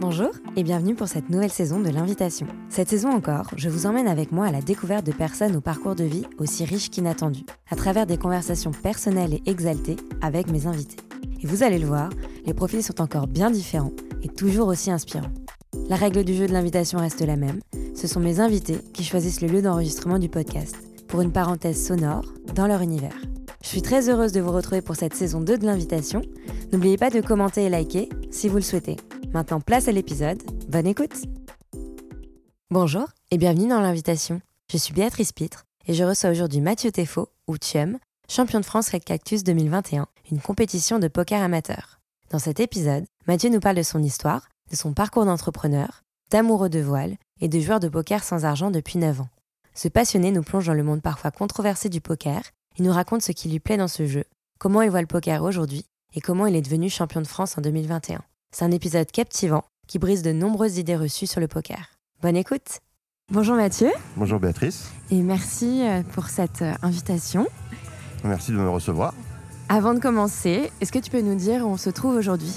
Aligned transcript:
Bonjour 0.00 0.30
et 0.56 0.64
bienvenue 0.64 0.96
pour 0.96 1.06
cette 1.06 1.30
nouvelle 1.30 1.52
saison 1.52 1.78
de 1.78 1.88
l'invitation. 1.88 2.48
Cette 2.68 2.88
saison 2.88 3.10
encore, 3.10 3.50
je 3.56 3.68
vous 3.68 3.86
emmène 3.86 4.08
avec 4.08 4.32
moi 4.32 4.46
à 4.46 4.50
la 4.50 4.60
découverte 4.60 5.06
de 5.06 5.12
personnes 5.12 5.54
au 5.54 5.60
parcours 5.60 5.94
de 5.94 6.02
vie 6.02 6.24
aussi 6.38 6.64
riche 6.64 6.90
qu'inattendu, 6.90 7.44
à 7.70 7.76
travers 7.76 8.04
des 8.04 8.18
conversations 8.18 8.72
personnelles 8.72 9.34
et 9.34 9.42
exaltées 9.46 9.96
avec 10.20 10.50
mes 10.50 10.66
invités. 10.66 10.96
Et 11.40 11.46
vous 11.46 11.62
allez 11.62 11.78
le 11.78 11.86
voir, 11.86 12.10
les 12.44 12.54
profils 12.54 12.82
sont 12.82 13.00
encore 13.00 13.28
bien 13.28 13.50
différents 13.50 13.92
et 14.22 14.28
toujours 14.28 14.66
aussi 14.66 14.90
inspirants. 14.90 15.32
La 15.88 15.96
règle 15.96 16.24
du 16.24 16.34
jeu 16.34 16.48
de 16.48 16.52
l'invitation 16.52 16.98
reste 16.98 17.20
la 17.20 17.36
même, 17.36 17.60
ce 17.94 18.08
sont 18.08 18.20
mes 18.20 18.40
invités 18.40 18.78
qui 18.92 19.04
choisissent 19.04 19.42
le 19.42 19.48
lieu 19.48 19.62
d'enregistrement 19.62 20.18
du 20.18 20.28
podcast, 20.28 20.76
pour 21.06 21.20
une 21.20 21.32
parenthèse 21.32 21.86
sonore 21.86 22.24
dans 22.56 22.66
leur 22.66 22.82
univers. 22.82 23.16
Je 23.62 23.68
suis 23.68 23.82
très 23.82 24.10
heureuse 24.10 24.32
de 24.32 24.40
vous 24.40 24.52
retrouver 24.52 24.82
pour 24.82 24.96
cette 24.96 25.14
saison 25.14 25.40
2 25.40 25.56
de 25.56 25.66
l'invitation. 25.66 26.20
N'oubliez 26.72 26.98
pas 26.98 27.10
de 27.10 27.20
commenter 27.20 27.62
et 27.62 27.70
liker 27.70 28.08
si 28.30 28.48
vous 28.48 28.56
le 28.56 28.62
souhaitez. 28.62 28.96
Maintenant, 29.34 29.60
place 29.60 29.88
à 29.88 29.92
l'épisode. 29.92 30.40
Bonne 30.68 30.86
écoute 30.86 31.24
Bonjour 32.70 33.08
et 33.32 33.36
bienvenue 33.36 33.68
dans 33.68 33.80
l'invitation. 33.80 34.40
Je 34.70 34.76
suis 34.76 34.94
Béatrice 34.94 35.32
Pitre 35.32 35.64
et 35.88 35.92
je 35.92 36.04
reçois 36.04 36.30
aujourd'hui 36.30 36.60
Mathieu 36.60 36.92
Tefo, 36.92 37.28
ou 37.48 37.58
Thium, 37.58 37.98
champion 38.30 38.60
de 38.60 38.64
France 38.64 38.90
Red 38.90 39.02
Cactus 39.02 39.42
2021, 39.42 40.06
une 40.30 40.40
compétition 40.40 41.00
de 41.00 41.08
poker 41.08 41.42
amateur. 41.42 41.98
Dans 42.30 42.38
cet 42.38 42.60
épisode, 42.60 43.06
Mathieu 43.26 43.50
nous 43.50 43.58
parle 43.58 43.76
de 43.76 43.82
son 43.82 44.04
histoire, 44.04 44.48
de 44.70 44.76
son 44.76 44.94
parcours 44.94 45.24
d'entrepreneur, 45.24 46.04
d'amoureux 46.30 46.68
de 46.68 46.80
voile 46.80 47.16
et 47.40 47.48
de 47.48 47.58
joueur 47.58 47.80
de 47.80 47.88
poker 47.88 48.22
sans 48.22 48.44
argent 48.44 48.70
depuis 48.70 49.00
9 49.00 49.22
ans. 49.22 49.30
Ce 49.74 49.88
passionné 49.88 50.30
nous 50.30 50.44
plonge 50.44 50.66
dans 50.66 50.74
le 50.74 50.84
monde 50.84 51.02
parfois 51.02 51.32
controversé 51.32 51.88
du 51.88 52.00
poker 52.00 52.42
il 52.78 52.84
nous 52.84 52.92
raconte 52.92 53.22
ce 53.22 53.32
qui 53.32 53.48
lui 53.48 53.58
plaît 53.58 53.78
dans 53.78 53.88
ce 53.88 54.06
jeu, 54.06 54.24
comment 54.60 54.82
il 54.82 54.90
voit 54.90 55.00
le 55.00 55.08
poker 55.08 55.42
aujourd'hui 55.42 55.86
et 56.14 56.20
comment 56.20 56.46
il 56.46 56.54
est 56.54 56.62
devenu 56.62 56.88
champion 56.88 57.20
de 57.20 57.26
France 57.26 57.58
en 57.58 57.62
2021. 57.62 58.22
C'est 58.56 58.64
un 58.64 58.70
épisode 58.70 59.10
captivant 59.10 59.64
qui 59.88 59.98
brise 59.98 60.22
de 60.22 60.30
nombreuses 60.30 60.78
idées 60.78 60.94
reçues 60.94 61.26
sur 61.26 61.40
le 61.40 61.48
poker. 61.48 61.98
Bonne 62.22 62.36
écoute 62.36 62.78
Bonjour 63.32 63.56
Mathieu. 63.56 63.90
Bonjour 64.16 64.38
Béatrice. 64.38 64.92
Et 65.10 65.22
merci 65.22 65.82
euh, 65.82 66.04
pour 66.12 66.28
cette 66.28 66.62
euh, 66.62 66.72
invitation. 66.82 67.48
Merci 68.22 68.52
de 68.52 68.56
me 68.58 68.68
recevoir. 68.68 69.12
Avant 69.68 69.92
de 69.92 69.98
commencer, 69.98 70.70
est-ce 70.80 70.92
que 70.92 71.00
tu 71.00 71.10
peux 71.10 71.20
nous 71.20 71.34
dire 71.34 71.66
où 71.66 71.70
on 71.70 71.76
se 71.76 71.90
trouve 71.90 72.14
aujourd'hui? 72.14 72.52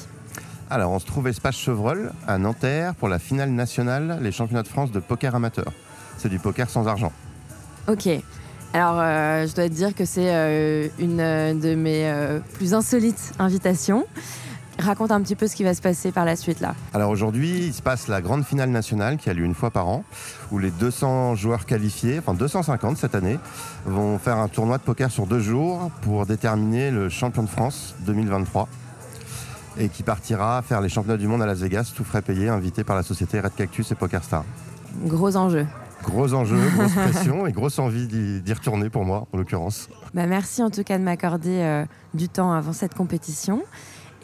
Alors, 0.70 0.92
on 0.92 1.00
se 1.00 1.08
trouve 1.08 1.30
espace 1.30 1.58
Chevreul 1.58 2.12
à 2.28 2.38
Nanterre 2.38 2.94
pour 2.94 3.08
la 3.08 3.18
finale 3.18 3.50
nationale, 3.50 4.20
les 4.22 4.32
championnats 4.32 4.62
de 4.62 4.68
France 4.68 4.92
de 4.92 5.00
poker 5.00 5.34
amateur. 5.34 5.74
C'est 6.20 6.30
du 6.30 6.38
poker 6.38 6.70
sans 6.70 6.88
argent. 6.88 7.12
Ok. 7.88 8.08
Alors, 8.74 9.00
euh, 9.00 9.48
je 9.48 9.56
dois 9.56 9.68
te 9.68 9.74
dire 9.74 9.96
que 9.96 10.06
c'est 10.06 10.32
euh, 10.32 10.90
une 11.00 11.18
de 11.60 11.74
mes 11.74 12.40
plus 12.54 12.76
insolites 12.76 13.32
invitations. 13.40 14.06
Raconte 14.80 15.12
un 15.12 15.22
petit 15.22 15.36
peu 15.36 15.48
ce 15.48 15.56
qui 15.56 15.64
va 15.64 15.74
se 15.74 15.82
passer 15.82 16.12
par 16.12 16.24
la 16.24 16.36
suite 16.36 16.60
là. 16.60 16.76
Alors 16.94 17.10
aujourd'hui, 17.10 17.68
il 17.68 17.74
se 17.74 17.82
passe 17.82 18.08
la 18.08 18.22
grande 18.22 18.44
finale 18.44 18.70
nationale 18.70 19.18
qui 19.18 19.30
a 19.30 19.34
lieu 19.34 19.44
une 19.44 19.56
fois 19.56 19.72
par 19.72 19.88
an, 19.88 20.04
où 20.52 20.60
les 20.60 20.72
200 20.72 21.36
joueurs 21.36 21.66
qualifiés, 21.66 22.20
enfin 22.20 22.34
250 22.34 22.98
cette 22.98 23.16
année, 23.16 23.40
vont 23.86 24.20
faire 24.20 24.38
un 24.38 24.48
tournoi 24.48 24.78
de 24.78 24.84
poker 24.84 25.10
sur 25.10 25.26
deux 25.26 25.40
jours 25.40 25.90
pour 26.02 26.26
déterminer 26.26 26.92
le 26.92 27.10
champion 27.10 27.44
de 27.44 27.50
France 27.50 27.96
2023 28.02 28.68
et 29.80 29.90
qui 29.90 30.04
partira 30.04 30.62
faire 30.62 30.82
les 30.82 30.90
championnats 30.90 31.18
du 31.18 31.28
monde 31.28 31.42
à 31.42 31.46
Las 31.46 31.60
Vegas, 31.60 31.92
tout 31.96 32.04
frais 32.04 32.22
payé, 32.22 32.50
invité 32.50 32.84
par 32.84 32.96
la 32.96 33.04
société 33.04 33.40
Red 33.40 33.56
Cactus 33.56 33.92
et 33.92 33.96
PokerStar. 33.96 34.44
Gros 35.06 35.36
enjeu. 35.36 35.66
Gros 36.04 36.34
enjeu, 36.34 36.58
grosse 36.78 36.94
pression 36.94 37.48
et 37.48 37.52
grosse 37.52 37.80
envie 37.80 38.08
d'y 38.08 38.54
retourner 38.54 38.90
pour 38.90 39.06
moi, 39.06 39.28
en 39.32 39.38
l'occurrence. 39.38 39.90
Bah 40.14 40.26
merci 40.26 40.64
en 40.64 40.70
tout 40.70 40.84
cas 40.84 40.98
de 40.98 41.04
m'accorder 41.04 41.60
euh, 41.62 41.86
du 42.14 42.30
temps 42.30 42.54
avant 42.54 42.74
cette 42.74 42.94
compétition. 42.94 43.64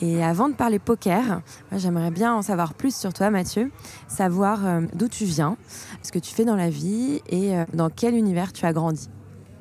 Et 0.01 0.23
avant 0.23 0.49
de 0.49 0.53
parler 0.53 0.79
poker, 0.79 1.41
j'aimerais 1.75 2.11
bien 2.11 2.33
en 2.33 2.41
savoir 2.41 2.73
plus 2.73 2.95
sur 2.95 3.13
toi, 3.13 3.29
Mathieu, 3.29 3.71
savoir 4.07 4.65
euh, 4.65 4.81
d'où 4.93 5.07
tu 5.07 5.25
viens, 5.25 5.55
ce 6.01 6.11
que 6.11 6.19
tu 6.19 6.33
fais 6.33 6.45
dans 6.45 6.55
la 6.55 6.69
vie 6.69 7.21
et 7.29 7.55
euh, 7.55 7.65
dans 7.73 7.89
quel 7.89 8.15
univers 8.15 8.51
tu 8.53 8.65
as 8.65 8.73
grandi. 8.73 9.09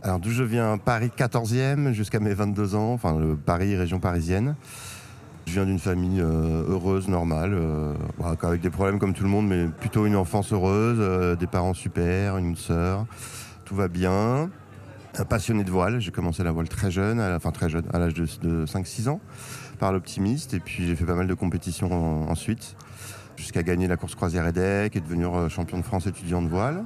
Alors 0.03 0.19
d'où 0.19 0.30
je 0.30 0.43
viens, 0.43 0.78
Paris 0.78 1.10
14e 1.16 1.93
jusqu'à 1.93 2.19
mes 2.19 2.34
22 2.34 2.75
ans, 2.75 2.93
enfin 2.93 3.16
le 3.19 3.37
Paris, 3.37 3.76
région 3.76 4.00
parisienne. 4.00 4.56
Je 5.47 5.53
viens 5.53 5.65
d'une 5.65 5.78
famille 5.78 6.20
euh, 6.20 6.64
heureuse, 6.69 7.09
normale, 7.09 7.56
avec 8.43 8.60
des 8.60 8.70
problèmes 8.70 8.99
comme 8.99 9.12
tout 9.12 9.25
le 9.25 9.31
monde, 9.31 9.47
mais 9.47 9.66
plutôt 9.66 10.06
une 10.06 10.16
enfance 10.16 10.53
heureuse, 10.53 11.37
des 11.38 11.47
parents 11.47 11.75
super, 11.75 12.38
une 12.38 12.56
sœur, 12.56 13.06
tout 13.64 13.75
va 13.75 13.88
bien. 13.88 14.50
Un 15.19 15.25
passionné 15.26 15.62
de 15.62 15.70
voile, 15.70 16.00
j'ai 16.00 16.10
commencé 16.10 16.43
la 16.43 16.53
voile 16.53 16.70
très 16.70 16.91
jeune, 16.91 17.20
à 17.20 17.37
enfin 17.37 17.50
très 17.50 17.69
jeune, 17.69 17.84
à 17.93 17.99
l'âge 17.99 18.14
de, 18.14 18.25
5-6 18.64 19.10
ans, 19.10 19.20
par 19.82 19.91
l'optimiste, 19.91 20.54
et 20.54 20.60
puis 20.60 20.87
j'ai 20.87 20.94
fait 20.94 21.04
pas 21.04 21.16
mal 21.16 21.26
de 21.26 21.34
compétitions 21.34 22.31
ensuite, 22.31 22.76
jusqu'à 23.37 23.65
gagner 23.65 23.88
la 23.88 23.97
course 23.97 24.15
croisière 24.15 24.47
EDEC 24.47 24.94
et 24.94 25.00
devenir 25.00 25.50
champion 25.50 25.76
de 25.76 25.82
France 25.82 26.06
étudiant 26.06 26.41
de 26.41 26.47
voile. 26.47 26.84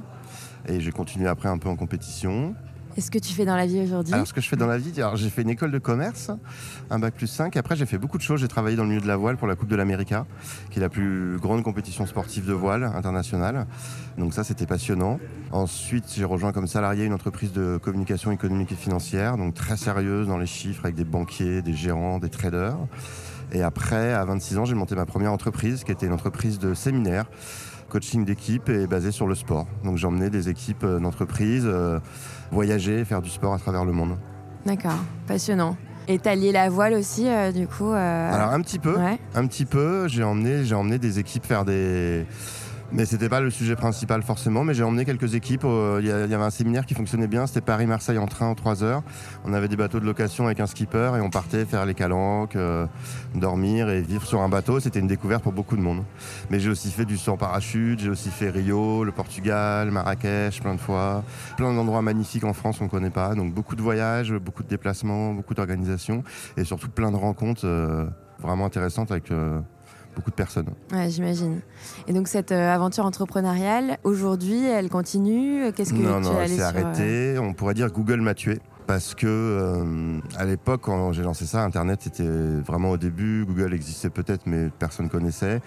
Et 0.67 0.79
j'ai 0.79 0.91
continué 0.91 1.27
après 1.27 1.47
un 1.47 1.59
peu 1.59 1.69
en 1.69 1.75
compétition. 1.75 2.55
Et 2.97 3.01
ce 3.01 3.11
que 3.11 3.19
tu 3.19 3.31
fais 3.31 3.45
dans 3.45 3.55
la 3.55 3.67
vie 3.67 3.79
aujourd'hui 3.79 4.15
Alors, 4.15 4.25
ce 4.25 4.33
que 4.33 4.41
je 4.41 4.49
fais 4.49 4.55
dans 4.55 4.65
la 4.65 4.79
vie, 4.79 4.91
j'ai 5.13 5.29
fait 5.29 5.43
une 5.43 5.51
école 5.51 5.69
de 5.69 5.77
commerce, 5.77 6.31
un 6.89 6.97
bac 6.97 7.13
plus 7.13 7.27
5. 7.27 7.55
Après, 7.55 7.75
j'ai 7.75 7.85
fait 7.85 7.99
beaucoup 7.99 8.17
de 8.17 8.23
choses. 8.23 8.39
J'ai 8.41 8.47
travaillé 8.47 8.75
dans 8.75 8.81
le 8.81 8.89
milieu 8.89 9.01
de 9.01 9.07
la 9.07 9.17
voile 9.17 9.37
pour 9.37 9.47
la 9.47 9.55
Coupe 9.55 9.69
de 9.69 9.75
l'América, 9.75 10.25
qui 10.71 10.79
est 10.79 10.81
la 10.81 10.89
plus 10.89 11.37
grande 11.37 11.61
compétition 11.61 12.07
sportive 12.07 12.47
de 12.47 12.53
voile 12.53 12.83
internationale. 12.83 13.67
Donc, 14.17 14.33
ça, 14.33 14.43
c'était 14.43 14.65
passionnant. 14.65 15.19
Ensuite, 15.51 16.05
j'ai 16.15 16.25
rejoint 16.25 16.51
comme 16.51 16.65
salarié 16.65 17.05
une 17.05 17.13
entreprise 17.13 17.51
de 17.51 17.77
communication 17.77 18.31
économique 18.31 18.71
et 18.71 18.75
financière, 18.75 19.37
donc 19.37 19.53
très 19.53 19.77
sérieuse 19.77 20.27
dans 20.27 20.39
les 20.39 20.47
chiffres, 20.47 20.85
avec 20.85 20.95
des 20.95 21.05
banquiers, 21.05 21.61
des 21.61 21.73
gérants, 21.73 22.17
des 22.17 22.29
traders. 22.29 22.77
Et 23.51 23.61
après, 23.61 24.13
à 24.13 24.25
26 24.25 24.57
ans, 24.57 24.65
j'ai 24.65 24.73
monté 24.73 24.95
ma 24.95 25.05
première 25.05 25.31
entreprise, 25.31 25.83
qui 25.83 25.91
était 25.91 26.07
une 26.07 26.13
entreprise 26.13 26.57
de 26.57 26.73
séminaire 26.73 27.27
coaching 27.89 28.25
d'équipe 28.25 28.69
et 28.69 28.87
basé 28.87 29.11
sur 29.11 29.27
le 29.27 29.35
sport. 29.35 29.67
Donc 29.83 29.97
j'emmenais 29.97 30.29
des 30.29 30.49
équipes 30.49 30.83
euh, 30.83 30.99
d'entreprise 30.99 31.63
euh, 31.65 31.99
voyager, 32.51 33.03
faire 33.05 33.21
du 33.21 33.29
sport 33.29 33.53
à 33.53 33.59
travers 33.59 33.85
le 33.85 33.91
monde. 33.91 34.17
D'accord, 34.65 34.99
passionnant. 35.27 35.77
Et 36.09 36.19
t'as 36.19 36.35
lié 36.35 36.51
la 36.51 36.69
voile 36.69 36.93
aussi, 36.93 37.27
euh, 37.27 37.51
du 37.51 37.67
coup 37.67 37.89
Alors 37.89 38.51
un 38.51 38.61
petit 38.61 38.79
peu, 38.79 38.95
un 39.35 39.47
petit 39.47 39.65
peu. 39.65 40.07
J'ai 40.07 40.23
emmené, 40.23 40.63
j'ai 40.63 40.75
emmené 40.75 40.99
des 40.99 41.19
équipes 41.19 41.45
faire 41.45 41.65
des 41.65 42.25
mais 42.91 43.05
c'était 43.05 43.29
pas 43.29 43.41
le 43.41 43.49
sujet 43.49 43.75
principal 43.75 44.23
forcément. 44.23 44.63
Mais 44.63 44.73
j'ai 44.73 44.83
emmené 44.83 45.05
quelques 45.05 45.35
équipes. 45.35 45.65
Il 45.65 46.05
y, 46.05 46.11
avait 46.11 46.35
un 46.35 46.49
séminaire 46.49 46.85
qui 46.85 46.93
fonctionnait 46.93 47.27
bien. 47.27 47.47
C'était 47.47 47.61
Paris-Marseille 47.61 48.17
en 48.17 48.27
train 48.27 48.47
en 48.47 48.55
3 48.55 48.83
heures. 48.83 49.03
On 49.45 49.53
avait 49.53 49.67
des 49.67 49.75
bateaux 49.75 49.99
de 49.99 50.05
location 50.05 50.45
avec 50.45 50.59
un 50.59 50.67
skipper 50.67 51.11
et 51.17 51.21
on 51.21 51.29
partait 51.29 51.65
faire 51.65 51.85
les 51.85 51.93
calanques, 51.93 52.55
euh, 52.55 52.85
dormir 53.35 53.89
et 53.89 54.01
vivre 54.01 54.25
sur 54.25 54.41
un 54.41 54.49
bateau. 54.49 54.79
C'était 54.79 54.99
une 54.99 55.07
découverte 55.07 55.43
pour 55.43 55.53
beaucoup 55.53 55.75
de 55.75 55.81
monde. 55.81 56.03
Mais 56.49 56.59
j'ai 56.59 56.69
aussi 56.69 56.91
fait 56.91 57.05
du 57.05 57.17
saut 57.17 57.35
parachute. 57.35 57.99
J'ai 57.99 58.09
aussi 58.09 58.29
fait 58.29 58.49
Rio, 58.49 59.03
le 59.03 59.11
Portugal, 59.11 59.91
Marrakech, 59.91 60.61
plein 60.61 60.75
de 60.75 60.79
fois. 60.79 61.23
Plein 61.57 61.73
d'endroits 61.73 62.01
magnifiques 62.01 62.45
en 62.45 62.53
France 62.53 62.79
qu'on 62.79 62.87
connaît 62.87 63.09
pas. 63.09 63.35
Donc 63.35 63.53
beaucoup 63.53 63.75
de 63.75 63.81
voyages, 63.81 64.33
beaucoup 64.33 64.63
de 64.63 64.69
déplacements, 64.69 65.33
beaucoup 65.33 65.53
d'organisations 65.53 66.23
et 66.55 66.63
surtout 66.63 66.89
plein 66.89 67.11
de 67.11 67.17
rencontres 67.17 67.65
euh, 67.65 68.05
vraiment 68.39 68.65
intéressantes 68.65 69.11
avec. 69.11 69.31
Euh, 69.31 69.59
beaucoup 70.17 70.31
de 70.31 70.35
personnes. 70.35 70.67
Ouais, 70.91 71.09
j'imagine. 71.09 71.61
Et 72.07 72.13
donc 72.13 72.27
cette 72.27 72.51
euh, 72.51 72.73
aventure 72.73 73.05
entrepreneuriale, 73.05 73.97
aujourd'hui, 74.03 74.65
elle 74.65 74.89
continue? 74.89 75.71
Qu'est-ce 75.73 75.93
que 75.93 75.99
non, 75.99 76.19
non, 76.19 76.41
elle 76.41 76.49
s'est 76.49 76.61
arrêtée. 76.61 77.35
Euh, 77.35 77.41
On 77.41 77.53
pourrait 77.53 77.75
dire 77.75 77.91
Google 77.91 78.21
m'a 78.21 78.33
tué. 78.33 78.59
Parce 78.87 79.15
que 79.15 79.27
euh, 79.27 80.19
à 80.37 80.45
l'époque, 80.45 80.79
quand 80.83 81.11
j'ai 81.11 81.21
lancé 81.21 81.45
ça, 81.45 81.61
Internet 81.61 81.99
c'était 82.03 82.23
vraiment 82.23 82.91
au 82.91 82.97
début. 82.97 83.43
Google 83.45 83.73
existait 83.73 84.09
peut-être, 84.09 84.43
mais 84.45 84.69
personne 84.79 85.09
connaissait. 85.09 85.59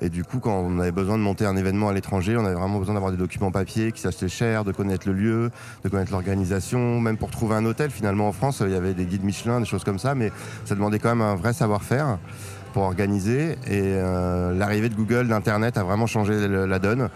Et 0.00 0.08
du 0.08 0.24
coup, 0.24 0.38
quand 0.38 0.58
on 0.58 0.78
avait 0.78 0.90
besoin 0.90 1.18
de 1.18 1.22
monter 1.22 1.44
un 1.44 1.54
événement 1.54 1.90
à 1.90 1.92
l'étranger, 1.92 2.34
on 2.34 2.46
avait 2.46 2.54
vraiment 2.54 2.78
besoin 2.78 2.94
d'avoir 2.94 3.12
des 3.12 3.18
documents 3.18 3.50
papier 3.50 3.92
qui 3.92 4.00
s'achetaient 4.00 4.30
cher, 4.30 4.64
de 4.64 4.72
connaître 4.72 5.06
le 5.06 5.12
lieu, 5.12 5.50
de 5.84 5.90
connaître 5.90 6.12
l'organisation, 6.12 6.98
même 6.98 7.18
pour 7.18 7.30
trouver 7.30 7.56
un 7.56 7.66
hôtel. 7.66 7.90
Finalement, 7.90 8.28
en 8.28 8.32
France, 8.32 8.62
il 8.64 8.72
y 8.72 8.74
avait 8.74 8.94
des 8.94 9.04
guides 9.04 9.24
Michelin, 9.24 9.60
des 9.60 9.66
choses 9.66 9.84
comme 9.84 9.98
ça, 9.98 10.14
mais 10.14 10.32
ça 10.64 10.74
demandait 10.74 10.98
quand 10.98 11.10
même 11.10 11.20
un 11.20 11.36
vrai 11.36 11.52
savoir-faire 11.52 12.18
pour 12.72 12.82
organiser. 12.82 13.52
Et 13.66 13.82
euh, 13.82 14.54
l'arrivée 14.54 14.88
de 14.88 14.94
Google, 14.94 15.28
d'Internet 15.28 15.76
a 15.76 15.84
vraiment 15.84 16.06
changé 16.06 16.48
la 16.48 16.78
donne. 16.78 17.08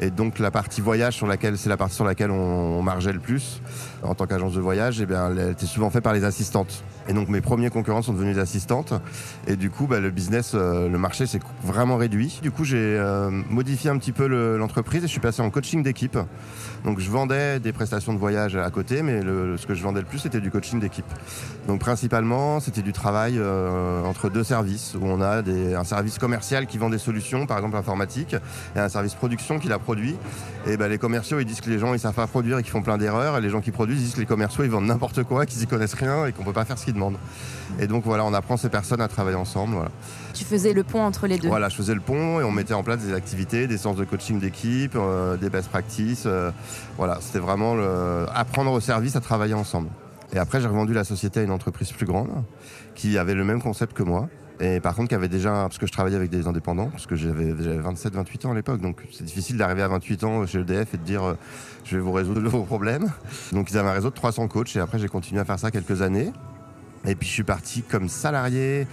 Et 0.00 0.10
donc 0.10 0.38
la 0.38 0.50
partie 0.50 0.80
voyage 0.80 1.14
sur 1.14 1.26
laquelle 1.26 1.56
c'est 1.56 1.68
la 1.68 1.76
partie 1.76 1.94
sur 1.94 2.04
laquelle 2.04 2.30
on, 2.30 2.82
margeait 2.82 3.12
le 3.12 3.20
plus 3.20 3.62
en 4.04 4.14
tant 4.14 4.26
qu'agence 4.26 4.54
de 4.54 4.60
voyage, 4.60 5.00
et 5.00 5.04
eh 5.04 5.06
bien, 5.06 5.30
elle 5.30 5.50
était 5.50 5.66
souvent 5.66 5.90
faite 5.90 6.04
par 6.04 6.12
les 6.12 6.24
assistantes. 6.24 6.84
Et 7.08 7.12
donc 7.12 7.28
mes 7.28 7.40
premiers 7.40 7.70
concurrents 7.70 8.02
sont 8.02 8.12
devenus 8.12 8.36
des 8.36 8.40
assistantes. 8.40 8.94
Et 9.46 9.56
du 9.56 9.70
coup, 9.70 9.86
bah, 9.86 10.00
le 10.00 10.10
business, 10.10 10.52
euh, 10.54 10.88
le 10.88 10.98
marché 10.98 11.26
s'est 11.26 11.40
vraiment 11.62 11.96
réduit. 11.96 12.40
Du 12.42 12.50
coup, 12.50 12.64
j'ai 12.64 12.78
euh, 12.78 13.30
modifié 13.30 13.90
un 13.90 13.98
petit 13.98 14.12
peu 14.12 14.26
l'entreprise 14.56 15.04
et 15.04 15.06
je 15.06 15.12
suis 15.12 15.20
passé 15.20 15.42
en 15.42 15.50
coaching 15.50 15.82
d'équipe. 15.82 16.18
Donc 16.84 17.00
je 17.00 17.10
vendais 17.10 17.60
des 17.60 17.72
prestations 17.72 18.12
de 18.12 18.18
voyage 18.18 18.56
à 18.56 18.70
côté, 18.70 19.02
mais 19.02 19.20
ce 19.22 19.66
que 19.66 19.74
je 19.74 19.82
vendais 19.82 20.00
le 20.00 20.06
plus, 20.06 20.18
c'était 20.18 20.40
du 20.40 20.50
coaching 20.50 20.80
d'équipe. 20.80 21.06
Donc 21.66 21.80
principalement, 21.80 22.60
c'était 22.60 22.82
du 22.82 22.92
travail 22.92 23.40
entre 24.04 24.28
deux 24.28 24.44
services 24.44 24.94
où 24.94 25.04
on 25.06 25.20
a 25.20 25.42
un 25.42 25.84
service 25.84 26.18
commercial 26.18 26.66
qui 26.66 26.78
vend 26.78 26.90
des 26.90 26.98
solutions, 26.98 27.46
par 27.46 27.58
exemple 27.58 27.76
informatique, 27.76 28.36
et 28.76 28.78
un 28.78 28.88
service 28.88 29.14
production 29.14 29.58
qui 29.58 29.68
la 29.68 29.78
produit. 29.78 30.16
Et 30.66 30.76
ben, 30.76 30.88
les 30.88 30.98
commerciaux, 30.98 31.40
ils 31.40 31.44
disent 31.44 31.60
que 31.60 31.70
les 31.70 31.78
gens, 31.78 31.94
ils 31.94 32.00
savent 32.00 32.14
pas 32.14 32.26
produire 32.26 32.58
et 32.58 32.62
qu'ils 32.62 32.72
font 32.72 32.82
plein 32.82 32.98
d'erreurs. 32.98 33.38
Et 33.38 33.40
les 33.40 33.50
gens 33.50 33.60
qui 33.60 33.70
produisent 33.70 33.93
disent 33.98 34.14
que 34.14 34.20
les 34.20 34.26
commerciaux, 34.26 34.64
ils 34.64 34.70
vendent 34.70 34.86
n'importe 34.86 35.22
quoi, 35.24 35.46
qu'ils 35.46 35.62
y 35.62 35.66
connaissent 35.66 35.94
rien 35.94 36.26
et 36.26 36.32
qu'on 36.32 36.44
peut 36.44 36.52
pas 36.52 36.64
faire 36.64 36.78
ce 36.78 36.84
qu'ils 36.84 36.94
demandent. 36.94 37.16
Et 37.78 37.86
donc 37.86 38.04
voilà, 38.04 38.24
on 38.24 38.32
apprend 38.34 38.56
ces 38.56 38.68
personnes 38.68 39.00
à 39.00 39.08
travailler 39.08 39.36
ensemble. 39.36 39.74
Voilà. 39.74 39.90
Tu 40.32 40.44
faisais 40.44 40.72
le 40.72 40.82
pont 40.84 41.02
entre 41.02 41.26
les 41.26 41.38
deux. 41.38 41.48
Voilà, 41.48 41.68
je 41.68 41.76
faisais 41.76 41.94
le 41.94 42.00
pont 42.00 42.40
et 42.40 42.44
on 42.44 42.50
mettait 42.52 42.74
en 42.74 42.82
place 42.82 42.98
des 43.00 43.12
activités, 43.14 43.66
des 43.66 43.78
séances 43.78 43.96
de 43.96 44.04
coaching 44.04 44.38
d'équipe, 44.40 44.94
euh, 44.96 45.36
des 45.36 45.50
best 45.50 45.68
practices. 45.68 46.24
euh, 46.26 46.50
voilà, 46.96 47.18
c'était 47.20 47.38
vraiment 47.40 47.74
le- 47.74 48.26
apprendre 48.34 48.70
au 48.72 48.80
service 48.80 49.16
à 49.16 49.20
travailler 49.20 49.54
ensemble. 49.54 49.88
Et 50.32 50.38
après, 50.38 50.60
j'ai 50.60 50.66
revendu 50.68 50.92
la 50.94 51.04
société 51.04 51.40
à 51.40 51.42
une 51.42 51.50
entreprise 51.52 51.92
plus 51.92 52.06
grande 52.06 52.28
qui 52.94 53.18
avait 53.18 53.34
le 53.34 53.44
même 53.44 53.62
concept 53.62 53.92
que 53.92 54.02
moi. 54.02 54.28
Et 54.60 54.78
par 54.80 54.94
contre, 54.94 55.08
qui 55.08 55.14
avait 55.14 55.28
déjà, 55.28 55.50
parce 55.50 55.78
que 55.78 55.86
je 55.86 55.92
travaillais 55.92 56.16
avec 56.16 56.30
des 56.30 56.46
indépendants, 56.46 56.86
parce 56.86 57.06
que 57.06 57.16
j'avais 57.16 57.52
27-28 57.52 58.46
ans 58.46 58.52
à 58.52 58.54
l'époque, 58.54 58.80
donc 58.80 59.02
c'est 59.12 59.24
difficile 59.24 59.56
d'arriver 59.56 59.82
à 59.82 59.88
28 59.88 60.24
ans 60.24 60.46
chez 60.46 60.60
EDF 60.60 60.94
et 60.94 60.96
de 60.96 61.02
dire 61.02 61.24
euh, 61.24 61.34
je 61.84 61.96
vais 61.96 62.02
vous 62.02 62.12
résoudre 62.12 62.40
vos 62.48 62.62
problèmes. 62.62 63.10
Donc 63.52 63.70
ils 63.70 63.78
avaient 63.78 63.88
un 63.88 63.94
réseau 63.94 64.10
de 64.10 64.14
300 64.14 64.46
coachs 64.48 64.76
et 64.76 64.80
après 64.80 64.98
j'ai 64.98 65.08
continué 65.08 65.40
à 65.40 65.44
faire 65.44 65.58
ça 65.58 65.70
quelques 65.70 66.02
années. 66.02 66.32
Et 67.06 67.16
puis 67.16 67.28
je 67.28 67.32
suis 67.32 67.44
parti 67.44 67.82
comme 67.82 68.08
salarié 68.08 68.86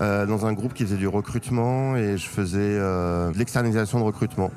euh, 0.00 0.24
dans 0.24 0.46
un 0.46 0.52
groupe 0.52 0.72
qui 0.72 0.84
faisait 0.84 0.96
du 0.96 1.08
recrutement 1.08 1.96
et 1.96 2.16
je 2.16 2.26
faisais 2.26 2.58
euh, 2.60 3.32
de 3.32 3.38
l'externalisation 3.38 3.98
de 3.98 4.04
recrutement. 4.04 4.52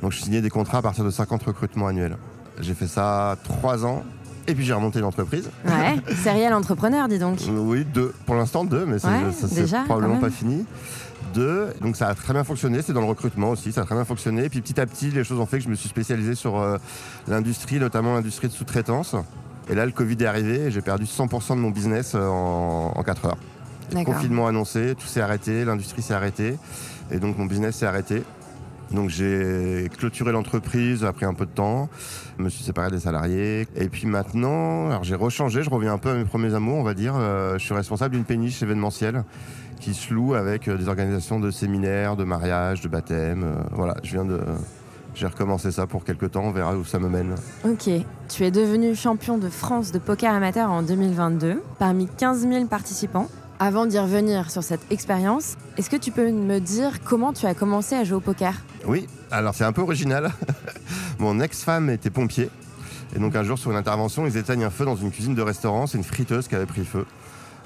Donc 0.00 0.12
je 0.12 0.20
signais 0.20 0.40
des 0.40 0.50
contrats 0.50 0.78
à 0.78 0.82
partir 0.82 1.04
de 1.04 1.10
50 1.10 1.42
recrutements 1.42 1.88
annuels. 1.88 2.16
J'ai 2.60 2.74
fait 2.74 2.86
ça 2.86 3.36
trois 3.42 3.84
ans 3.84 4.04
et 4.48 4.54
puis 4.54 4.64
j'ai 4.64 4.72
remonté 4.72 5.00
l'entreprise. 5.00 5.48
Ouais, 5.64 5.96
serial 6.24 6.54
entrepreneur, 6.54 7.06
dis 7.08 7.18
donc. 7.18 7.38
Oui, 7.48 7.84
deux. 7.84 8.12
Pour 8.26 8.34
l'instant, 8.34 8.64
deux, 8.64 8.84
mais 8.86 8.98
c'est- 8.98 9.06
Ouais, 9.06 9.32
probablement 9.84 10.14
pas 10.20 10.30
fini. 10.30 10.64
Deux, 11.34 11.68
donc 11.82 11.94
ça 11.96 12.08
a 12.08 12.14
très 12.14 12.32
bien 12.32 12.42
fonctionné, 12.42 12.80
c'est 12.80 12.92
dans 12.94 13.00
le 13.02 13.06
recrutement 13.06 13.50
aussi, 13.50 13.70
ça 13.70 13.82
a 13.82 13.84
très 13.84 13.94
bien 13.94 14.04
fonctionné. 14.04 14.44
Et 14.44 14.48
puis 14.48 14.60
petit 14.62 14.80
à 14.80 14.86
petit, 14.86 15.10
les 15.10 15.24
choses 15.24 15.38
ont 15.38 15.46
fait 15.46 15.58
que 15.58 15.64
je 15.64 15.68
me 15.68 15.74
suis 15.74 15.88
spécialisé 15.88 16.34
sur 16.34 16.58
euh, 16.58 16.78
l'industrie, 17.28 17.78
notamment 17.78 18.14
l'industrie 18.14 18.48
de 18.48 18.52
sous-traitance. 18.52 19.14
Et 19.68 19.74
là, 19.74 19.84
le 19.84 19.92
Covid 19.92 20.16
est 20.20 20.26
arrivé 20.26 20.56
et 20.62 20.70
j'ai 20.70 20.80
perdu 20.80 21.04
100% 21.04 21.50
de 21.56 21.60
mon 21.60 21.70
business 21.70 22.12
euh, 22.14 22.26
en, 22.26 22.92
en 22.96 23.02
4 23.02 23.26
heures. 23.26 23.36
Confinement 24.14 24.46
annoncé, 24.46 24.94
tout 24.98 25.06
s'est 25.06 25.20
arrêté, 25.20 25.64
l'industrie 25.66 26.00
s'est 26.02 26.14
arrêtée. 26.14 26.56
Et 27.10 27.18
donc 27.18 27.36
mon 27.36 27.44
business 27.46 27.76
s'est 27.76 27.86
arrêté. 27.86 28.22
Donc 28.92 29.10
j'ai 29.10 29.90
clôturé 29.98 30.32
l'entreprise 30.32 31.04
après 31.04 31.26
un 31.26 31.34
peu 31.34 31.44
de 31.44 31.50
temps, 31.50 31.88
je 32.38 32.44
me 32.44 32.48
suis 32.48 32.64
séparé 32.64 32.90
des 32.90 33.00
salariés. 33.00 33.66
Et 33.76 33.88
puis 33.88 34.06
maintenant, 34.06 34.88
alors 34.88 35.04
j'ai 35.04 35.14
rechangé, 35.14 35.62
je 35.62 35.70
reviens 35.70 35.92
un 35.92 35.98
peu 35.98 36.10
à 36.10 36.14
mes 36.14 36.24
premiers 36.24 36.54
amours, 36.54 36.78
on 36.78 36.82
va 36.82 36.94
dire. 36.94 37.14
Euh, 37.16 37.58
je 37.58 37.64
suis 37.64 37.74
responsable 37.74 38.14
d'une 38.14 38.24
péniche 38.24 38.62
événementielle 38.62 39.24
qui 39.80 39.94
se 39.94 40.12
loue 40.12 40.34
avec 40.34 40.68
euh, 40.68 40.76
des 40.76 40.88
organisations 40.88 41.40
de 41.40 41.50
séminaires, 41.50 42.16
de 42.16 42.24
mariages, 42.24 42.80
de 42.80 42.88
baptêmes. 42.88 43.44
Euh, 43.44 43.62
voilà, 43.72 43.96
je 44.02 44.12
viens 44.12 44.24
de... 44.24 44.40
J'ai 45.14 45.26
recommencé 45.26 45.72
ça 45.72 45.86
pour 45.86 46.04
quelques 46.04 46.30
temps, 46.30 46.44
on 46.44 46.52
verra 46.52 46.76
où 46.76 46.84
ça 46.84 47.00
me 47.00 47.08
mène. 47.08 47.34
Ok, 47.64 47.90
tu 48.28 48.44
es 48.44 48.50
devenu 48.52 48.94
champion 48.94 49.36
de 49.36 49.48
France 49.48 49.90
de 49.90 49.98
poker 49.98 50.32
amateur 50.32 50.70
en 50.70 50.82
2022 50.82 51.60
parmi 51.78 52.06
15 52.06 52.46
000 52.48 52.66
participants. 52.66 53.28
Avant 53.60 53.86
d'y 53.86 53.98
revenir 53.98 54.50
sur 54.52 54.62
cette 54.62 54.80
expérience, 54.92 55.56
est-ce 55.76 55.90
que 55.90 55.96
tu 55.96 56.12
peux 56.12 56.30
me 56.30 56.60
dire 56.60 57.02
comment 57.04 57.32
tu 57.32 57.44
as 57.46 57.54
commencé 57.54 57.96
à 57.96 58.04
jouer 58.04 58.16
au 58.16 58.20
poker? 58.20 58.54
Oui, 58.86 59.08
alors 59.32 59.52
c'est 59.54 59.64
un 59.64 59.72
peu 59.72 59.82
original. 59.82 60.30
Mon 61.18 61.40
ex-femme 61.40 61.90
était 61.90 62.10
pompier. 62.10 62.50
Et 63.16 63.18
donc 63.18 63.34
un 63.34 63.42
jour 63.42 63.58
sur 63.58 63.72
une 63.72 63.76
intervention, 63.76 64.26
ils 64.26 64.36
éteignent 64.36 64.62
un 64.64 64.70
feu 64.70 64.84
dans 64.84 64.94
une 64.94 65.10
cuisine 65.10 65.34
de 65.34 65.42
restaurant. 65.42 65.88
C'est 65.88 65.98
une 65.98 66.04
friteuse 66.04 66.46
qui 66.46 66.54
avait 66.54 66.66
pris 66.66 66.84
feu. 66.84 67.04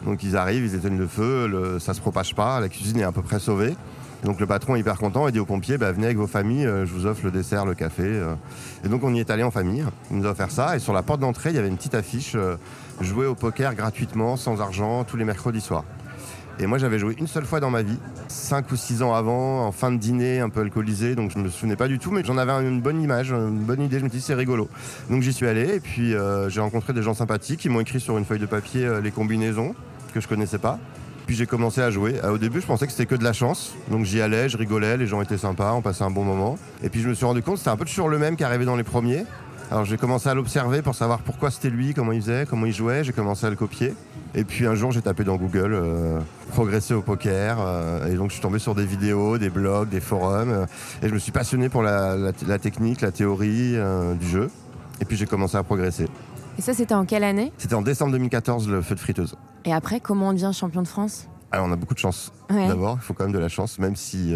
Donc 0.06 0.22
ils 0.22 0.34
arrivent, 0.36 0.64
ils 0.64 0.74
éteignent 0.74 0.98
le 0.98 1.06
feu, 1.06 1.46
le- 1.46 1.78
ça 1.78 1.92
se 1.92 2.00
propage 2.00 2.34
pas, 2.34 2.58
la 2.58 2.70
cuisine 2.70 2.98
est 3.00 3.04
à 3.04 3.12
peu 3.12 3.22
près 3.22 3.38
sauvée. 3.38 3.76
Donc 4.24 4.40
le 4.40 4.46
patron 4.46 4.76
est 4.76 4.80
hyper 4.80 4.96
content 4.96 5.28
et 5.28 5.32
dit 5.32 5.40
aux 5.40 5.44
pompiers, 5.46 5.76
bah, 5.78 5.92
venez 5.92 6.06
avec 6.06 6.16
vos 6.16 6.26
familles, 6.28 6.64
euh, 6.64 6.86
je 6.86 6.92
vous 6.92 7.06
offre 7.06 7.20
le 7.24 7.30
dessert, 7.32 7.66
le 7.66 7.74
café. 7.74 8.04
euh. 8.04 8.34
Et 8.84 8.88
donc 8.88 9.04
on 9.04 9.12
y 9.12 9.20
est 9.20 9.30
allé 9.30 9.42
en 9.42 9.50
famille, 9.50 9.84
il 10.10 10.16
nous 10.16 10.26
a 10.26 10.30
offert 10.30 10.50
ça. 10.50 10.74
Et 10.74 10.78
sur 10.78 10.92
la 10.94 11.02
porte 11.02 11.20
d'entrée, 11.20 11.50
il 11.50 11.56
y 11.56 11.58
avait 11.58 11.68
une 11.68 11.76
petite 11.76 11.94
affiche, 11.96 12.32
euh, 12.36 12.56
jouer 13.00 13.26
au 13.26 13.34
poker 13.34 13.74
gratuitement, 13.74 14.36
sans 14.36 14.60
argent, 14.60 15.04
tous 15.04 15.16
les 15.16 15.24
mercredis 15.24 15.60
soirs. 15.60 15.84
Et 16.58 16.66
moi, 16.66 16.78
j'avais 16.78 16.98
joué 16.98 17.14
une 17.18 17.26
seule 17.26 17.44
fois 17.44 17.60
dans 17.60 17.70
ma 17.70 17.82
vie, 17.82 17.98
5 18.28 18.70
ou 18.70 18.76
6 18.76 19.02
ans 19.02 19.14
avant, 19.14 19.66
en 19.66 19.72
fin 19.72 19.90
de 19.90 19.96
dîner, 19.96 20.40
un 20.40 20.48
peu 20.48 20.60
alcoolisé, 20.60 21.14
donc 21.14 21.30
je 21.30 21.38
me 21.38 21.48
souvenais 21.48 21.76
pas 21.76 21.88
du 21.88 21.98
tout, 21.98 22.10
mais 22.10 22.22
j'en 22.24 22.36
avais 22.36 22.52
une 22.66 22.80
bonne 22.80 23.00
image, 23.00 23.30
une 23.30 23.64
bonne 23.64 23.80
idée. 23.82 23.98
Je 23.98 24.04
me 24.04 24.10
suis 24.10 24.20
c'est 24.20 24.34
rigolo. 24.34 24.68
Donc 25.10 25.22
j'y 25.22 25.32
suis 25.32 25.46
allé, 25.46 25.76
et 25.76 25.80
puis 25.80 26.14
euh, 26.14 26.48
j'ai 26.50 26.60
rencontré 26.60 26.92
des 26.92 27.02
gens 27.02 27.14
sympathiques 27.14 27.60
qui 27.60 27.68
m'ont 27.68 27.80
écrit 27.80 28.00
sur 28.00 28.18
une 28.18 28.24
feuille 28.24 28.38
de 28.38 28.46
papier 28.46 28.84
euh, 28.84 29.00
les 29.00 29.10
combinaisons 29.10 29.74
que 30.12 30.20
je 30.20 30.28
connaissais 30.28 30.58
pas. 30.58 30.78
Puis 31.26 31.36
j'ai 31.36 31.46
commencé 31.46 31.80
à 31.80 31.90
jouer. 31.90 32.20
Euh, 32.22 32.34
Au 32.34 32.38
début, 32.38 32.60
je 32.60 32.66
pensais 32.66 32.86
que 32.86 32.92
c'était 32.92 33.06
que 33.06 33.14
de 33.14 33.24
la 33.24 33.32
chance. 33.32 33.74
Donc 33.90 34.04
j'y 34.04 34.20
allais, 34.20 34.48
je 34.48 34.58
rigolais, 34.58 34.96
les 34.96 35.06
gens 35.06 35.22
étaient 35.22 35.38
sympas, 35.38 35.72
on 35.72 35.80
passait 35.80 36.04
un 36.04 36.10
bon 36.10 36.24
moment. 36.24 36.58
Et 36.82 36.90
puis 36.90 37.00
je 37.00 37.08
me 37.08 37.14
suis 37.14 37.24
rendu 37.24 37.42
compte 37.42 37.58
c'était 37.58 37.70
un 37.70 37.76
peu 37.76 37.86
toujours 37.86 38.08
le 38.08 38.18
même 38.18 38.36
qui 38.36 38.44
arrivait 38.44 38.66
dans 38.66 38.76
les 38.76 38.84
premiers. 38.84 39.24
Alors 39.72 39.86
j'ai 39.86 39.96
commencé 39.96 40.28
à 40.28 40.34
l'observer 40.34 40.82
pour 40.82 40.94
savoir 40.94 41.20
pourquoi 41.20 41.50
c'était 41.50 41.70
lui, 41.70 41.94
comment 41.94 42.12
il 42.12 42.20
faisait, 42.20 42.44
comment 42.46 42.66
il 42.66 42.74
jouait. 42.74 43.04
J'ai 43.04 43.14
commencé 43.14 43.46
à 43.46 43.48
le 43.48 43.56
copier. 43.56 43.94
Et 44.34 44.44
puis 44.44 44.66
un 44.66 44.74
jour, 44.74 44.92
j'ai 44.92 45.00
tapé 45.00 45.24
dans 45.24 45.36
Google 45.36 45.72
euh, 45.72 46.20
progresser 46.50 46.92
au 46.92 47.00
poker. 47.00 47.56
euh, 47.58 48.06
et 48.12 48.14
donc 48.16 48.28
je 48.28 48.34
suis 48.34 48.42
tombé 48.42 48.58
sur 48.58 48.74
des 48.74 48.84
vidéos, 48.84 49.38
des 49.38 49.48
blogs, 49.48 49.88
des 49.88 50.00
forums. 50.00 50.50
euh, 50.50 50.66
et 51.02 51.08
je 51.08 51.14
me 51.14 51.18
suis 51.18 51.32
passionné 51.32 51.70
pour 51.70 51.82
la, 51.82 52.16
la- 52.18 52.32
la 52.46 52.58
technique, 52.58 53.00
la 53.00 53.12
théorie 53.12 53.72
euh, 53.78 54.12
du 54.12 54.28
jeu. 54.28 54.50
Et 55.00 55.06
puis 55.06 55.16
j'ai 55.16 55.24
commencé 55.24 55.56
à 55.56 55.62
progresser. 55.62 56.06
Et 56.58 56.60
ça, 56.60 56.74
c'était 56.74 56.92
en 56.94 57.06
quelle 57.06 57.24
année? 57.24 57.50
C'était 57.56 57.74
en 57.74 57.80
décembre 57.80 58.12
2014, 58.12 58.68
le 58.68 58.82
feu 58.82 58.94
de 58.94 59.00
friteuse. 59.00 59.36
Et 59.64 59.72
après, 59.72 60.00
comment 60.00 60.28
on 60.28 60.32
devient 60.34 60.50
champion 60.52 60.82
de 60.82 60.88
France? 60.88 61.28
Alors 61.50 61.66
on 61.66 61.72
a 61.72 61.76
beaucoup 61.76 61.94
de 61.94 61.98
chance. 61.98 62.30
Ouais. 62.50 62.68
D'abord, 62.68 62.98
il 63.00 63.04
faut 63.04 63.14
quand 63.14 63.24
même 63.24 63.32
de 63.32 63.38
la 63.38 63.48
chance, 63.48 63.78
même 63.78 63.96
si 63.96 64.34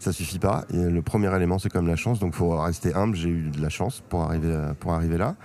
ça 0.00 0.12
suffit 0.12 0.38
pas. 0.38 0.64
Le 0.72 1.00
premier 1.00 1.34
élément, 1.34 1.58
c'est 1.58 1.68
quand 1.68 1.80
même 1.80 1.90
la 1.90 1.96
chance. 1.96 2.18
Donc, 2.18 2.34
faut 2.34 2.50
rester 2.56 2.94
humble. 2.94 3.16
J'ai 3.16 3.28
eu 3.28 3.50
de 3.50 3.62
la 3.62 3.68
chance 3.68 4.02
pour 4.08 4.22
arriver, 4.22 4.54
pour 4.80 4.92
arriver 4.92 5.16
là. 5.18 5.36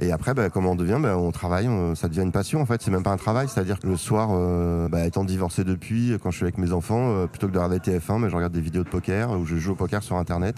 Et 0.00 0.12
après, 0.12 0.32
bah, 0.32 0.48
comment 0.48 0.72
on 0.72 0.76
devient? 0.76 0.98
Bah, 1.00 1.18
On 1.18 1.32
travaille, 1.32 1.68
ça 1.96 2.08
devient 2.08 2.22
une 2.22 2.30
passion 2.30 2.60
en 2.60 2.66
fait. 2.66 2.80
C'est 2.80 2.92
même 2.92 3.02
pas 3.02 3.10
un 3.10 3.16
travail. 3.16 3.48
C'est-à-dire 3.48 3.80
que 3.80 3.88
le 3.88 3.96
soir, 3.96 4.28
euh, 4.32 4.88
bah, 4.88 5.04
étant 5.04 5.24
divorcé 5.24 5.64
depuis, 5.64 6.16
quand 6.22 6.30
je 6.30 6.36
suis 6.36 6.44
avec 6.44 6.58
mes 6.58 6.72
enfants, 6.72 7.10
euh, 7.10 7.26
plutôt 7.26 7.48
que 7.48 7.52
de 7.52 7.58
regarder 7.58 7.78
TF1, 7.80 8.18
mais 8.20 8.30
je 8.30 8.36
regarde 8.36 8.52
des 8.52 8.60
vidéos 8.60 8.84
de 8.84 8.88
poker 8.88 9.32
ou 9.32 9.44
je 9.44 9.56
joue 9.56 9.72
au 9.72 9.74
poker 9.74 10.02
sur 10.02 10.16
Internet. 10.16 10.56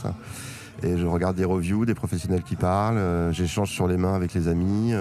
Et 0.83 0.99
je 0.99 1.07
regarde 1.07 1.37
des 1.37 1.45
reviews, 1.47 1.87
des 1.87 1.95
professionnels 1.95 2.43
qui 2.43 2.57
parlent. 2.57 2.99
euh, 2.99 3.33
J'échange 3.33 3.71
sur 3.71 3.87
les 3.87 3.97
mains 3.97 4.15
avec 4.15 4.35
les 4.35 4.47
amis. 4.49 4.93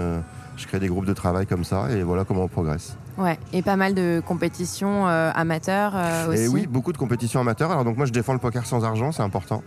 je 0.55 0.67
crée 0.67 0.79
des 0.79 0.87
groupes 0.87 1.05
de 1.05 1.13
travail 1.13 1.45
comme 1.45 1.65
ça. 1.65 1.91
Et 1.91 2.03
voilà 2.03 2.23
comment 2.23 2.43
on 2.43 2.47
progresse. 2.47 2.95
Ouais, 3.19 3.37
et 3.51 3.61
pas 3.61 3.75
mal 3.75 3.93
de 3.95 4.21
compétitions 4.25 5.07
euh, 5.09 5.29
amateurs 5.35 5.91
euh, 5.93 6.29
aussi. 6.31 6.43
Et 6.43 6.47
oui, 6.47 6.67
beaucoup 6.67 6.93
de 6.93 6.97
compétitions 6.97 7.41
amateurs. 7.41 7.69
Alors 7.69 7.83
donc 7.83 7.97
moi 7.97 8.05
je 8.05 8.13
défends 8.13 8.31
le 8.31 8.39
poker 8.39 8.65
sans 8.65 8.85
argent, 8.85 9.11
c'est 9.11 9.21
important. 9.23 9.61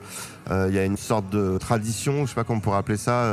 Euh, 0.50 0.68
Il 0.70 0.74
y 0.74 0.78
a 0.78 0.84
une 0.86 0.96
sorte 0.96 1.28
de 1.28 1.58
tradition, 1.58 2.22
je 2.24 2.30
sais 2.30 2.34
pas 2.34 2.44
comment 2.44 2.56
on 2.58 2.60
pourrait 2.62 2.78
appeler 2.78 2.96
ça, 2.96 3.26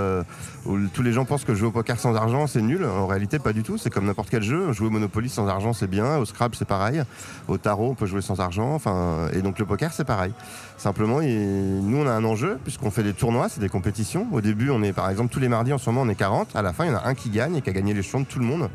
où 0.66 0.78
tous 0.94 1.04
les 1.04 1.14
gens 1.14 1.24
pensent 1.24 1.46
que 1.46 1.56
jouer 1.56 1.70
au 1.70 1.72
poker 1.72 1.98
sans 2.00 2.16
argent 2.16 2.48
c'est 2.48 2.62
nul. 2.62 2.84
En 2.86 3.08
réalité 3.08 3.40
pas 3.40 3.54
du 3.54 3.64
tout, 3.64 3.78
c'est 3.78 3.90
comme 3.90 4.06
n'importe 4.08 4.30
quel 4.30 4.44
jeu. 4.44 4.74
Jouer 4.74 4.88
au 4.88 4.90
Monopoly 4.92 5.30
sans 5.30 5.48
argent 5.48 5.72
c'est 5.72 5.88
bien, 5.88 6.18
au 6.18 6.26
Scrabble 6.26 6.56
c'est 6.56 6.68
pareil, 6.68 7.02
au 7.48 7.58
tarot 7.58 7.92
on 7.92 7.96
peut 7.96 8.06
jouer 8.06 8.22
sans 8.22 8.42
argent. 8.42 8.74
Enfin, 8.74 9.30
et 9.32 9.42
donc 9.42 9.58
le 9.58 9.66
poker 9.66 9.94
c'est 9.94 10.04
pareil. 10.06 10.34
Simplement, 10.78 11.22
il- 11.22 11.80
nous 11.82 11.98
on 11.98 12.08
a 12.08 12.12
un 12.12 12.26
enjeu 12.26 12.60
puisqu'on 12.64 12.92
fait 12.92 13.04
des 13.04 13.14
tournois, 13.14 13.48
c'est 13.48 13.62
des 13.62 13.70
compétitions. 13.70 14.28
Au 14.34 14.42
début 14.42 14.70
on 14.70 14.84
est 14.84 14.92
par 14.92 15.10
exemple 15.10 15.32
tous 15.32 15.40
les 15.40 15.48
mardis 15.50 15.72
en 15.72 15.78
ce 15.78 15.90
moment 15.90 16.02
on 16.06 16.10
est 16.10 16.16
40, 16.16 16.58
à 16.58 16.62
la 16.62 16.74
fin 16.74 16.84
il 16.84 16.92
y 16.92 16.94
en 16.94 16.98
a 16.98 17.08
un 17.08 17.14
qui 17.16 17.30
gagne 17.30 17.56
et 17.56 17.62
qui 17.62 17.70
a 17.70 17.74
gagné 17.74 17.94
les 17.94 18.04
champs 18.04 18.20
de 18.20 18.26
tout 18.26 18.40
le 18.40 18.46
monde. 18.46 18.70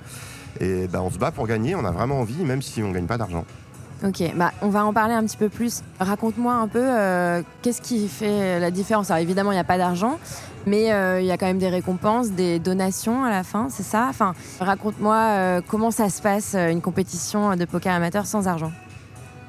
Et 0.60 0.86
ben, 0.86 1.00
on 1.00 1.10
se 1.10 1.18
bat 1.18 1.30
pour 1.30 1.46
gagner, 1.46 1.74
on 1.74 1.84
a 1.84 1.90
vraiment 1.90 2.20
envie, 2.20 2.44
même 2.44 2.62
si 2.62 2.82
on 2.82 2.90
gagne 2.90 3.06
pas 3.06 3.18
d'argent. 3.18 3.44
Ok, 4.04 4.22
bah, 4.36 4.52
on 4.60 4.68
va 4.68 4.84
en 4.84 4.92
parler 4.92 5.14
un 5.14 5.24
petit 5.24 5.36
peu 5.36 5.48
plus. 5.48 5.82
Raconte-moi 5.98 6.52
un 6.52 6.68
peu 6.68 6.82
euh, 6.82 7.42
qu'est-ce 7.62 7.80
qui 7.80 8.06
fait 8.08 8.60
la 8.60 8.70
différence? 8.70 9.10
Alors 9.10 9.22
évidemment, 9.22 9.50
il 9.52 9.54
n'y 9.54 9.60
a 9.60 9.64
pas 9.64 9.78
d'argent, 9.78 10.18
mais 10.66 10.92
euh, 10.92 11.20
il 11.20 11.26
y 11.26 11.30
a 11.30 11.38
quand 11.38 11.46
même 11.46 11.58
des 11.58 11.70
récompenses, 11.70 12.30
des 12.30 12.58
donations 12.58 13.24
à 13.24 13.30
la 13.30 13.44
fin, 13.44 13.68
c'est 13.70 13.82
ça? 13.82 14.06
Enfin, 14.10 14.34
raconte-moi 14.60 15.16
euh, 15.16 15.60
comment 15.66 15.90
ça 15.90 16.10
se 16.10 16.20
passe 16.20 16.54
une 16.54 16.82
compétition 16.82 17.56
de 17.56 17.64
poker 17.64 17.94
amateur 17.94 18.26
sans 18.26 18.46
argent? 18.46 18.72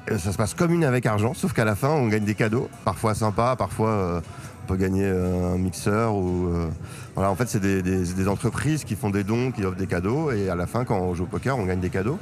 Ça 0.08 0.32
se 0.32 0.36
passe 0.36 0.54
comme 0.54 0.72
une 0.72 0.84
avec 0.84 1.04
argent, 1.04 1.34
sauf 1.34 1.52
qu'à 1.52 1.64
la 1.64 1.74
fin, 1.74 1.90
on 1.90 2.06
gagne 2.06 2.24
des 2.24 2.36
cadeaux, 2.36 2.70
parfois 2.84 3.14
sympas, 3.14 3.56
parfois 3.56 4.22
peut 4.66 4.76
gagner 4.76 5.04
euh, 5.04 5.54
un 5.54 5.58
mixeur 5.58 6.14
ou 6.14 6.48
euh, 6.48 6.68
voilà. 7.14 7.30
En 7.30 7.34
fait, 7.34 7.48
c'est 7.48 7.60
des, 7.60 8.28
entreprises 8.28 8.84
qui 8.84 8.96
font 8.96 9.10
des 9.10 9.24
dons, 9.24 9.52
qui 9.52 9.64
offrent 9.64 9.76
des 9.76 9.86
cadeaux, 9.86 10.30
et 10.30 10.50
à 10.50 10.54
la 10.54 10.66
fin, 10.66 10.84
quand 10.84 10.98
on 10.98 11.14
joue 11.14 11.24
au 11.24 11.28
poker, 11.28 11.56
on 11.56 11.64
gagne 11.64 11.80
des 11.80 11.90
cadeaux. 11.90 12.18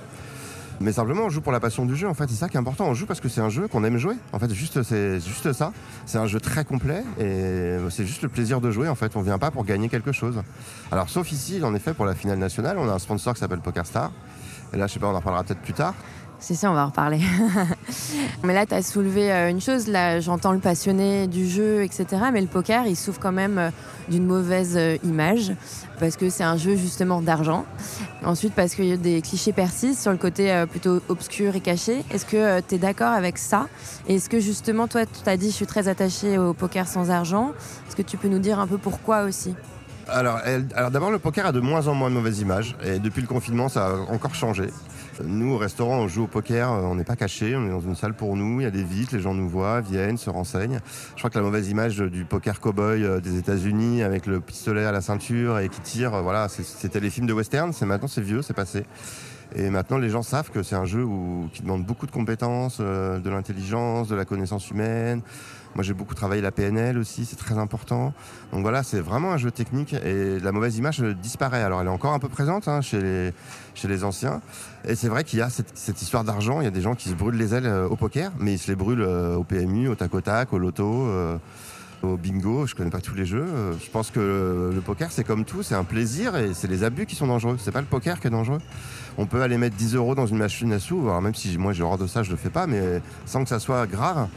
Mais 0.80 0.92
simplement, 0.92 1.22
on 1.24 1.30
joue 1.30 1.40
pour 1.40 1.52
la 1.52 1.60
passion 1.60 1.86
du 1.86 1.94
jeu. 1.96 2.08
En 2.08 2.14
fait, 2.14 2.28
c'est 2.28 2.34
ça 2.34 2.48
qui 2.48 2.56
est 2.56 2.60
important. 2.60 2.86
On 2.86 2.94
joue 2.94 3.06
parce 3.06 3.20
que 3.20 3.28
c'est 3.28 3.40
un 3.40 3.48
jeu 3.48 3.68
qu'on 3.68 3.84
aime 3.84 3.96
jouer. 3.96 4.16
En 4.32 4.40
fait, 4.40 4.52
juste 4.52 4.82
c'est 4.82 5.20
juste 5.20 5.52
ça. 5.52 5.72
C'est 6.04 6.18
un 6.18 6.26
jeu 6.26 6.40
très 6.40 6.64
complet 6.64 7.04
et 7.20 7.76
c'est 7.90 8.04
juste 8.04 8.22
le 8.22 8.28
plaisir 8.28 8.60
de 8.60 8.72
jouer. 8.72 8.88
En 8.88 8.96
fait, 8.96 9.14
on 9.14 9.22
vient 9.22 9.38
pas 9.38 9.52
pour 9.52 9.64
gagner 9.64 9.88
quelque 9.88 10.10
chose. 10.10 10.42
Alors, 10.90 11.08
sauf 11.08 11.30
ici, 11.30 11.62
en 11.62 11.74
effet, 11.76 11.94
pour 11.94 12.06
la 12.06 12.14
finale 12.16 12.38
nationale, 12.38 12.76
on 12.78 12.88
a 12.88 12.92
un 12.92 12.98
sponsor 12.98 13.34
qui 13.34 13.40
s'appelle 13.40 13.60
PokerStar. 13.60 14.10
Et 14.72 14.76
là, 14.76 14.88
je 14.88 14.94
sais 14.94 15.00
pas, 15.00 15.06
on 15.06 15.14
en 15.14 15.20
parlera 15.20 15.44
peut-être 15.44 15.60
plus 15.60 15.74
tard. 15.74 15.94
Si, 16.44 16.54
si, 16.54 16.66
on 16.66 16.74
va 16.74 16.82
en 16.84 16.88
reparler. 16.88 17.20
mais 18.42 18.52
là, 18.52 18.66
tu 18.66 18.74
as 18.74 18.82
soulevé 18.82 19.32
euh, 19.32 19.48
une 19.48 19.62
chose. 19.62 19.88
Là, 19.88 20.20
j'entends 20.20 20.52
le 20.52 20.58
passionné 20.58 21.26
du 21.26 21.48
jeu, 21.48 21.82
etc. 21.82 22.06
Mais 22.34 22.42
le 22.42 22.48
poker, 22.48 22.86
il 22.86 22.96
souffre 22.96 23.18
quand 23.18 23.32
même 23.32 23.56
euh, 23.56 23.70
d'une 24.10 24.26
mauvaise 24.26 24.74
euh, 24.76 24.98
image 25.04 25.54
parce 25.98 26.18
que 26.18 26.28
c'est 26.28 26.44
un 26.44 26.58
jeu 26.58 26.76
justement 26.76 27.22
d'argent. 27.22 27.64
Ensuite, 28.26 28.52
parce 28.52 28.74
qu'il 28.74 28.84
y 28.84 28.92
a 28.92 28.98
des 28.98 29.22
clichés 29.22 29.54
persistent 29.54 30.02
sur 30.02 30.10
le 30.10 30.18
côté 30.18 30.64
plutôt 30.70 31.00
obscur 31.08 31.56
et 31.56 31.60
caché. 31.60 32.04
Est-ce 32.10 32.26
que 32.26 32.60
tu 32.60 32.74
es 32.74 32.78
d'accord 32.78 33.12
avec 33.12 33.38
ça? 33.38 33.68
Est-ce 34.06 34.28
que 34.28 34.38
justement, 34.38 34.86
toi, 34.86 35.06
tu 35.06 35.26
as 35.26 35.38
dit 35.38 35.46
je 35.46 35.54
suis 35.54 35.66
très 35.66 35.88
attaché 35.88 36.36
au 36.36 36.52
poker 36.52 36.86
sans 36.86 37.10
argent? 37.10 37.52
Est-ce 37.88 37.96
que 37.96 38.02
tu 38.02 38.18
peux 38.18 38.28
nous 38.28 38.38
dire 38.38 38.58
un 38.60 38.66
peu 38.66 38.76
pourquoi 38.76 39.22
aussi? 39.22 39.54
Alors, 40.08 40.40
alors 40.74 40.90
d'abord, 40.90 41.10
le 41.10 41.18
poker 41.18 41.46
a 41.46 41.52
de 41.52 41.60
moins 41.60 41.86
en 41.88 41.94
moins 41.94 42.10
de 42.10 42.14
mauvaise 42.14 42.40
image. 42.40 42.76
Et 42.84 42.98
depuis 42.98 43.22
le 43.22 43.28
confinement, 43.28 43.70
ça 43.70 43.86
a 43.86 43.94
encore 44.12 44.34
changé. 44.34 44.68
Nous, 45.22 45.52
au 45.52 45.58
restaurant, 45.58 45.98
on 45.98 46.08
joue 46.08 46.24
au 46.24 46.26
poker, 46.26 46.72
euh, 46.72 46.82
on 46.82 46.94
n'est 46.94 47.04
pas 47.04 47.16
caché, 47.16 47.54
on 47.56 47.66
est 47.66 47.70
dans 47.70 47.80
une 47.80 47.94
salle 47.94 48.14
pour 48.14 48.36
nous, 48.36 48.60
il 48.60 48.64
y 48.64 48.66
a 48.66 48.70
des 48.70 48.82
vitres, 48.82 49.14
les 49.14 49.20
gens 49.20 49.34
nous 49.34 49.48
voient, 49.48 49.80
viennent, 49.80 50.16
se 50.16 50.30
renseignent. 50.30 50.80
Je 51.14 51.20
crois 51.20 51.30
que 51.30 51.38
la 51.38 51.44
mauvaise 51.44 51.68
image 51.68 51.98
du 51.98 52.24
poker 52.24 52.60
cowboy 52.60 53.04
euh, 53.04 53.20
des 53.20 53.38
États-Unis 53.38 54.02
avec 54.02 54.26
le 54.26 54.40
pistolet 54.40 54.84
à 54.84 54.92
la 54.92 55.00
ceinture 55.00 55.58
et 55.58 55.68
qui 55.68 55.80
tire, 55.80 56.14
euh, 56.14 56.22
voilà, 56.22 56.48
c'était 56.48 57.00
les 57.00 57.10
films 57.10 57.26
de 57.26 57.32
western, 57.32 57.72
c'est 57.72 57.86
maintenant 57.86 58.08
c'est 58.08 58.22
vieux, 58.22 58.42
c'est 58.42 58.54
passé. 58.54 58.84
Et 59.54 59.70
maintenant, 59.70 59.98
les 59.98 60.10
gens 60.10 60.22
savent 60.22 60.50
que 60.50 60.62
c'est 60.62 60.76
un 60.76 60.84
jeu 60.84 61.06
qui 61.52 61.62
demande 61.62 61.84
beaucoup 61.84 62.06
de 62.06 62.10
compétences, 62.10 62.80
de 62.80 63.30
l'intelligence, 63.30 64.08
de 64.08 64.14
la 64.14 64.24
connaissance 64.24 64.70
humaine, 64.70 65.22
moi, 65.74 65.82
j'ai 65.82 65.92
beaucoup 65.92 66.14
travaillé 66.14 66.40
la 66.40 66.52
PNL 66.52 66.98
aussi, 66.98 67.24
c'est 67.24 67.36
très 67.36 67.58
important. 67.58 68.12
Donc 68.52 68.62
voilà, 68.62 68.84
c'est 68.84 69.00
vraiment 69.00 69.32
un 69.32 69.38
jeu 69.38 69.50
technique 69.50 69.92
et 69.92 70.38
la 70.38 70.52
mauvaise 70.52 70.78
image 70.78 71.00
disparaît. 71.00 71.62
Alors, 71.62 71.80
elle 71.80 71.88
est 71.88 71.90
encore 71.90 72.12
un 72.12 72.20
peu 72.20 72.28
présente 72.28 72.68
hein, 72.68 72.80
chez, 72.80 73.32
les, 73.84 74.04
anciens. 74.04 74.40
Et 74.86 74.94
c'est 74.94 75.08
vrai 75.08 75.24
qu'il 75.24 75.40
y 75.40 75.42
a 75.42 75.50
cette, 75.50 76.00
histoire 76.00 76.22
d'argent. 76.22 76.60
Il 76.60 76.64
y 76.64 76.68
a 76.68 76.70
des 76.70 76.80
gens 76.80 76.94
qui 76.94 77.08
se 77.08 77.14
brûlent 77.14 77.36
les 77.36 77.54
ailes 77.54 77.66
euh, 77.66 77.88
au 77.88 77.96
poker, 77.96 78.30
mais 78.38 78.52
ils 78.52 78.58
se 78.58 78.68
les 78.68 78.76
brûlent 78.76 79.02
euh, 79.02 79.34
au 79.34 79.42
PMU, 79.42 79.88
au 79.88 79.96
tac 79.96 80.14
au 80.14 80.20
tac, 80.20 80.52
au 80.52 80.58
loto. 80.58 81.06
Euh, 81.08 81.38
au 82.04 82.16
bingo, 82.16 82.66
je 82.66 82.74
connais 82.74 82.90
pas 82.90 83.00
tous 83.00 83.14
les 83.14 83.26
jeux. 83.26 83.46
Je 83.82 83.90
pense 83.90 84.10
que 84.10 84.70
le 84.74 84.80
poker, 84.80 85.10
c'est 85.10 85.24
comme 85.24 85.44
tout, 85.44 85.62
c'est 85.62 85.74
un 85.74 85.84
plaisir 85.84 86.36
et 86.36 86.54
c'est 86.54 86.68
les 86.68 86.84
abus 86.84 87.06
qui 87.06 87.16
sont 87.16 87.26
dangereux. 87.26 87.56
C'est 87.58 87.72
pas 87.72 87.80
le 87.80 87.86
poker 87.86 88.20
qui 88.20 88.26
est 88.26 88.30
dangereux. 88.30 88.58
On 89.18 89.26
peut 89.26 89.42
aller 89.42 89.58
mettre 89.58 89.76
10 89.76 89.94
euros 89.94 90.14
dans 90.14 90.26
une 90.26 90.38
machine 90.38 90.72
à 90.72 90.78
sous, 90.78 91.02
même 91.20 91.34
si 91.34 91.56
moi 91.58 91.72
j'ai 91.72 91.82
horreur 91.82 91.98
de 91.98 92.06
ça, 92.06 92.22
je 92.22 92.30
le 92.30 92.36
fais 92.36 92.50
pas, 92.50 92.66
mais 92.66 93.00
sans 93.26 93.42
que 93.42 93.48
ça 93.48 93.58
soit 93.58 93.86
grave. 93.86 94.28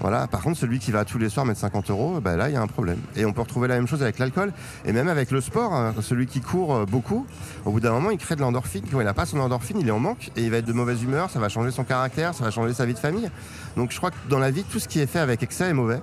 Voilà. 0.00 0.26
Par 0.26 0.40
contre, 0.40 0.58
celui 0.58 0.78
qui 0.78 0.92
va 0.92 1.04
tous 1.04 1.18
les 1.18 1.28
soirs 1.28 1.44
mettre 1.44 1.60
50 1.60 1.90
euros, 1.90 2.20
bah 2.20 2.34
là, 2.34 2.48
il 2.48 2.54
y 2.54 2.56
a 2.56 2.62
un 2.62 2.66
problème. 2.66 2.98
Et 3.16 3.26
on 3.26 3.32
peut 3.32 3.42
retrouver 3.42 3.68
la 3.68 3.74
même 3.74 3.86
chose 3.86 4.02
avec 4.02 4.18
l'alcool 4.18 4.52
et 4.86 4.92
même 4.92 5.08
avec 5.08 5.30
le 5.30 5.42
sport. 5.42 5.74
Hein. 5.74 5.94
Celui 6.00 6.26
qui 6.26 6.40
court 6.40 6.74
euh, 6.74 6.86
beaucoup, 6.86 7.26
au 7.66 7.70
bout 7.70 7.80
d'un 7.80 7.92
moment, 7.92 8.10
il 8.10 8.16
crée 8.16 8.34
de 8.34 8.40
l'endorphine. 8.40 8.84
Quand 8.90 8.98
il 9.00 9.04
n'a 9.04 9.14
pas 9.14 9.26
son 9.26 9.38
endorphine, 9.40 9.78
il 9.78 9.86
est 9.86 9.92
en 9.92 9.98
manque 9.98 10.30
et 10.36 10.42
il 10.42 10.50
va 10.50 10.56
être 10.56 10.66
de 10.66 10.72
mauvaise 10.72 11.02
humeur. 11.02 11.28
Ça 11.28 11.38
va 11.38 11.50
changer 11.50 11.70
son 11.70 11.84
caractère, 11.84 12.34
ça 12.34 12.44
va 12.44 12.50
changer 12.50 12.72
sa 12.72 12.86
vie 12.86 12.94
de 12.94 12.98
famille. 12.98 13.30
Donc, 13.76 13.92
je 13.92 13.98
crois 13.98 14.10
que 14.10 14.16
dans 14.30 14.38
la 14.38 14.50
vie, 14.50 14.64
tout 14.64 14.78
ce 14.78 14.88
qui 14.88 15.00
est 15.00 15.06
fait 15.06 15.18
avec 15.18 15.42
excès 15.42 15.68
est 15.68 15.74
mauvais. 15.74 16.00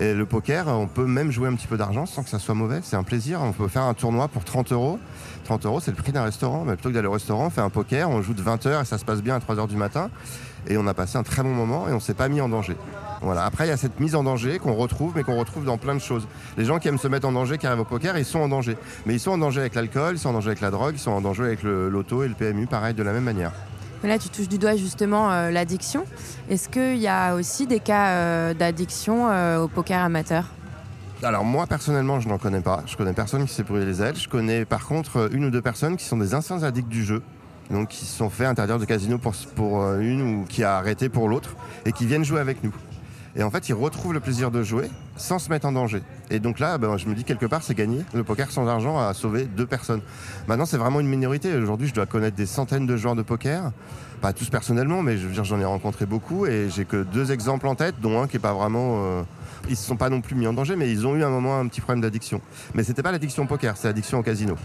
Et 0.00 0.12
le 0.12 0.26
poker, 0.26 0.66
on 0.68 0.88
peut 0.88 1.06
même 1.06 1.30
jouer 1.30 1.48
un 1.48 1.54
petit 1.54 1.68
peu 1.68 1.76
d'argent 1.76 2.04
sans 2.04 2.22
que 2.22 2.28
ça 2.28 2.38
soit 2.38 2.54
mauvais. 2.54 2.80
C'est 2.82 2.96
un 2.96 3.04
plaisir. 3.04 3.40
On 3.42 3.52
peut 3.52 3.68
faire 3.68 3.82
un 3.82 3.94
tournoi 3.94 4.28
pour 4.28 4.44
30 4.44 4.72
euros. 4.72 4.98
30 5.44 5.66
euros, 5.66 5.80
c'est 5.80 5.92
le 5.92 5.96
prix 5.96 6.10
d'un 6.10 6.24
restaurant. 6.24 6.64
Mais 6.64 6.74
plutôt 6.74 6.88
que 6.88 6.94
d'aller 6.94 7.06
au 7.06 7.12
restaurant, 7.12 7.46
on 7.46 7.50
fait 7.50 7.60
un 7.60 7.70
poker, 7.70 8.10
on 8.10 8.20
joue 8.22 8.34
de 8.34 8.42
20 8.42 8.66
heures 8.66 8.80
et 8.82 8.84
ça 8.84 8.98
se 8.98 9.04
passe 9.04 9.22
bien 9.22 9.36
à 9.36 9.40
3 9.40 9.58
heures 9.58 9.68
du 9.68 9.76
matin. 9.76 10.10
Et 10.66 10.78
on 10.78 10.86
a 10.86 10.94
passé 10.94 11.18
un 11.18 11.22
très 11.22 11.42
bon 11.42 11.50
moment 11.50 11.88
et 11.88 11.92
on 11.92 12.00
s'est 12.00 12.14
pas 12.14 12.28
mis 12.28 12.40
en 12.40 12.48
danger. 12.48 12.76
Voilà. 13.20 13.44
Après, 13.44 13.66
il 13.66 13.68
y 13.68 13.72
a 13.72 13.76
cette 13.76 14.00
mise 14.00 14.14
en 14.14 14.24
danger 14.24 14.58
qu'on 14.58 14.74
retrouve, 14.74 15.12
mais 15.14 15.22
qu'on 15.22 15.38
retrouve 15.38 15.64
dans 15.64 15.78
plein 15.78 15.94
de 15.94 16.00
choses. 16.00 16.26
Les 16.56 16.64
gens 16.64 16.78
qui 16.78 16.88
aiment 16.88 16.98
se 16.98 17.08
mettre 17.08 17.28
en 17.28 17.32
danger, 17.32 17.58
qui 17.58 17.66
arrivent 17.66 17.80
au 17.80 17.84
poker, 17.84 18.18
ils 18.18 18.24
sont 18.24 18.40
en 18.40 18.48
danger. 18.48 18.76
Mais 19.06 19.14
ils 19.14 19.20
sont 19.20 19.32
en 19.32 19.38
danger 19.38 19.60
avec 19.60 19.74
l'alcool, 19.74 20.16
ils 20.16 20.18
sont 20.18 20.30
en 20.30 20.32
danger 20.32 20.48
avec 20.48 20.60
la 20.60 20.70
drogue, 20.70 20.94
ils 20.96 21.00
sont 21.00 21.10
en 21.10 21.20
danger 21.20 21.44
avec 21.44 21.62
le 21.62 21.88
loto 21.88 22.22
et 22.22 22.28
le 22.28 22.34
PMU, 22.34 22.66
pareil, 22.66 22.94
de 22.94 23.02
la 23.02 23.12
même 23.12 23.24
manière. 23.24 23.52
Là, 24.08 24.18
tu 24.18 24.28
touches 24.28 24.48
du 24.48 24.58
doigt 24.58 24.76
justement 24.76 25.30
euh, 25.30 25.50
l'addiction. 25.50 26.04
Est-ce 26.48 26.68
qu'il 26.68 26.98
y 26.98 27.08
a 27.08 27.34
aussi 27.34 27.66
des 27.66 27.80
cas 27.80 28.08
euh, 28.08 28.54
d'addiction 28.54 29.30
euh, 29.30 29.62
au 29.62 29.68
poker 29.68 30.00
amateur? 30.02 30.44
Alors 31.22 31.44
moi 31.44 31.66
personnellement 31.66 32.20
je 32.20 32.28
n'en 32.28 32.36
connais 32.36 32.60
pas, 32.60 32.82
je 32.86 32.96
connais 32.96 33.14
personne 33.14 33.46
qui 33.46 33.54
s'est 33.54 33.62
brûlé 33.62 33.86
les 33.86 34.02
ailes, 34.02 34.16
je 34.16 34.28
connais 34.28 34.66
par 34.66 34.86
contre 34.86 35.30
une 35.32 35.46
ou 35.46 35.50
deux 35.50 35.62
personnes 35.62 35.96
qui 35.96 36.04
sont 36.04 36.18
des 36.18 36.34
anciens 36.34 36.62
addicts 36.62 36.88
du 36.88 37.02
jeu, 37.02 37.22
donc 37.70 37.88
qui 37.88 38.04
se 38.04 38.14
sont 38.14 38.28
fait 38.28 38.44
interdire 38.44 38.78
de 38.78 38.84
casino 38.84 39.18
pour 39.56 39.90
une 39.94 40.20
ou 40.20 40.44
qui 40.44 40.64
a 40.64 40.76
arrêté 40.76 41.08
pour 41.08 41.30
l'autre 41.30 41.56
et 41.86 41.92
qui 41.92 42.04
viennent 42.04 42.24
jouer 42.24 42.40
avec 42.40 42.62
nous. 42.62 42.74
Et 43.36 43.42
en 43.42 43.50
fait, 43.50 43.70
ils 43.70 43.74
retrouvent 43.74 44.12
le 44.12 44.20
plaisir 44.20 44.50
de 44.50 44.62
jouer 44.62 44.90
sans 45.16 45.38
se 45.38 45.48
mettre 45.50 45.66
en 45.66 45.72
danger. 45.72 46.02
Et 46.30 46.40
donc 46.40 46.58
là, 46.58 46.78
ben, 46.78 46.96
je 46.96 47.06
me 47.06 47.14
dis 47.14 47.24
quelque 47.24 47.46
part, 47.46 47.62
c'est 47.62 47.74
gagné. 47.74 48.04
Le 48.14 48.24
poker 48.24 48.50
sans 48.50 48.66
argent 48.66 48.98
a 48.98 49.14
sauvé 49.14 49.44
deux 49.44 49.66
personnes. 49.66 50.00
Maintenant, 50.48 50.66
c'est 50.66 50.76
vraiment 50.76 51.00
une 51.00 51.08
minorité. 51.08 51.54
Aujourd'hui, 51.54 51.88
je 51.88 51.94
dois 51.94 52.06
connaître 52.06 52.36
des 52.36 52.46
centaines 52.46 52.86
de 52.86 52.96
joueurs 52.96 53.14
de 53.14 53.22
poker. 53.22 53.72
Pas 54.20 54.32
tous 54.32 54.48
personnellement, 54.48 55.02
mais 55.02 55.16
j'en 55.18 55.60
ai 55.60 55.64
rencontré 55.64 56.06
beaucoup 56.06 56.46
et 56.46 56.68
j'ai 56.70 56.84
que 56.84 57.02
deux 57.02 57.32
exemples 57.32 57.66
en 57.66 57.74
tête, 57.74 57.96
dont 58.00 58.22
un 58.22 58.26
qui 58.26 58.36
est 58.36 58.40
pas 58.40 58.54
vraiment. 58.54 59.04
Euh, 59.04 59.22
ils 59.68 59.76
se 59.76 59.86
sont 59.86 59.96
pas 59.96 60.10
non 60.10 60.20
plus 60.20 60.34
mis 60.34 60.46
en 60.46 60.52
danger, 60.52 60.76
mais 60.76 60.90
ils 60.90 61.06
ont 61.06 61.14
eu 61.14 61.24
un 61.24 61.30
moment 61.30 61.58
un 61.58 61.66
petit 61.68 61.80
problème 61.80 62.00
d'addiction. 62.00 62.40
Mais 62.74 62.84
c'était 62.84 63.02
pas 63.02 63.12
l'addiction 63.12 63.44
au 63.44 63.46
poker, 63.46 63.76
c'est 63.76 63.88
l'addiction 63.88 64.18
au 64.18 64.22
casino. 64.22 64.56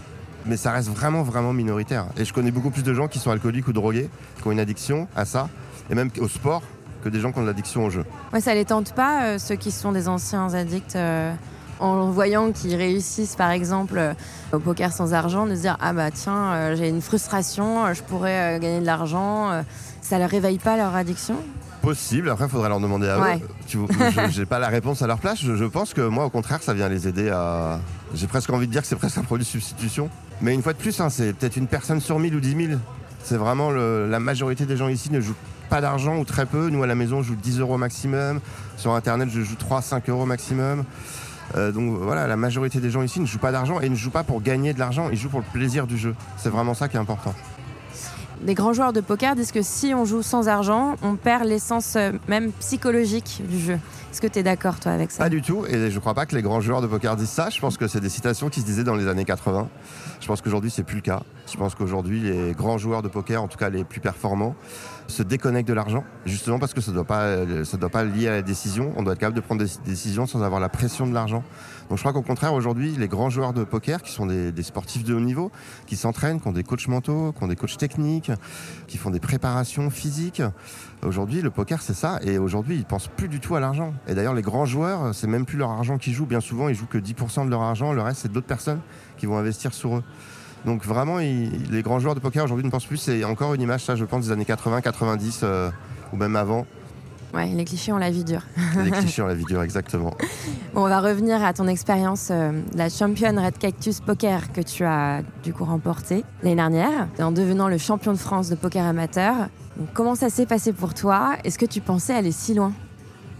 Mais 0.46 0.56
ça 0.56 0.72
reste 0.72 0.88
vraiment, 0.88 1.22
vraiment 1.22 1.52
minoritaire. 1.52 2.06
Et 2.16 2.24
je 2.24 2.32
connais 2.32 2.50
beaucoup 2.50 2.70
plus 2.70 2.82
de 2.82 2.94
gens 2.94 3.08
qui 3.08 3.18
sont 3.18 3.30
alcooliques 3.30 3.68
ou 3.68 3.72
drogués, 3.72 4.08
qui 4.40 4.48
ont 4.48 4.52
une 4.52 4.60
addiction 4.60 5.08
à 5.14 5.24
ça, 5.24 5.48
et 5.90 5.94
même 5.94 6.10
au 6.20 6.28
sport, 6.28 6.62
que 7.02 7.08
des 7.08 7.20
gens 7.20 7.32
qui 7.32 7.38
ont 7.38 7.42
de 7.42 7.46
l'addiction 7.46 7.84
au 7.84 7.90
jeu. 7.90 8.04
Ouais, 8.32 8.40
ça 8.40 8.54
les 8.54 8.64
tente 8.64 8.92
pas, 8.94 9.24
euh, 9.24 9.38
ceux 9.38 9.56
qui 9.56 9.70
sont 9.70 9.92
des 9.92 10.08
anciens 10.08 10.54
addicts, 10.54 10.96
euh, 10.96 11.32
en 11.78 12.10
voyant 12.10 12.52
qu'ils 12.52 12.76
réussissent 12.76 13.36
par 13.36 13.50
exemple 13.50 13.98
euh, 13.98 14.12
au 14.52 14.58
poker 14.58 14.92
sans 14.92 15.14
argent, 15.14 15.46
de 15.46 15.54
se 15.54 15.62
dire 15.62 15.76
Ah 15.80 15.92
bah 15.92 16.10
tiens, 16.10 16.74
j'ai 16.74 16.88
une 16.88 17.00
frustration, 17.00 17.92
je 17.94 18.02
pourrais 18.02 18.58
gagner 18.60 18.80
de 18.80 18.86
l'argent. 18.86 19.62
ça 20.02 20.18
ne 20.18 20.24
réveille 20.24 20.58
pas 20.58 20.76
leur 20.76 20.94
addiction? 20.94 21.36
Possible, 21.82 22.28
après 22.28 22.44
il 22.44 22.50
faudrait 22.50 22.68
leur 22.68 22.80
demander 22.80 23.08
à 23.08 23.16
eux. 23.16 23.40
Je 23.66 24.40
n'ai 24.40 24.46
pas 24.46 24.58
la 24.58 24.68
réponse 24.68 25.00
à 25.00 25.06
leur 25.06 25.18
place. 25.18 25.40
Je, 25.40 25.56
je, 25.56 25.64
pense 25.64 25.94
que 25.94 26.02
moi, 26.02 26.26
au 26.26 26.30
contraire, 26.30 26.62
ça 26.62 26.74
vient 26.74 26.90
les 26.90 27.08
aider 27.08 27.30
à. 27.30 27.80
J'ai 28.14 28.26
presque 28.26 28.50
envie 28.50 28.66
de 28.66 28.72
dire 28.72 28.82
que 28.82 28.88
c'est 28.88 28.96
presque 28.96 29.16
un 29.16 29.22
produit 29.22 29.46
de 29.46 29.50
substitution. 29.50 30.10
Mais 30.42 30.52
une 30.52 30.62
fois 30.62 30.74
de 30.74 30.78
plus, 30.78 31.00
hein, 31.00 31.08
c'est 31.08 31.32
peut-être 31.32 31.56
une 31.56 31.68
personne 31.68 32.00
sur 32.00 32.18
mille 32.18 32.34
ou 32.34 32.40
dix 32.40 32.54
mille. 32.54 32.78
C'est 33.22 33.36
vraiment 33.36 33.70
la 33.70 34.20
majorité 34.20 34.66
des 34.66 34.76
gens 34.76 34.88
ici 34.88 35.10
ne 35.10 35.20
jouent 35.20 35.34
pas 35.70 35.80
d'argent 35.80 36.18
ou 36.18 36.24
très 36.24 36.44
peu. 36.44 36.68
Nous, 36.68 36.82
à 36.82 36.86
la 36.86 36.94
maison, 36.94 37.22
je 37.22 37.28
joue 37.28 37.36
10 37.36 37.60
euros 37.60 37.78
maximum. 37.78 38.40
Sur 38.76 38.92
Internet, 38.92 39.28
je 39.30 39.40
joue 39.40 39.54
3-5 39.54 40.10
euros 40.10 40.26
maximum. 40.26 40.84
Euh, 41.56 41.72
donc 41.72 41.98
voilà, 42.00 42.26
la 42.26 42.36
majorité 42.36 42.80
des 42.80 42.90
gens 42.90 43.02
ici 43.02 43.20
ne 43.20 43.26
jouent 43.26 43.38
pas 43.38 43.52
d'argent 43.52 43.80
et 43.80 43.88
ne 43.88 43.94
jouent 43.94 44.10
pas 44.10 44.22
pour 44.22 44.42
gagner 44.42 44.72
de 44.72 44.78
l'argent, 44.78 45.08
ils 45.10 45.18
jouent 45.18 45.30
pour 45.30 45.40
le 45.40 45.46
plaisir 45.52 45.86
du 45.86 45.96
jeu. 45.96 46.14
C'est 46.36 46.50
vraiment 46.50 46.74
ça 46.74 46.88
qui 46.88 46.96
est 46.96 47.00
important. 47.00 47.34
Les 48.46 48.54
grands 48.54 48.72
joueurs 48.72 48.92
de 48.92 49.00
poker 49.00 49.36
disent 49.36 49.52
que 49.52 49.62
si 49.62 49.92
on 49.94 50.04
joue 50.04 50.22
sans 50.22 50.48
argent, 50.48 50.96
on 51.02 51.16
perd 51.16 51.44
l'essence 51.44 51.94
euh, 51.96 52.12
même 52.26 52.52
psychologique 52.52 53.42
du 53.48 53.58
jeu. 53.58 53.78
Est-ce 54.10 54.20
que 54.20 54.26
tu 54.26 54.38
es 54.38 54.42
d'accord, 54.42 54.80
toi, 54.80 54.92
avec 54.92 55.10
ça? 55.10 55.22
Pas 55.24 55.28
du 55.28 55.42
tout. 55.42 55.66
Et 55.66 55.90
je 55.90 55.98
crois 55.98 56.14
pas 56.14 56.24
que 56.24 56.34
les 56.34 56.42
grands 56.42 56.60
joueurs 56.60 56.80
de 56.80 56.86
poker 56.86 57.16
disent 57.16 57.28
ça. 57.28 57.50
Je 57.50 57.60
pense 57.60 57.76
que 57.76 57.86
c'est 57.86 58.00
des 58.00 58.08
citations 58.08 58.48
qui 58.48 58.60
se 58.60 58.66
disaient 58.66 58.82
dans 58.82 58.96
les 58.96 59.08
années 59.08 59.26
80. 59.26 59.68
Je 60.30 60.32
pense 60.34 60.42
qu'aujourd'hui, 60.42 60.70
c'est 60.70 60.84
plus 60.84 60.94
le 60.94 61.02
cas. 61.02 61.24
Je 61.50 61.56
pense 61.56 61.74
qu'aujourd'hui, 61.74 62.20
les 62.20 62.52
grands 62.52 62.78
joueurs 62.78 63.02
de 63.02 63.08
poker, 63.08 63.42
en 63.42 63.48
tout 63.48 63.58
cas 63.58 63.68
les 63.68 63.82
plus 63.82 63.98
performants, 63.98 64.54
se 65.08 65.24
déconnectent 65.24 65.66
de 65.66 65.74
l'argent, 65.74 66.04
justement 66.24 66.60
parce 66.60 66.72
que 66.72 66.80
ça 66.80 66.92
ne 66.92 66.94
doit, 66.94 67.04
pas, 67.04 67.44
doit 67.44 68.04
lier 68.04 68.28
à 68.28 68.30
la 68.30 68.42
décision. 68.42 68.92
On 68.96 69.02
doit 69.02 69.14
être 69.14 69.18
capable 69.18 69.34
de 69.34 69.40
prendre 69.40 69.64
des 69.64 69.70
décisions 69.84 70.28
sans 70.28 70.44
avoir 70.44 70.60
la 70.60 70.68
pression 70.68 71.08
de 71.08 71.12
l'argent. 71.12 71.42
Donc 71.88 71.98
je 71.98 72.02
crois 72.04 72.12
qu'au 72.12 72.22
contraire, 72.22 72.54
aujourd'hui, 72.54 72.94
les 72.96 73.08
grands 73.08 73.28
joueurs 73.28 73.52
de 73.52 73.64
poker, 73.64 74.00
qui 74.02 74.12
sont 74.12 74.26
des, 74.26 74.62
sportifs 74.62 75.02
de 75.02 75.12
haut 75.12 75.20
niveau, 75.20 75.50
qui 75.88 75.96
s'entraînent, 75.96 76.40
qui 76.40 76.46
ont 76.46 76.52
des 76.52 76.62
coachs 76.62 76.86
mentaux, 76.86 77.32
qui 77.32 77.42
ont 77.42 77.48
des 77.48 77.56
coachs 77.56 77.76
techniques, 77.76 78.30
qui 78.86 78.96
font 78.96 79.10
des 79.10 79.18
préparations 79.18 79.90
physiques, 79.90 80.42
aujourd'hui, 81.04 81.42
le 81.42 81.50
poker, 81.50 81.82
c'est 81.82 81.94
ça. 81.94 82.20
Et 82.22 82.38
aujourd'hui, 82.38 82.76
ils 82.76 82.84
pensent 82.84 83.08
plus 83.08 83.26
du 83.26 83.40
tout 83.40 83.56
à 83.56 83.60
l'argent. 83.60 83.92
Et 84.06 84.14
d'ailleurs, 84.14 84.34
les 84.34 84.42
grands 84.42 84.66
joueurs, 84.66 85.12
c'est 85.12 85.26
même 85.26 85.44
plus 85.44 85.58
leur 85.58 85.70
argent 85.70 85.98
qu'ils 85.98 86.12
jouent. 86.12 86.26
Bien 86.26 86.40
souvent, 86.40 86.68
ils 86.68 86.76
jouent 86.76 86.86
que 86.86 86.98
10% 86.98 87.46
de 87.46 87.50
leur 87.50 87.62
argent. 87.62 87.92
Le 87.92 88.02
reste, 88.02 88.20
c'est 88.20 88.32
d'autres 88.32 88.46
personnes 88.46 88.80
qui 89.20 89.26
vont 89.26 89.36
investir 89.36 89.72
sur 89.74 89.98
eux. 89.98 90.02
Donc 90.64 90.84
vraiment, 90.84 91.18
les 91.18 91.82
grands 91.82 92.00
joueurs 92.00 92.14
de 92.14 92.20
poker 92.20 92.44
aujourd'hui 92.44 92.64
ne 92.64 92.70
pensent 92.70 92.86
plus. 92.86 92.96
C'est 92.96 93.24
encore 93.24 93.54
une 93.54 93.62
image, 93.62 93.84
ça, 93.84 93.96
je 93.96 94.04
pense, 94.04 94.26
des 94.26 94.32
années 94.32 94.44
80, 94.44 94.80
90 94.80 95.40
euh, 95.42 95.70
ou 96.12 96.16
même 96.16 96.36
avant. 96.36 96.66
Ouais, 97.32 97.46
les 97.46 97.64
clichés 97.64 97.92
ont 97.92 97.98
la 97.98 98.10
vie 98.10 98.24
dure. 98.24 98.42
les 98.84 98.90
clichés 98.90 99.22
ont 99.22 99.26
la 99.26 99.34
vie 99.34 99.44
dure, 99.44 99.62
exactement. 99.62 100.14
Bon, 100.74 100.84
on 100.84 100.88
va 100.88 101.00
revenir 101.00 101.44
à 101.44 101.52
ton 101.52 101.68
expérience, 101.68 102.28
euh, 102.30 102.60
la 102.74 102.88
championne 102.88 103.38
Red 103.38 103.56
Cactus 103.58 104.00
Poker 104.00 104.52
que 104.52 104.60
tu 104.60 104.84
as 104.84 105.22
du 105.44 105.52
coup 105.52 105.64
remportée 105.64 106.24
l'année 106.42 106.56
dernière, 106.56 107.08
en 107.20 107.30
devenant 107.30 107.68
le 107.68 107.78
champion 107.78 108.12
de 108.12 108.18
France 108.18 108.50
de 108.50 108.56
poker 108.56 108.84
amateur. 108.84 109.48
comment 109.94 110.16
ça 110.16 110.28
s'est 110.28 110.46
passé 110.46 110.72
pour 110.72 110.92
toi? 110.92 111.36
Est-ce 111.44 111.58
que 111.58 111.66
tu 111.66 111.80
pensais 111.80 112.14
aller 112.14 112.32
si 112.32 112.54
loin? 112.54 112.72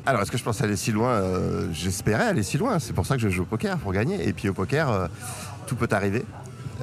Alors, 0.06 0.22
est-ce 0.22 0.30
que 0.30 0.38
je 0.38 0.44
pensais 0.44 0.64
aller 0.64 0.76
si 0.76 0.92
loin? 0.92 1.10
Euh, 1.10 1.68
J'espérais 1.72 2.24
aller 2.24 2.42
si 2.42 2.56
loin. 2.58 2.78
C'est 2.78 2.94
pour 2.94 3.04
ça 3.04 3.16
que 3.16 3.22
je 3.22 3.28
joue 3.28 3.42
au 3.42 3.46
poker, 3.46 3.76
pour 3.78 3.92
gagner. 3.92 4.26
Et 4.26 4.32
puis 4.32 4.48
au 4.48 4.54
poker, 4.54 5.08
tout 5.70 5.76
peut 5.76 5.88
arriver. 5.92 6.24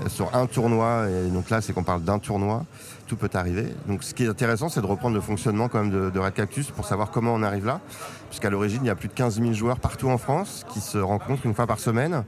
Euh, 0.01 0.07
sur 0.07 0.33
un 0.33 0.45
tournoi, 0.45 1.07
et 1.09 1.29
donc 1.29 1.49
là 1.49 1.59
c'est 1.59 1.73
qu'on 1.73 1.83
parle 1.83 2.03
d'un 2.03 2.19
tournoi, 2.19 2.63
tout 3.05 3.17
peut 3.17 3.29
arriver. 3.33 3.65
Donc 3.87 4.01
ce 4.01 4.13
qui 4.13 4.23
est 4.23 4.29
intéressant 4.29 4.69
c'est 4.69 4.79
de 4.79 4.85
reprendre 4.85 5.13
le 5.13 5.19
fonctionnement 5.19 5.67
quand 5.67 5.83
même 5.83 6.11
de, 6.11 6.19
Red 6.19 6.33
Cactus 6.33 6.71
pour 6.71 6.85
savoir 6.85 7.11
comment 7.11 7.33
on 7.33 7.43
arrive 7.43 7.65
là, 7.65 7.81
puisqu'à 8.29 8.49
l'origine 8.49 8.79
il 8.83 8.87
y 8.87 8.89
a 8.89 8.95
plus 8.95 9.09
de 9.09 9.13
15 9.13 9.41
000 9.41 9.51
joueurs 9.51 9.79
partout 9.81 10.07
en 10.07 10.17
France 10.17 10.65
qui 10.71 10.79
se 10.79 10.97
rencontrent 10.97 11.45
une 11.45 11.53
fois 11.53 11.67
par 11.67 11.79
semaine 11.79 12.23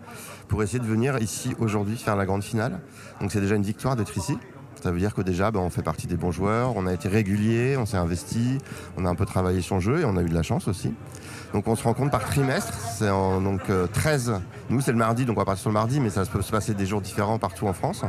pour 0.49 0.61
essayer 0.63 0.79
de 0.79 0.85
venir 0.85 1.17
ici 1.19 1.55
aujourd'hui 1.59 1.95
faire 1.95 2.17
la 2.17 2.25
grande 2.25 2.43
finale. 2.43 2.81
Donc 3.21 3.31
c'est 3.31 3.39
déjà 3.39 3.55
une 3.55 3.63
victoire 3.63 3.95
d'être 3.95 4.17
ici. 4.17 4.37
Ça 4.83 4.91
veut 4.91 4.99
dire 4.99 5.13
que 5.13 5.21
déjà, 5.21 5.51
ben, 5.51 5.59
on 5.59 5.69
fait 5.69 5.83
partie 5.83 6.07
des 6.07 6.15
bons 6.15 6.31
joueurs, 6.31 6.75
on 6.75 6.87
a 6.87 6.93
été 6.93 7.07
régulier, 7.09 7.75
on 7.77 7.85
s'est 7.85 7.97
investi, 7.97 8.57
on 8.97 9.05
a 9.05 9.09
un 9.09 9.15
peu 9.15 9.25
travaillé 9.25 9.61
son 9.61 9.79
jeu 9.79 9.99
et 9.99 10.05
on 10.05 10.15
a 10.17 10.21
eu 10.21 10.29
de 10.29 10.33
la 10.33 10.43
chance 10.43 10.67
aussi. 10.67 10.93
Donc 11.53 11.67
on 11.67 11.75
se 11.75 11.83
rencontre 11.83 12.11
par 12.11 12.25
trimestre, 12.25 12.73
c'est 12.73 13.09
en 13.09 13.41
donc 13.41 13.61
13. 13.93 14.39
Nous 14.69 14.81
c'est 14.81 14.91
le 14.91 14.97
mardi, 14.97 15.25
donc 15.25 15.37
on 15.37 15.41
va 15.41 15.45
partir 15.45 15.61
sur 15.61 15.69
le 15.69 15.73
mardi, 15.73 15.99
mais 15.99 16.09
ça 16.09 16.25
peut 16.25 16.41
se 16.41 16.51
passer 16.51 16.73
des 16.73 16.85
jours 16.85 17.01
différents 17.01 17.39
partout 17.39 17.67
en 17.67 17.73
France. 17.73 18.03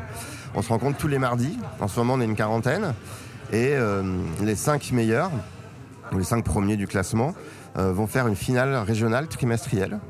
On 0.54 0.62
se 0.62 0.68
rencontre 0.68 0.99
tous 0.99 1.09
les 1.09 1.18
mardis. 1.18 1.59
En 1.80 1.88
ce 1.88 1.99
moment 2.00 2.14
on 2.14 2.20
est 2.20 2.26
une 2.26 2.37
quarantaine 2.37 2.94
et 3.52 3.75
les 4.42 4.54
cinq 4.56 4.92
meilleurs, 4.92 5.30
les 6.16 6.25
cinq 6.25 6.44
premiers 6.44 6.76
du 6.76 6.87
classement, 6.87 7.35
vont 7.76 8.06
faire 8.06 8.26
une 8.26 8.37
finale 8.37 8.75
régionale 8.76 9.26
trimestrielle 9.28 10.00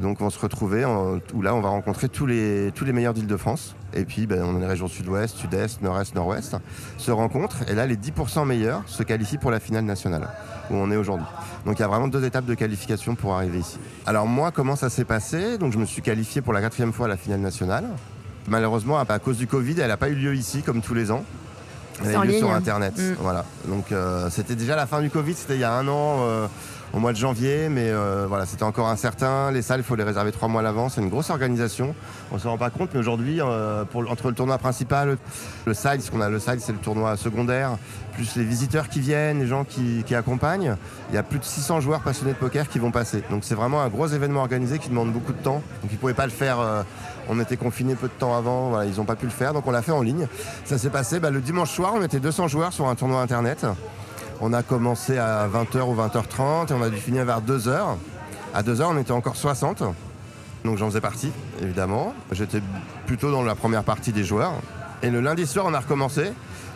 donc 0.00 0.20
on 0.20 0.24
va 0.24 0.30
se 0.30 0.38
retrouver 0.38 0.84
où 0.84 1.42
là 1.42 1.54
on 1.54 1.60
va 1.60 1.68
rencontrer 1.68 2.08
tous 2.08 2.26
les, 2.26 2.72
tous 2.74 2.84
les 2.84 2.92
meilleurs 2.92 3.14
d'Île-de-France. 3.14 3.76
Et 3.94 4.04
puis 4.04 4.26
ben, 4.26 4.42
on 4.42 4.56
a 4.56 4.58
les 4.58 4.66
régions 4.66 4.88
sud-ouest, 4.88 5.36
sud-est, 5.36 5.82
nord-est, 5.82 6.14
nord-ouest 6.14 6.56
se 6.98 7.10
rencontrent. 7.10 7.68
Et 7.68 7.74
là 7.74 7.86
les 7.86 7.96
10% 7.96 8.46
meilleurs 8.46 8.82
se 8.86 9.02
qualifient 9.02 9.38
pour 9.38 9.50
la 9.50 9.60
finale 9.60 9.84
nationale 9.84 10.28
où 10.70 10.74
on 10.74 10.90
est 10.90 10.96
aujourd'hui. 10.96 11.26
Donc 11.64 11.78
il 11.78 11.82
y 11.82 11.84
a 11.84 11.88
vraiment 11.88 12.08
deux 12.08 12.24
étapes 12.24 12.46
de 12.46 12.54
qualification 12.54 13.14
pour 13.14 13.34
arriver 13.34 13.58
ici. 13.58 13.78
Alors 14.06 14.26
moi 14.26 14.50
comment 14.50 14.76
ça 14.76 14.90
s'est 14.90 15.04
passé? 15.04 15.58
Donc 15.58 15.72
je 15.72 15.78
me 15.78 15.84
suis 15.84 16.02
qualifié 16.02 16.42
pour 16.42 16.52
la 16.52 16.60
quatrième 16.60 16.92
fois 16.92 17.06
à 17.06 17.10
la 17.10 17.16
finale 17.16 17.40
nationale. 17.40 17.84
Malheureusement 18.48 18.98
à 18.98 19.18
cause 19.18 19.38
du 19.38 19.46
Covid 19.46 19.80
elle 19.80 19.88
n'a 19.88 19.96
pas 19.96 20.08
eu 20.08 20.14
lieu 20.14 20.34
ici 20.34 20.62
comme 20.62 20.80
tous 20.80 20.94
les 20.94 21.10
ans. 21.10 21.24
Elle 22.04 22.16
a 22.16 22.24
eu 22.24 22.28
lieu 22.28 22.38
sur 22.38 22.52
internet. 22.52 22.94
Mm. 22.98 23.14
Voilà. 23.20 23.44
Donc 23.68 23.92
euh, 23.92 24.28
c'était 24.30 24.56
déjà 24.56 24.74
la 24.74 24.86
fin 24.86 25.00
du 25.00 25.10
Covid, 25.10 25.34
c'était 25.34 25.54
il 25.54 25.60
y 25.60 25.64
a 25.64 25.72
un 25.72 25.86
an. 25.86 26.18
Euh, 26.22 26.48
au 26.94 27.00
mois 27.00 27.12
de 27.12 27.16
janvier, 27.16 27.68
mais 27.68 27.90
euh, 27.90 28.26
voilà, 28.28 28.46
c'était 28.46 28.62
encore 28.62 28.88
incertain. 28.88 29.50
Les 29.50 29.62
salles, 29.62 29.80
il 29.80 29.82
faut 29.82 29.96
les 29.96 30.04
réserver 30.04 30.30
trois 30.30 30.48
mois 30.48 30.60
à 30.60 30.64
l'avance. 30.64 30.94
C'est 30.94 31.00
une 31.00 31.08
grosse 31.08 31.30
organisation. 31.30 31.94
On 32.30 32.36
ne 32.36 32.40
se 32.40 32.46
rend 32.46 32.56
pas 32.56 32.70
compte, 32.70 32.90
mais 32.92 33.00
aujourd'hui, 33.00 33.40
euh, 33.40 33.84
entre 34.08 34.28
le 34.28 34.34
tournoi 34.34 34.58
principal, 34.58 35.18
le 35.66 35.74
side, 35.74 36.00
ce 36.00 36.10
qu'on 36.10 36.20
a 36.20 36.28
le 36.28 36.38
side, 36.38 36.60
c'est 36.60 36.72
le 36.72 36.78
tournoi 36.78 37.16
secondaire, 37.16 37.76
plus 38.12 38.36
les 38.36 38.44
visiteurs 38.44 38.88
qui 38.88 39.00
viennent, 39.00 39.40
les 39.40 39.46
gens 39.46 39.64
qui, 39.64 40.04
accompagnent, 40.14 40.76
il 41.10 41.16
y 41.16 41.18
a 41.18 41.24
plus 41.24 41.40
de 41.40 41.44
600 41.44 41.80
joueurs 41.80 42.00
passionnés 42.00 42.32
de 42.32 42.38
poker 42.38 42.68
qui 42.68 42.78
vont 42.78 42.92
passer. 42.92 43.24
Donc 43.28 43.42
c'est 43.42 43.56
vraiment 43.56 43.82
un 43.82 43.88
gros 43.88 44.06
événement 44.06 44.40
organisé 44.40 44.78
qui 44.78 44.88
demande 44.88 45.12
beaucoup 45.12 45.32
de 45.32 45.42
temps. 45.42 45.62
Donc 45.82 45.90
ils 45.90 45.94
ne 45.94 45.98
pouvaient 45.98 46.14
pas 46.14 46.26
le 46.26 46.32
faire. 46.32 46.60
Euh, 46.60 46.82
on 47.28 47.40
était 47.40 47.56
confinés 47.56 47.96
peu 47.96 48.06
de 48.06 48.12
temps 48.12 48.36
avant, 48.36 48.82
ils 48.82 48.96
n'ont 48.96 49.04
pas 49.04 49.16
pu 49.16 49.24
le 49.24 49.32
faire, 49.32 49.54
donc 49.54 49.66
on 49.66 49.70
l'a 49.70 49.80
fait 49.80 49.92
en 49.92 50.02
ligne. 50.02 50.28
Ça 50.64 50.76
s'est 50.76 50.90
passé 50.90 51.20
bah, 51.20 51.30
le 51.30 51.40
dimanche 51.40 51.70
soir, 51.70 51.94
on 51.96 52.02
était 52.02 52.20
200 52.20 52.48
joueurs 52.48 52.72
sur 52.72 52.86
un 52.86 52.94
tournoi 52.94 53.20
internet. 53.22 53.66
On 54.46 54.52
a 54.52 54.62
commencé 54.62 55.16
à 55.16 55.48
20h 55.48 55.80
ou 55.84 55.94
20h30 55.94 56.68
et 56.68 56.74
on 56.74 56.82
a 56.82 56.90
dû 56.90 56.98
finir 56.98 57.24
vers 57.24 57.40
2h. 57.40 57.96
À 58.52 58.62
2h, 58.62 58.82
on 58.90 58.98
était 58.98 59.10
encore 59.10 59.36
60. 59.36 59.82
Donc 60.66 60.76
j'en 60.76 60.88
faisais 60.88 61.00
partie, 61.00 61.32
évidemment. 61.62 62.12
J'étais 62.30 62.60
plutôt 63.06 63.32
dans 63.32 63.42
la 63.42 63.54
première 63.54 63.84
partie 63.84 64.12
des 64.12 64.22
joueurs. 64.22 64.52
Et 65.02 65.08
le 65.08 65.22
lundi 65.22 65.46
soir, 65.46 65.64
on 65.66 65.72
a 65.72 65.80
recommencé. 65.80 66.30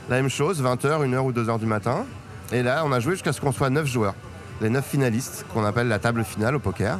La 0.08 0.16
même 0.16 0.30
chose, 0.30 0.62
20h, 0.62 1.06
1h 1.06 1.18
ou 1.18 1.30
2h 1.30 1.58
du 1.58 1.66
matin. 1.66 2.06
Et 2.52 2.62
là, 2.62 2.84
on 2.86 2.92
a 2.92 3.00
joué 3.00 3.12
jusqu'à 3.12 3.34
ce 3.34 3.40
qu'on 3.42 3.52
soit 3.52 3.68
9 3.68 3.84
joueurs. 3.86 4.14
Les 4.62 4.70
9 4.70 4.82
finalistes, 4.82 5.44
qu'on 5.52 5.66
appelle 5.66 5.88
la 5.88 5.98
table 5.98 6.24
finale 6.24 6.56
au 6.56 6.60
poker. 6.60 6.96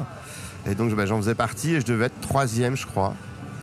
Et 0.67 0.75
donc 0.75 0.95
ben, 0.95 1.07
j'en 1.07 1.17
faisais 1.17 1.35
partie 1.35 1.77
et 1.77 1.81
je 1.81 1.87
devais 1.87 2.07
être 2.07 2.21
troisième, 2.21 2.77
je 2.77 2.87
crois. 2.87 3.15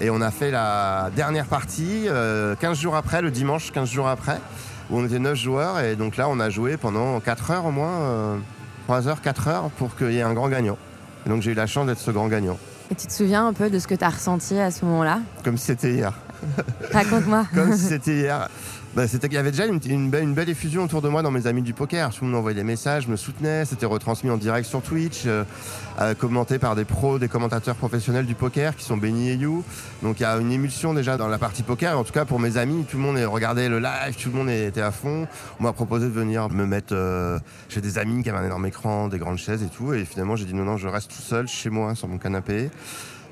Et 0.01 0.09
on 0.09 0.21
a 0.21 0.31
fait 0.31 0.49
la 0.49 1.11
dernière 1.15 1.45
partie 1.45 2.05
15 2.05 2.09
euh, 2.09 2.73
jours 2.73 2.95
après, 2.95 3.21
le 3.21 3.29
dimanche 3.29 3.71
15 3.71 3.91
jours 3.91 4.07
après 4.07 4.39
où 4.89 4.99
on 4.99 5.05
était 5.05 5.19
9 5.19 5.35
joueurs. 5.35 5.79
Et 5.79 5.95
donc 5.95 6.17
là, 6.17 6.27
on 6.29 6.39
a 6.39 6.49
joué 6.49 6.77
pendant 6.77 7.19
4 7.19 7.51
heures 7.51 7.65
au 7.65 7.71
moins, 7.71 8.39
3 8.85 9.07
euh, 9.07 9.09
heures, 9.09 9.21
4 9.21 9.47
heures, 9.47 9.69
pour 9.77 9.95
qu'il 9.95 10.11
y 10.11 10.17
ait 10.17 10.21
un 10.21 10.33
grand 10.33 10.49
gagnant. 10.49 10.77
Et 11.25 11.29
donc 11.29 11.41
j'ai 11.41 11.51
eu 11.51 11.55
la 11.55 11.67
chance 11.67 11.87
d'être 11.87 11.99
ce 11.99 12.11
grand 12.11 12.27
gagnant. 12.27 12.57
Et 12.91 12.95
tu 12.95 13.07
te 13.07 13.11
souviens 13.11 13.47
un 13.47 13.53
peu 13.53 13.69
de 13.69 13.79
ce 13.79 13.87
que 13.87 13.95
tu 13.95 14.03
as 14.03 14.09
ressenti 14.09 14.59
à 14.59 14.69
ce 14.69 14.85
moment-là? 14.85 15.19
Comme 15.43 15.57
si 15.57 15.65
c'était 15.65 15.93
hier. 15.93 16.13
Raconte-moi. 16.91 17.47
Comme 17.53 17.73
si 17.73 17.85
c'était 17.85 18.15
hier. 18.15 18.47
Bah, 18.95 19.09
c'était 19.09 19.27
qu'il 19.27 19.35
y 19.35 19.39
avait 19.39 19.51
déjà 19.51 19.65
une, 19.65 20.09
belle, 20.09 20.49
effusion 20.49 20.83
autour 20.83 21.01
de 21.01 21.09
moi 21.09 21.21
dans 21.21 21.31
mes 21.31 21.47
amis 21.47 21.61
du 21.61 21.73
poker. 21.73 22.11
Tout 22.13 22.23
le 22.23 22.31
monde 22.31 22.39
envoyait 22.39 22.55
des 22.55 22.63
messages, 22.63 23.09
me 23.09 23.17
soutenait, 23.17 23.65
c'était 23.65 23.85
retransmis 23.85 24.29
en 24.29 24.37
direct 24.37 24.65
sur 24.65 24.81
Twitch, 24.81 25.23
euh, 25.25 25.43
euh, 25.99 26.13
commenté 26.13 26.59
par 26.59 26.77
des 26.77 26.85
pros, 26.85 27.19
des 27.19 27.27
commentateurs 27.27 27.75
professionnels 27.75 28.25
du 28.25 28.35
poker 28.35 28.73
qui 28.73 28.85
sont 28.85 28.95
Benny 28.95 29.31
et 29.31 29.35
You. 29.35 29.65
Donc 30.01 30.21
il 30.21 30.23
y 30.23 30.25
a 30.25 30.37
une 30.37 30.49
émulsion 30.49 30.93
déjà 30.93 31.17
dans 31.17 31.27
la 31.27 31.37
partie 31.37 31.61
poker. 31.61 31.99
En 31.99 32.05
tout 32.05 32.13
cas 32.13 32.23
pour 32.23 32.39
mes 32.39 32.55
amis, 32.55 32.85
tout 32.89 32.95
le 32.95 33.03
monde 33.03 33.17
regardait 33.17 33.67
le 33.67 33.79
live, 33.79 34.15
tout 34.15 34.29
le 34.29 34.37
monde 34.37 34.49
était 34.49 34.79
à 34.79 34.91
fond. 34.91 35.27
On 35.59 35.63
m'a 35.63 35.73
proposé 35.73 36.05
de 36.05 36.13
venir 36.13 36.49
me 36.49 36.65
mettre 36.65 36.93
euh, 36.95 37.37
chez 37.67 37.81
des 37.81 37.97
amis 37.97 38.23
qui 38.23 38.29
avaient 38.29 38.39
un 38.39 38.45
énorme 38.45 38.65
écran, 38.65 39.09
des 39.09 39.19
grandes 39.19 39.39
chaises 39.39 39.61
et 39.61 39.67
tout. 39.67 39.93
Et 39.93 40.05
finalement 40.05 40.37
j'ai 40.37 40.45
dit 40.45 40.53
non 40.53 40.63
non, 40.63 40.77
je 40.77 40.87
reste 40.87 41.11
tout 41.11 41.21
seul 41.21 41.49
chez 41.49 41.69
moi 41.69 41.95
sur 41.95 42.07
mon 42.07 42.17
canapé. 42.17 42.69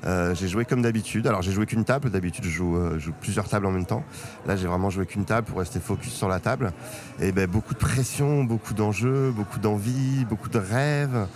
Euh, 0.06 0.34
j'ai 0.34 0.48
joué 0.48 0.64
comme 0.64 0.82
d'habitude. 0.82 1.26
Alors 1.26 1.42
j'ai 1.42 1.52
joué 1.52 1.66
qu'une 1.66 1.84
table. 1.84 2.10
D'habitude 2.10 2.44
je 2.44 2.50
joue, 2.50 2.76
euh, 2.76 2.98
joue, 2.98 3.12
plusieurs 3.20 3.48
tables 3.48 3.66
en 3.66 3.70
même 3.70 3.86
temps. 3.86 4.04
Là 4.46 4.56
j'ai 4.56 4.66
vraiment 4.66 4.90
joué 4.90 5.06
qu'une 5.06 5.24
table 5.24 5.46
pour 5.46 5.58
rester 5.58 5.80
focus 5.80 6.12
sur 6.12 6.28
la 6.28 6.40
table. 6.40 6.72
Et 7.20 7.32
ben 7.32 7.48
beaucoup 7.48 7.74
de 7.74 7.78
pression, 7.78 8.44
beaucoup 8.44 8.74
d'enjeux, 8.74 9.30
beaucoup 9.30 9.58
d'envie, 9.58 10.24
beaucoup 10.24 10.48
de 10.48 10.58
rêves 10.58 11.26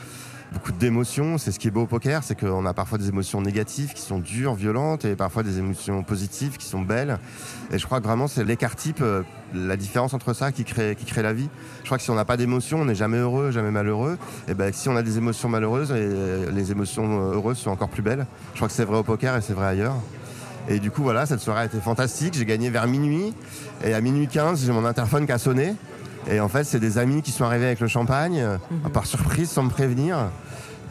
beaucoup 0.53 0.73
d'émotions. 0.73 1.39
C'est 1.39 1.53
ce 1.53 1.59
qui 1.59 1.69
est 1.69 1.71
beau 1.71 1.83
au 1.83 1.87
poker, 1.87 2.23
c'est 2.23 2.39
qu'on 2.39 2.67
a 2.67 2.75
parfois 2.75 2.99
des 2.99 3.09
émotions 3.09 3.41
négatives 3.41 3.93
qui 3.93 4.03
sont 4.03 4.19
dures, 4.19 4.55
violentes, 4.55 5.05
et 5.05 5.17
parfois 5.17 5.43
des 5.43 5.59
émotions 5.59 6.03
positives 6.03 6.57
qui 6.57 6.67
sont 6.67 6.81
belles. 6.81 7.19
Et 7.73 7.79
je 7.79 7.87
crois 7.87 8.01
que 8.01 8.07
vraiment 8.07 8.29
c'est 8.29 8.45
l'écart 8.45 8.77
type, 8.77 9.01
euh, 9.01 9.23
la 9.55 9.77
différence 9.77 10.15
entre 10.15 10.33
ça 10.33 10.53
qui 10.53 10.65
crée, 10.65 10.97
qui 10.97 11.05
crée 11.05 11.23
la 11.23 11.33
vie. 11.33 11.49
Je 11.81 11.87
crois 11.87 11.99
que 11.99 12.05
si 12.05 12.11
on 12.11 12.15
n'a 12.15 12.25
pas 12.25 12.37
d'émotions, 12.37 12.81
on 12.81 12.85
n'est 12.85 12.95
jamais 12.95 13.19
heureux, 13.19 13.51
jamais 13.51 13.71
malheureux. 13.71 14.19
Et 14.49 14.55
ben 14.55 14.73
si 14.73 14.89
on 14.89 14.97
a 14.97 15.03
des 15.03 15.19
émotions 15.19 15.49
malheureuses, 15.49 15.93
les 15.93 16.71
émotions 16.71 17.33
heureuses 17.33 17.59
sont 17.59 17.71
encore 17.71 17.89
plus 17.89 18.03
belles. 18.03 18.27
Je 18.53 18.59
crois 18.59 18.69
que 18.69 18.75
c'est 18.75 18.85
vrai 18.85 18.99
au 18.99 19.05
poker 19.05 19.37
et 19.37 19.43
c'est 19.43 19.55
vrai 19.55 19.67
ailleurs. 19.67 19.97
Et 20.71 20.81
du 20.81 20.91
coup, 20.91 21.03
voilà, 21.03 21.25
cette 21.25 21.41
soirée 21.41 21.63
a 21.63 21.65
été 21.65 21.81
fantastique. 21.81 22.35
J'ai 22.35 22.45
gagné 22.45 22.69
vers 22.69 22.87
minuit. 22.87 23.33
Et 23.85 23.95
à 23.95 24.01
minuit 24.03 24.29
15, 24.29 24.67
j'ai 24.67 24.73
mon 24.73 24.85
interphone 24.85 25.25
qui 25.25 25.33
a 25.33 25.39
sonné. 25.39 25.75
Et 26.31 26.41
en 26.41 26.49
fait, 26.49 26.65
c'est 26.65 26.81
des 26.81 26.99
amis 26.99 27.23
qui 27.23 27.31
sont 27.31 27.45
arrivés 27.45 27.67
avec 27.67 27.81
le 27.81 27.89
champagne, 27.89 28.45
mhm. 28.71 28.91
par 28.91 29.07
surprise, 29.07 29.51
sans 29.51 29.63
me 29.63 29.71
prévenir. 29.71 30.31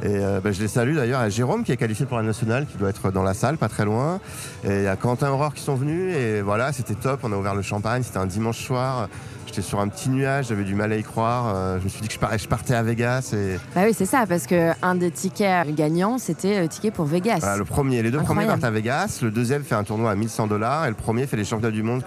Et 0.04 0.10
euh, 0.10 0.40
bah, 0.42 0.52
je 0.52 0.62
les 0.62 0.68
salue 0.68 0.96
d'ailleurs 0.96 1.22
à 1.22 1.30
Jérôme 1.30 1.64
qui 1.64 1.72
est 1.72 1.78
qualifié 1.78 2.06
pour 2.06 2.18
la 2.18 2.24
nationale, 2.24 2.68
qui 2.68 2.78
doit 2.78 2.90
être 2.90 3.12
dans 3.12 3.24
la 3.24 3.34
salle, 3.34 3.58
pas 3.58 3.70
très 3.70 3.86
loin. 3.86 4.20
Et 4.64 4.70
il 4.70 4.84
y 4.84 4.88
a 4.88 4.96
Quentin 4.96 5.32
Aurore 5.32 5.54
qui 5.54 5.64
sont 5.64 5.76
venus. 5.76 6.16
Et 6.16 6.42
voilà, 6.42 6.72
c'était 6.72 6.94
top. 6.94 7.22
On 7.24 7.32
a 7.32 7.36
ouvert 7.36 7.56
le 7.56 7.64
champagne. 7.64 8.04
C'était 8.04 8.20
un 8.20 8.28
dimanche 8.28 8.64
soir. 8.64 9.10
J'étais 9.48 9.62
sur 9.62 9.80
un 9.80 9.88
petit 9.88 10.10
nuage, 10.10 10.48
j'avais 10.50 10.66
du 10.66 10.76
mal 10.76 10.92
à 10.92 10.98
y 10.98 11.04
croire. 11.04 11.54
Euh, 11.56 11.80
je 11.80 11.86
me 11.86 11.90
suis 11.90 12.02
dit 12.02 12.10
que 12.10 12.14
je, 12.14 12.48
partais 12.48 12.76
à 12.76 12.84
Vegas. 12.84 13.34
Et... 13.34 13.58
Bah 13.74 13.82
oui, 13.86 13.94
c'est 13.98 14.06
ça, 14.06 14.26
parce 14.28 14.46
qu'un 14.46 14.96
des 14.96 15.10
tickets 15.10 15.74
gagnants, 15.74 16.18
c'était 16.18 16.62
le 16.62 16.68
ticket 16.68 16.92
pour 16.92 17.06
Vegas. 17.06 17.56
le 17.58 17.64
premier, 17.64 18.04
les 18.04 18.12
deux 18.12 18.20
premiers 18.20 18.46
partent 18.46 18.66
à 18.66 18.72
Vegas. 18.72 19.20
Le 19.22 19.32
deuxième 19.32 19.64
fait 19.64 19.76
un 19.76 19.86
tournoi 19.86 20.12
à 20.12 20.16
1100 20.16 20.48
dollars. 20.48 20.86
Et 20.86 20.90
le 20.90 20.96
premier 20.96 21.28
fait 21.28 21.38
les 21.38 21.46
championnats 21.46 21.72
du 21.72 21.82
monde 21.82 22.04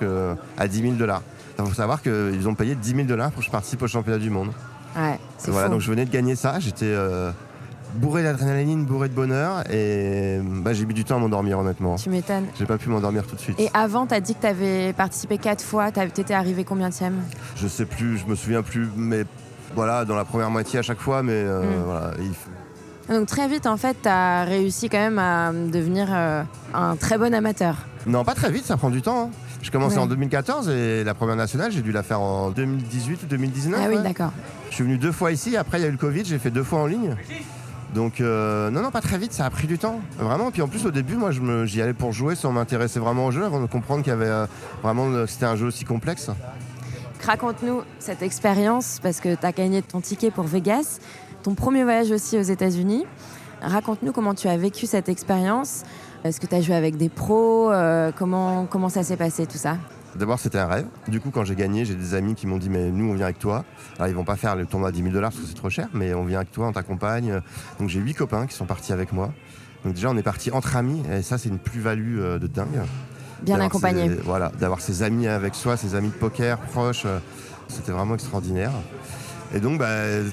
à 0.59 0.69
10 0.69 0.83
000 0.83 0.93
dollars. 0.95 1.23
Il 1.59 1.67
faut 1.67 1.75
savoir 1.75 2.03
qu'ils 2.03 2.49
ont 2.49 2.55
payé 2.55 2.75
10 2.75 2.95
000 2.95 3.03
dollars 3.07 3.31
pour 3.31 3.41
que 3.41 3.47
je 3.47 3.51
participe 3.51 3.83
au 3.83 3.87
championnat 3.87 4.19
du 4.19 4.31
monde. 4.31 4.51
Ouais, 4.97 5.19
c'est 5.39 5.51
Voilà, 5.51 5.69
donc 5.69 5.81
je 5.81 5.91
venais 5.91 6.05
de 6.05 6.11
gagner 6.11 6.35
ça. 6.35 6.59
J'étais 6.59 6.87
euh, 6.87 7.31
bourré 7.95 8.23
d'adrénaline, 8.23 8.85
bourré 8.85 9.09
de 9.09 9.15
bonheur. 9.15 9.71
Et 9.71 10.41
bah, 10.43 10.73
j'ai 10.73 10.85
mis 10.85 10.95
du 10.95 11.05
temps 11.05 11.17
à 11.17 11.19
m'endormir, 11.19 11.59
honnêtement. 11.59 11.97
Tu 11.97 12.11
m'étonnes. 12.11 12.47
J'ai 12.59 12.67
pas 12.67 12.79
pu 12.79 12.89
m'endormir 12.89 13.27
tout 13.27 13.37
de 13.37 13.41
suite. 13.41 13.61
Et 13.61 13.71
avant, 13.75 14.07
tu 14.07 14.15
as 14.15 14.21
dit 14.21 14.35
que 14.35 14.41
tu 14.41 14.47
avais 14.47 14.93
participé 14.93 15.39
quatre 15.39 15.65
fois. 15.65 15.93
T'étais 15.93 16.35
arrivé 16.35 16.65
combien 16.65 16.89
de 16.89 16.95
Je 17.57 17.69
sais 17.69 17.87
plus, 17.87 18.19
je 18.19 18.27
me 18.27 18.35
souviens 18.35 18.63
plus. 18.63 18.89
Mais 18.97 19.25
voilà, 19.75 20.05
dans 20.05 20.17
la 20.17 20.25
première 20.25 20.51
moitié 20.51 20.79
à 20.79 20.83
chaque 20.83 21.01
fois. 21.01 21.23
Mais 21.23 21.33
euh, 21.35 21.63
hmm. 21.63 21.85
voilà. 21.85 22.11
Donc 23.09 23.27
très 23.27 23.49
vite, 23.49 23.67
en 23.67 23.77
fait, 23.77 23.97
tu 24.03 24.09
as 24.09 24.45
réussi 24.45 24.89
quand 24.89 24.99
même 24.99 25.19
à 25.19 25.53
devenir 25.53 26.09
euh, 26.11 26.43
un 26.75 26.97
très 26.97 27.19
bon 27.19 27.35
amateur. 27.35 27.77
Non, 28.07 28.25
pas 28.25 28.35
très 28.35 28.51
vite, 28.51 28.65
ça 28.65 28.77
prend 28.77 28.91
du 28.91 29.03
temps. 29.03 29.25
Hein. 29.25 29.31
Je 29.63 29.71
commençais 29.71 29.99
en 29.99 30.07
2014 30.07 30.71
et 30.71 31.05
la 31.05 31.15
première 31.15 31.37
nationale, 31.37 31.71
j'ai 31.71 31.83
dû 31.83 31.93
la 31.93 32.03
faire 32.03 32.21
en 32.21 32.51
2018 32.51 33.23
ou 33.23 33.27
2019. 33.27 33.81
Ah 33.83 33.89
oui, 33.89 33.99
d'accord. 34.03 34.33
Je 34.71 34.75
suis 34.75 34.85
venu 34.85 34.97
deux 34.97 35.13
fois 35.13 35.33
ici, 35.33 35.57
après 35.57 35.79
il 35.79 35.83
y 35.83 35.85
a 35.85 35.89
eu 35.89 35.93
le 35.93 35.99
Covid, 35.99 36.25
j'ai 36.25 36.39
fait 36.39 36.51
deux 36.51 36.63
fois 36.63 36.81
en 36.81 36.87
ligne. 36.87 37.15
Donc 37.95 38.21
euh, 38.21 38.71
non, 38.71 38.83
non, 38.83 38.91
pas 38.91 39.01
très 39.01 39.19
vite, 39.19 39.33
ça 39.33 39.45
a 39.45 39.51
pris 39.51 39.67
du 39.67 39.79
temps, 39.79 40.01
vraiment. 40.19 40.51
Puis 40.51 40.63
en 40.63 40.69
plus 40.69 40.87
au 40.87 40.91
début, 40.91 41.17
moi 41.17 41.31
j'y 41.65 41.83
allais 41.83 41.93
pour 41.93 42.13
jouer 42.13 42.37
sans 42.37 42.53
m'intéresser 42.53 43.01
vraiment 43.01 43.27
au 43.27 43.31
jeu, 43.33 43.45
avant 43.45 43.61
de 43.61 43.67
comprendre 43.67 44.03
qu'il 44.03 44.11
y 44.11 44.15
avait 44.15 44.27
euh, 44.27 44.47
vraiment 44.83 45.09
euh, 45.09 45.27
c'était 45.27 45.47
un 45.47 45.57
jeu 45.57 45.67
aussi 45.67 45.85
complexe. 45.85 46.31
Raconte-nous 47.27 47.83
cette 47.99 48.23
expérience, 48.23 48.99
parce 49.03 49.21
que 49.21 49.35
tu 49.35 49.45
as 49.45 49.53
gagné 49.53 49.83
ton 49.83 50.01
ticket 50.01 50.31
pour 50.31 50.45
Vegas, 50.45 51.01
ton 51.43 51.55
premier 51.55 51.83
voyage 51.83 52.11
aussi 52.11 52.39
aux 52.39 52.43
États-Unis. 52.43 53.05
Raconte-nous 53.61 54.13
comment 54.13 54.35
tu 54.35 54.49
as 54.49 54.57
vécu 54.57 54.87
cette 54.87 55.09
expérience. 55.09 55.83
Est-ce 56.23 56.41
que 56.41 56.47
tu 56.47 56.55
as 56.55 56.61
joué 56.61 56.75
avec 56.75 56.97
des 56.97 57.09
pros 57.09 57.71
euh, 57.73 58.13
comment, 58.17 58.67
comment 58.67 58.89
ça 58.89 59.03
s'est 59.03 59.17
passé 59.17 59.47
tout 59.47 59.57
ça? 59.57 59.79
D'abord, 60.17 60.39
c'était 60.39 60.59
un 60.59 60.67
rêve. 60.67 60.87
Du 61.09 61.21
coup, 61.21 61.31
quand 61.31 61.45
j'ai 61.45 61.55
gagné, 61.55 61.85
j'ai 61.85 61.95
des 61.95 62.15
amis 62.15 62.35
qui 62.35 62.47
m'ont 62.47 62.59
dit 62.59 62.69
Mais 62.69 62.91
nous, 62.91 63.11
on 63.11 63.15
vient 63.15 63.27
avec 63.27 63.39
toi. 63.39 63.65
Alors, 63.97 64.09
ils 64.09 64.15
vont 64.15 64.25
pas 64.25 64.37
faire 64.37 64.57
le 64.57 64.67
tournoi 64.67 64.89
à 64.89 64.93
10 64.93 65.03
000 65.03 65.13
dollars 65.13 65.31
parce 65.31 65.43
que 65.43 65.49
c'est 65.49 65.55
trop 65.55 65.71
cher, 65.71 65.89
mais 65.95 66.13
on 66.15 66.25
vient 66.25 66.39
avec 66.39 66.51
toi, 66.51 66.67
on 66.67 66.73
t'accompagne. 66.73 67.41
Donc, 67.79 67.89
j'ai 67.89 68.01
huit 68.01 68.15
copains 68.15 68.47
qui 68.47 68.55
sont 68.55 68.67
partis 68.67 68.93
avec 68.93 69.13
moi. 69.13 69.33
Donc, 69.85 69.95
déjà, 69.95 70.11
on 70.11 70.17
est 70.17 70.23
partis 70.23 70.51
entre 70.51 70.77
amis, 70.77 71.03
et 71.11 71.23
ça, 71.23 71.39
c'est 71.39 71.49
une 71.49 71.59
plus-value 71.59 72.19
euh, 72.19 72.39
de 72.39 72.49
dingue. 72.49 72.83
Bien 73.43 73.61
accompagné. 73.61 74.09
Voilà, 74.25 74.53
d'avoir 74.61 74.81
ses 74.81 75.03
amis 75.03 75.27
avec 75.27 75.55
soi, 75.55 75.77
ses 75.77 75.95
amis 75.95 76.09
de 76.09 76.15
poker 76.15 76.59
proches, 76.59 77.05
euh, 77.07 77.19
c'était 77.69 77.93
vraiment 77.93 78.15
extraordinaire. 78.15 78.73
Et 79.53 79.59
donc, 79.59 79.79
bah, 79.79 79.89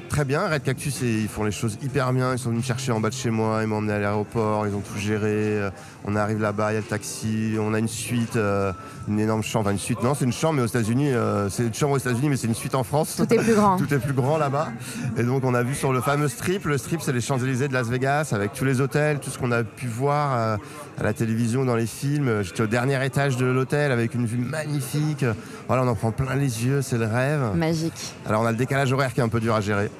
très 0.09 0.25
bien, 0.25 0.47
Red 0.47 0.61
Cactus, 0.61 1.01
ils 1.01 1.27
font 1.27 1.43
les 1.43 1.51
choses 1.51 1.79
hyper 1.81 2.13
bien. 2.13 2.33
Ils 2.33 2.39
sont 2.39 2.49
venus 2.49 2.61
me 2.61 2.67
chercher 2.67 2.91
en 2.91 2.99
bas 2.99 3.09
de 3.09 3.15
chez 3.15 3.31
moi, 3.31 3.61
ils 3.63 3.67
m'ont 3.67 3.77
emmené 3.77 3.93
à 3.93 3.99
l'aéroport, 3.99 4.67
ils 4.67 4.75
ont 4.75 4.81
tout 4.81 4.99
géré. 4.99 5.57
Euh, 5.59 5.69
on 6.05 6.15
arrive 6.15 6.39
là-bas, 6.39 6.71
il 6.71 6.75
y 6.75 6.77
a 6.77 6.81
le 6.81 6.85
taxi, 6.85 7.55
on 7.59 7.73
a 7.73 7.79
une 7.79 7.87
suite, 7.87 8.35
euh, 8.35 8.71
une 9.07 9.19
énorme 9.19 9.41
chambre. 9.41 9.65
Enfin, 9.65 9.71
une 9.71 9.79
suite, 9.79 10.03
non, 10.03 10.13
c'est 10.13 10.25
une 10.25 10.33
chambre, 10.33 10.53
mais 10.55 10.61
aux 10.61 10.67
États-Unis, 10.67 11.13
euh, 11.13 11.49
c'est 11.49 11.63
une 11.63 11.73
chambre 11.73 11.93
aux 11.93 11.97
États-Unis, 11.97 12.29
mais 12.29 12.37
c'est 12.37 12.47
une 12.47 12.53
suite 12.53 12.75
en 12.75 12.83
France. 12.83 13.15
Tout 13.17 13.33
est 13.33 13.37
plus 13.37 13.55
grand. 13.55 13.77
tout 13.87 13.91
est 13.91 13.99
plus 13.99 14.13
grand 14.13 14.37
là-bas. 14.37 14.69
Et 15.17 15.23
donc, 15.23 15.43
on 15.43 15.55
a 15.55 15.63
vu 15.63 15.73
sur 15.73 15.91
le 15.91 16.01
fameux 16.01 16.27
strip. 16.27 16.65
Le 16.65 16.77
strip, 16.77 17.01
c'est 17.01 17.13
les 17.13 17.21
Champs-Élysées 17.21 17.69
de 17.69 17.73
Las 17.73 17.87
Vegas, 17.87 18.29
avec 18.33 18.53
tous 18.53 18.65
les 18.65 18.81
hôtels, 18.81 19.19
tout 19.19 19.31
ce 19.31 19.39
qu'on 19.39 19.51
a 19.51 19.63
pu 19.63 19.87
voir 19.87 20.59
à 20.99 21.03
la 21.03 21.13
télévision, 21.13 21.65
dans 21.65 21.75
les 21.75 21.85
films. 21.85 22.41
J'étais 22.43 22.63
au 22.63 22.67
dernier 22.67 23.03
étage 23.05 23.37
de 23.37 23.45
l'hôtel 23.45 23.91
avec 23.91 24.15
une 24.15 24.25
vue 24.25 24.37
magnifique. 24.37 25.25
Voilà, 25.67 25.83
on 25.83 25.87
en 25.87 25.95
prend 25.95 26.11
plein 26.11 26.35
les 26.35 26.65
yeux, 26.65 26.81
c'est 26.81 26.97
le 26.97 27.05
rêve. 27.05 27.55
Magique. 27.55 28.13
Alors, 28.25 28.41
on 28.41 28.45
a 28.45 28.51
le 28.51 28.57
décalage 28.57 28.91
horaire 28.91 29.13
qui 29.13 29.19
est 29.19 29.23
un 29.23 29.29
peu 29.29 29.39
dur 29.39 29.55
à 29.55 29.61
gérer. 29.61 29.91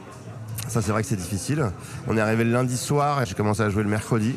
Ça, 0.68 0.82
c'est 0.82 0.92
vrai 0.92 1.02
que 1.04 1.08
c'est 1.08 1.16
difficile. 1.16 1.66
On 2.08 2.18
est 2.18 2.22
arrivé 2.22 2.44
le 2.44 2.52
lundi 2.52 2.78
soir 2.78 3.22
et 3.22 3.26
j'ai 3.26 3.36
commencé 3.36 3.62
à 3.62 3.70
jouer 3.70 3.84
le 3.84 3.90
mercredi. 3.90 4.36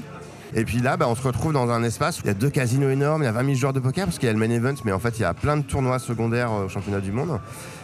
Et 0.54 0.64
puis 0.64 0.80
là, 0.80 0.96
bah, 0.96 1.06
on 1.08 1.14
se 1.14 1.22
retrouve 1.22 1.52
dans 1.52 1.70
un 1.70 1.82
espace 1.82 2.18
où 2.18 2.22
il 2.24 2.26
y 2.26 2.30
a 2.30 2.34
deux 2.34 2.50
casinos 2.50 2.90
énormes, 2.90 3.22
il 3.22 3.26
y 3.26 3.28
a 3.28 3.32
20 3.32 3.44
000 3.44 3.54
joueurs 3.54 3.72
de 3.72 3.80
poker 3.80 4.04
parce 4.04 4.18
qu'il 4.18 4.26
y 4.26 4.30
a 4.30 4.32
le 4.32 4.38
main 4.38 4.50
event, 4.50 4.74
mais 4.84 4.92
en 4.92 4.98
fait, 4.98 5.18
il 5.18 5.22
y 5.22 5.24
a 5.24 5.32
plein 5.32 5.56
de 5.56 5.62
tournois 5.62 5.98
secondaires 5.98 6.52
au 6.52 6.68
championnat 6.68 7.00
du 7.00 7.12
monde. 7.12 7.38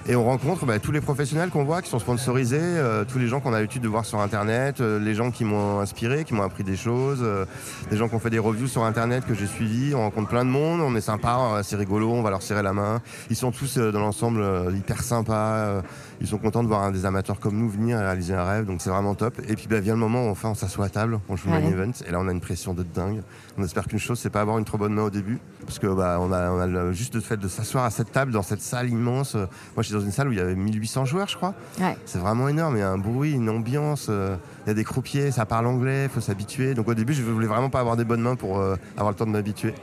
Et 0.09 0.15
on 0.15 0.23
rencontre 0.23 0.67
bah, 0.67 0.79
tous 0.79 0.93
les 0.93 1.01
professionnels 1.01 1.51
qu'on 1.51 1.65
voit, 1.65 1.83
qui 1.83 1.91
sont 1.91 1.99
sponsorisés, 1.99 2.61
euh, 2.61 3.05
tous 3.05 3.19
les 3.19 3.27
gens 3.27 3.41
qu'on 3.41 3.53
a 3.53 3.57
l'habitude 3.57 3.83
de 3.83 3.89
voir 3.89 4.05
sur 4.05 4.21
Internet, 4.21 4.81
euh, 4.81 5.01
les 5.01 5.17
gens 5.17 5.33
qui 5.33 5.45
m'ont 5.45 5.81
inspiré, 5.81 6.23
qui 6.23 6.33
m'ont 6.33 6.45
appris 6.45 6.63
des 6.63 6.77
choses, 6.77 7.19
euh, 7.23 7.45
des 7.91 7.97
gens 7.97 8.09
qui 8.09 8.15
ont 8.15 8.21
fait 8.21 8.31
des 8.31 8.39
reviews 8.39 8.69
sur 8.69 8.85
Internet 8.85 9.27
que 9.27 9.35
j'ai 9.35 9.49
suivis. 9.49 9.97
On 9.97 10.03
rencontre 10.03 10.29
plein 10.29 10.45
de 10.45 10.51
monde, 10.51 10.81
on 10.81 10.95
est 10.95 11.01
sympa, 11.01 11.61
c'est 11.65 11.75
rigolo, 11.75 12.13
on 12.13 12.23
va 12.23 12.31
leur 12.31 12.43
serrer 12.43 12.63
la 12.63 12.73
main. 12.73 13.03
Ils 13.31 13.37
sont 13.37 13.51
tous 13.51 13.79
dans 13.79 13.99
l'ensemble 13.99 14.45
hyper 14.77 15.03
sympas. 15.03 15.83
ils 16.21 16.29
sont 16.29 16.39
contents 16.39 16.63
de 16.63 16.69
voir 16.69 16.83
un 16.83 16.93
des 16.93 17.05
amateurs 17.05 17.41
comme 17.41 17.59
nous 17.59 17.69
venir 17.69 17.99
réaliser 17.99 18.35
un 18.35 18.45
rêve, 18.45 18.65
donc 18.65 18.83
c'est 18.83 18.91
vraiment 18.91 19.17
top. 19.17 19.35
Et 19.49 19.57
puis 19.57 19.67
bah, 19.67 19.81
vient 19.81 19.95
le 19.95 20.01
moment 20.01 20.29
où 20.29 20.31
enfin 20.31 20.51
on 20.51 20.55
s'assoit 20.55 20.87
à 20.87 20.89
table, 20.89 21.19
on 21.29 21.35
joue 21.35 21.49
main 21.49 21.59
event, 21.59 21.91
et 22.07 22.13
là 22.13 22.21
on 22.21 22.29
a 22.29 22.33
une 22.33 22.41
pression 22.41 22.75
de 22.75 22.85
dingue. 22.85 23.23
On 23.59 23.65
espère 23.65 23.89
qu'une 23.89 23.99
chose, 23.99 24.21
c'est 24.21 24.31
pas 24.31 24.43
avoir 24.43 24.59
une 24.59 24.65
trop 24.65 24.79
bonne 24.79 24.95
main 24.95 25.03
au 25.03 25.11
début, 25.11 25.41
parce 25.63 25.81
que 25.81 25.89
bah, 25.89 26.19
on 26.21 26.31
a, 26.31 26.51
on 26.51 26.61
a 26.61 26.93
juste 26.93 27.17
le 27.17 27.21
fait 27.21 27.39
de 27.39 27.49
s'asseoir 27.49 27.85
à 27.85 27.91
cette 27.91 28.13
table 28.13 28.31
dans 28.31 28.43
cette 28.43 28.63
salle 28.63 28.89
immense. 28.89 29.35
Moi, 29.35 29.83
dans 29.97 30.05
une 30.05 30.13
salle 30.13 30.29
où 30.29 30.33
il 30.33 30.39
y 30.39 30.41
avait 30.41 30.55
1800 30.55 31.05
joueurs, 31.05 31.29
je 31.29 31.37
crois. 31.37 31.55
C'est 32.05 32.19
vraiment 32.19 32.49
énorme. 32.49 32.77
Il 32.77 32.81
y 32.81 32.83
a 32.83 32.91
un 32.91 32.99
bruit, 32.99 33.33
une 33.33 33.49
ambiance. 33.49 34.07
Euh, 34.11 34.37
il 34.67 34.71
y 34.71 34.73
a 34.73 34.75
des 34.75 34.85
croupiers, 34.85 35.31
ça 35.31 35.47
parle 35.47 35.67
anglais, 35.67 36.05
il 36.05 36.11
faut 36.11 36.21
s'habituer. 36.21 36.75
Donc 36.75 36.89
au 36.89 36.95
début, 36.95 37.15
je 37.15 37.23
voulais 37.23 37.47
vraiment 37.47 37.71
pas 37.71 37.81
avoir 37.81 37.97
des 37.97 38.05
bonnes 38.05 38.21
mains 38.21 38.35
pour 38.35 38.59
euh, 38.59 38.77
avoir 38.97 39.13
le 39.13 39.17
temps 39.17 39.27
de 39.27 39.31
m'habituer. 39.31 39.75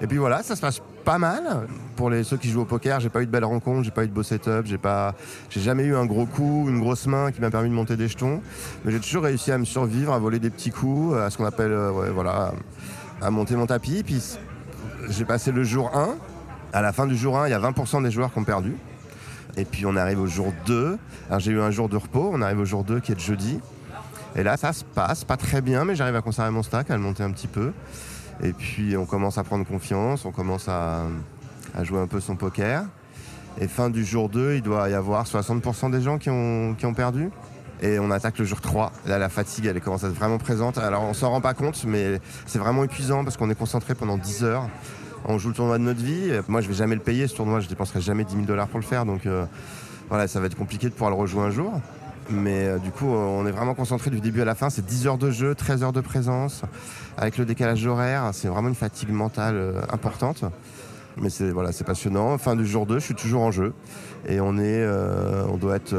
Et 0.00 0.06
puis 0.06 0.16
voilà, 0.16 0.42
ça 0.42 0.54
se 0.54 0.60
passe 0.60 0.80
pas 1.04 1.18
mal. 1.18 1.66
Pour 1.96 2.08
les, 2.08 2.22
ceux 2.22 2.36
qui 2.36 2.48
jouent 2.48 2.60
au 2.60 2.64
poker, 2.64 3.00
j'ai 3.00 3.08
pas 3.08 3.22
eu 3.22 3.26
de 3.26 3.30
belles 3.30 3.44
rencontres, 3.44 3.82
j'ai 3.82 3.90
pas 3.90 4.04
eu 4.04 4.08
de 4.08 4.12
beau 4.12 4.22
setup, 4.22 4.62
j'ai 4.64 4.78
pas, 4.78 5.14
j'ai 5.50 5.60
jamais 5.60 5.84
eu 5.84 5.96
un 5.96 6.06
gros 6.06 6.26
coup, 6.26 6.66
une 6.68 6.80
grosse 6.80 7.06
main 7.06 7.32
qui 7.32 7.40
m'a 7.40 7.50
permis 7.50 7.68
de 7.68 7.74
monter 7.74 7.96
des 7.96 8.08
jetons. 8.08 8.40
Mais 8.84 8.92
j'ai 8.92 9.00
toujours 9.00 9.24
réussi 9.24 9.50
à 9.50 9.58
me 9.58 9.64
survivre, 9.64 10.12
à 10.12 10.18
voler 10.18 10.38
des 10.38 10.50
petits 10.50 10.70
coups, 10.70 11.16
à 11.16 11.30
ce 11.30 11.36
qu'on 11.36 11.46
appelle, 11.46 11.72
euh, 11.72 12.10
voilà, 12.14 12.52
à 13.20 13.30
monter 13.30 13.56
mon 13.56 13.66
tapis. 13.66 14.02
Puis 14.04 14.22
j'ai 15.08 15.24
passé 15.24 15.50
le 15.52 15.64
jour 15.64 15.90
1. 15.96 16.10
À 16.72 16.82
la 16.82 16.92
fin 16.92 17.06
du 17.06 17.16
jour 17.16 17.38
1, 17.38 17.48
il 17.48 17.50
y 17.50 17.54
a 17.54 17.58
20% 17.58 18.02
des 18.02 18.10
joueurs 18.10 18.32
qui 18.32 18.38
ont 18.38 18.44
perdu. 18.44 18.76
Et 19.58 19.64
puis 19.64 19.84
on 19.86 19.96
arrive 19.96 20.20
au 20.20 20.28
jour 20.28 20.52
2. 20.66 20.96
Alors 21.28 21.40
j'ai 21.40 21.50
eu 21.50 21.60
un 21.60 21.72
jour 21.72 21.88
de 21.88 21.96
repos, 21.96 22.30
on 22.32 22.40
arrive 22.40 22.60
au 22.60 22.64
jour 22.64 22.84
2 22.84 23.00
qui 23.00 23.10
est 23.10 23.16
le 23.16 23.20
jeudi. 23.20 23.58
Et 24.36 24.44
là 24.44 24.56
ça 24.56 24.72
se 24.72 24.84
passe, 24.84 25.24
pas 25.24 25.36
très 25.36 25.60
bien, 25.60 25.84
mais 25.84 25.96
j'arrive 25.96 26.14
à 26.14 26.22
conserver 26.22 26.52
mon 26.52 26.62
stack, 26.62 26.90
à 26.90 26.96
le 26.96 27.02
monter 27.02 27.24
un 27.24 27.32
petit 27.32 27.48
peu. 27.48 27.72
Et 28.40 28.52
puis 28.52 28.96
on 28.96 29.04
commence 29.04 29.36
à 29.36 29.42
prendre 29.42 29.66
confiance, 29.66 30.24
on 30.24 30.30
commence 30.30 30.68
à, 30.68 31.02
jouer 31.82 31.98
un 31.98 32.06
peu 32.06 32.20
son 32.20 32.36
poker. 32.36 32.84
Et 33.60 33.66
fin 33.66 33.90
du 33.90 34.04
jour 34.04 34.28
2, 34.28 34.54
il 34.54 34.62
doit 34.62 34.88
y 34.88 34.94
avoir 34.94 35.24
60% 35.24 35.90
des 35.90 36.02
gens 36.02 36.18
qui 36.18 36.30
ont, 36.30 36.94
perdu. 36.94 37.30
Et 37.82 37.98
on 37.98 38.12
attaque 38.12 38.38
le 38.38 38.44
jour 38.44 38.60
3. 38.60 38.92
Là, 39.06 39.18
la 39.18 39.28
fatigue, 39.28 39.66
elle 39.66 39.80
commence 39.80 40.04
à 40.04 40.08
être 40.08 40.14
vraiment 40.14 40.38
présente. 40.38 40.78
Alors, 40.78 41.02
on 41.02 41.14
s'en 41.14 41.30
rend 41.30 41.40
pas 41.40 41.54
compte, 41.54 41.84
mais 41.84 42.20
c'est 42.46 42.60
vraiment 42.60 42.84
épuisant 42.84 43.24
parce 43.24 43.36
qu'on 43.36 43.50
est 43.50 43.58
concentré 43.58 43.96
pendant 43.96 44.16
10 44.16 44.44
heures. 44.44 44.68
On 45.24 45.38
joue 45.38 45.48
le 45.48 45.54
tournoi 45.54 45.78
de 45.78 45.82
notre 45.84 46.02
vie. 46.02 46.30
Moi, 46.48 46.60
je 46.60 46.68
vais 46.68 46.74
jamais 46.74 46.94
le 46.94 47.00
payer, 47.00 47.26
ce 47.26 47.34
tournoi. 47.34 47.60
Je 47.60 47.68
dépenserai 47.68 48.00
jamais 48.00 48.24
10 48.24 48.32
000 48.32 48.44
dollars 48.44 48.68
pour 48.68 48.78
le 48.78 48.84
faire. 48.84 49.04
Donc, 49.04 49.26
euh, 49.26 49.44
voilà, 50.08 50.28
ça 50.28 50.40
va 50.40 50.46
être 50.46 50.56
compliqué 50.56 50.88
de 50.88 50.92
pouvoir 50.92 51.10
le 51.10 51.16
rejouer 51.16 51.42
un 51.42 51.50
jour. 51.50 51.72
Mais 52.30 52.66
euh, 52.66 52.78
du 52.78 52.90
coup, 52.90 53.06
on 53.06 53.46
est 53.46 53.50
vraiment 53.50 53.74
concentré 53.74 54.10
du 54.10 54.20
début 54.20 54.42
à 54.42 54.44
la 54.44 54.54
fin. 54.54 54.70
C'est 54.70 54.84
10 54.84 55.06
heures 55.06 55.18
de 55.18 55.30
jeu, 55.30 55.54
13 55.54 55.82
heures 55.82 55.92
de 55.92 56.00
présence. 56.00 56.62
Avec 57.16 57.38
le 57.38 57.44
décalage 57.44 57.84
horaire, 57.86 58.30
c'est 58.32 58.48
vraiment 58.48 58.68
une 58.68 58.74
fatigue 58.74 59.10
mentale 59.10 59.56
euh, 59.56 59.80
importante. 59.90 60.44
Mais 61.16 61.30
c'est 61.30 61.50
voilà, 61.50 61.70
passionnant. 61.84 62.38
Fin 62.38 62.54
du 62.54 62.66
jour 62.66 62.86
2, 62.86 63.00
je 63.00 63.04
suis 63.04 63.14
toujours 63.14 63.42
en 63.42 63.50
jeu. 63.50 63.74
Et 64.28 64.40
on 64.40 64.52
doit 65.56 65.76
être, 65.76 65.96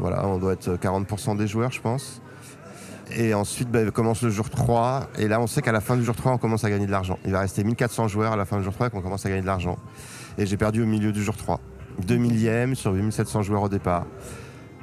voilà, 0.00 0.26
on 0.26 0.38
doit 0.38 0.52
être 0.52 0.76
40% 0.76 1.36
des 1.36 1.46
joueurs, 1.46 1.72
je 1.72 1.80
pense. 1.80 2.20
Et 3.16 3.34
ensuite, 3.34 3.70
bah, 3.70 3.90
commence 3.90 4.22
le 4.22 4.30
jour 4.30 4.50
3. 4.50 5.08
Et 5.18 5.28
là, 5.28 5.40
on 5.40 5.46
sait 5.46 5.62
qu'à 5.62 5.72
la 5.72 5.80
fin 5.80 5.96
du 5.96 6.04
jour 6.04 6.14
3, 6.14 6.32
on 6.32 6.38
commence 6.38 6.64
à 6.64 6.70
gagner 6.70 6.86
de 6.86 6.90
l'argent. 6.90 7.18
Il 7.24 7.32
va 7.32 7.40
rester 7.40 7.64
1400 7.64 8.08
joueurs 8.08 8.32
à 8.32 8.36
la 8.36 8.44
fin 8.44 8.58
du 8.58 8.64
jour 8.64 8.72
3 8.72 8.88
et 8.88 8.90
qu'on 8.90 9.00
commence 9.00 9.26
à 9.26 9.28
gagner 9.28 9.42
de 9.42 9.46
l'argent. 9.46 9.78
Et 10.38 10.46
j'ai 10.46 10.56
perdu 10.56 10.82
au 10.82 10.86
milieu 10.86 11.12
du 11.12 11.22
jour 11.22 11.36
3. 11.36 11.60
2 12.06 12.16
millièmes 12.16 12.74
sur 12.74 12.92
8700 12.92 13.42
joueurs 13.42 13.62
au 13.62 13.68
départ. 13.68 14.06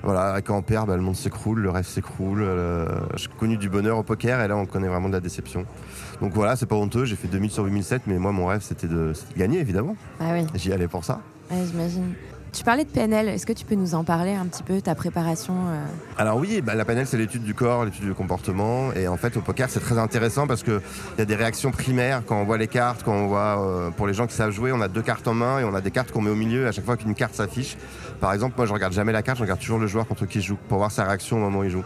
Voilà, 0.04 0.42
quand 0.42 0.58
on 0.58 0.62
perd, 0.62 0.88
bah, 0.88 0.96
le 0.96 1.02
monde 1.02 1.16
s'écroule, 1.16 1.60
le 1.60 1.70
rêve 1.70 1.88
s'écroule. 1.88 2.42
Euh, 2.42 2.88
j'ai 3.16 3.28
connu 3.40 3.58
du 3.58 3.70
bonheur 3.70 3.98
au 3.98 4.04
poker 4.04 4.42
et 4.42 4.48
là, 4.48 4.56
on 4.56 4.66
connaît 4.66 4.88
vraiment 4.88 5.08
de 5.08 5.14
la 5.14 5.20
déception. 5.20 5.66
Donc 6.22 6.34
voilà, 6.34 6.56
c'est 6.56 6.66
pas 6.66 6.76
honteux. 6.76 7.06
J'ai 7.06 7.16
fait 7.16 7.28
2000 7.28 7.52
sur 7.52 7.64
8007, 7.64 8.04
mais 8.08 8.20
moi, 8.20 8.32
mon 8.32 8.46
rêve, 8.46 8.62
c'était 8.62 8.88
de, 8.88 9.14
gagner, 9.36 9.60
évidemment. 9.60 9.96
Ah 10.20 10.34
oui. 10.34 10.46
J'y 10.54 10.72
allais 10.72 10.88
pour 10.88 11.04
ça. 11.04 11.22
j'imagine. 11.50 12.14
Tu 12.54 12.64
parlais 12.64 12.86
de 12.86 12.90
PNL, 12.90 13.28
est-ce 13.28 13.46
que 13.46 13.54
tu 13.54 13.66
peux 13.66 13.76
nous 13.76 13.94
en 13.94 14.04
parler 14.04 14.34
un 14.34 14.46
petit 14.46 14.64
peu, 14.64 14.82
ta 14.82 14.96
préparation 14.96 15.54
euh 15.54 15.86
Alors 16.18 16.38
oui, 16.38 16.62
bah, 16.62 16.76
la 16.76 16.86
PNL 16.86 17.06
c'est 17.06 17.18
l'étude 17.18 17.44
du 17.44 17.54
corps, 17.54 17.86
l'étude 17.86 18.06
du 18.06 18.14
comportement. 18.14 18.92
Et 18.94 19.08
en 19.08 19.18
fait 19.18 19.36
au 19.38 19.42
poker 19.42 19.70
c'est 19.70 19.80
très 19.80 19.98
intéressant 19.98 20.48
parce 20.48 20.64
qu'il 20.64 20.80
y 21.18 21.22
a 21.22 21.26
des 21.26 21.36
réactions 21.36 21.72
primaires 21.72 22.24
quand 22.26 22.40
on 22.40 22.46
voit 22.46 22.58
les 22.58 22.68
cartes, 22.68 23.04
quand 23.04 23.14
on 23.14 23.28
voit, 23.28 23.62
euh, 23.62 23.90
pour 23.92 24.08
les 24.08 24.14
gens 24.14 24.28
qui 24.28 24.34
savent 24.34 24.52
jouer, 24.52 24.72
on 24.72 24.82
a 24.82 24.88
deux 24.88 25.02
cartes 25.02 25.28
en 25.28 25.34
main 25.34 25.60
et 25.60 25.64
on 25.66 25.76
a 25.76 25.82
des 25.82 25.92
cartes 25.92 26.12
qu'on 26.12 26.22
met 26.22 26.32
au 26.32 26.36
milieu 26.36 26.68
à 26.68 26.72
chaque 26.72 26.86
fois 26.86 26.98
qu'une 26.98 27.16
carte 27.16 27.36
s'affiche. 27.36 27.78
Par 28.20 28.34
exemple, 28.34 28.56
moi 28.58 28.66
je 28.66 28.74
regarde 28.74 28.94
jamais 28.94 29.12
la 29.12 29.22
carte, 29.22 29.38
je 29.38 29.44
regarde 29.44 29.60
toujours 29.60 29.80
le 29.80 29.88
joueur 29.88 30.08
contre 30.08 30.26
qui 30.26 30.42
je 30.42 30.48
joue 30.48 30.58
pour 30.68 30.78
voir 30.78 30.92
sa 30.92 31.04
réaction 31.04 31.38
au 31.38 31.40
moment 31.40 31.60
où 31.60 31.64
il 31.64 31.70
joue. 31.70 31.86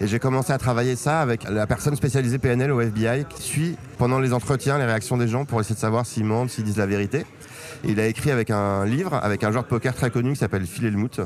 Et 0.00 0.06
j'ai 0.06 0.18
commencé 0.18 0.52
à 0.52 0.58
travailler 0.58 0.94
ça 0.94 1.20
avec 1.20 1.44
la 1.48 1.66
personne 1.66 1.96
spécialisée 1.96 2.38
PNL 2.38 2.70
au 2.70 2.80
FBI 2.80 3.24
qui 3.28 3.42
suit 3.42 3.76
pendant 3.98 4.20
les 4.20 4.32
entretiens 4.32 4.78
les 4.78 4.84
réactions 4.84 5.16
des 5.16 5.28
gens 5.28 5.44
pour 5.44 5.60
essayer 5.60 5.74
de 5.74 5.80
savoir 5.80 6.06
s'ils 6.06 6.24
mentent, 6.24 6.50
s'ils 6.50 6.64
disent 6.64 6.78
la 6.78 6.86
vérité 6.86 7.24
il 7.84 8.00
a 8.00 8.06
écrit 8.06 8.30
avec 8.30 8.50
un 8.50 8.84
livre, 8.84 9.14
avec 9.14 9.44
un 9.44 9.50
joueur 9.50 9.64
de 9.64 9.68
poker 9.68 9.94
très 9.94 10.10
connu 10.10 10.32
qui 10.32 10.38
s'appelle 10.38 10.66
Phil 10.66 10.86
Helmut, 10.86 11.20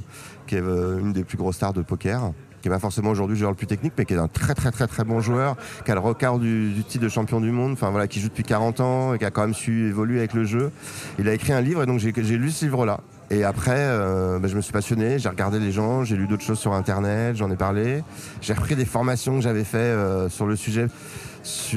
qui 0.47 0.57
est 0.57 0.62
euh, 0.62 0.99
une 0.99 1.12
des 1.12 1.25
plus 1.25 1.37
grosses 1.37 1.57
stars 1.57 1.73
de 1.73 1.83
poker 1.83 2.33
qui 2.66 2.71
n'est 2.71 2.75
pas 2.75 2.81
forcément 2.81 3.11
aujourd'hui 3.11 3.37
le 3.37 3.38
joueur 3.38 3.53
le 3.53 3.57
plus 3.57 3.69
technique, 3.69 3.92
mais 3.97 4.05
qui 4.05 4.14
est 4.14 4.19
un 4.19 4.27
très 4.27 4.55
très 4.55 4.73
très 4.73 4.88
très 4.88 5.05
bon 5.05 5.21
joueur, 5.21 5.57
qui 5.85 5.90
a 5.92 5.95
le 5.95 6.01
record 6.01 6.40
du, 6.40 6.73
titre 6.88 7.05
de 7.05 7.09
champion 7.09 7.40
du 7.40 7.53
monde, 7.53 7.77
voilà, 7.81 8.09
qui 8.09 8.19
joue 8.19 8.29
depuis 8.29 8.42
40 8.42 8.81
ans 8.81 9.14
et 9.14 9.19
qui 9.19 9.25
a 9.25 9.31
quand 9.31 9.42
même 9.42 9.55
su 9.55 9.87
évoluer 9.88 10.19
avec 10.19 10.35
le 10.35 10.42
jeu. 10.42 10.73
Il 11.21 11.29
a 11.29 11.35
écrit 11.35 11.53
un 11.53 11.61
livre 11.61 11.85
et 11.85 11.87
donc 11.87 12.01
j'ai 12.01 12.12
lu 12.12 12.51
ce 12.51 12.64
livre-là. 12.64 12.99
Et 13.31 13.45
après, 13.45 13.77
euh, 13.77 14.40
ben, 14.40 14.49
je 14.49 14.57
me 14.57 14.61
suis 14.61 14.73
passionné, 14.73 15.21
j'ai 15.21 15.29
regardé 15.29 15.61
les 15.61 15.71
gens, 15.71 16.03
j'ai 16.03 16.16
lu 16.16 16.27
d'autres 16.27 16.45
choses 16.45 16.59
sur 16.59 16.73
Internet, 16.73 17.37
j'en 17.37 17.51
ai 17.53 17.57
parlé. 17.57 18.03
J'ai 18.40 18.53
repris 18.53 18.75
des 18.75 18.85
formations 18.85 19.37
que 19.37 19.42
j'avais 19.42 19.64
fait 19.64 19.79
euh, 19.79 20.29
sur 20.29 20.47
le 20.47 20.57
sujet. 20.57 20.88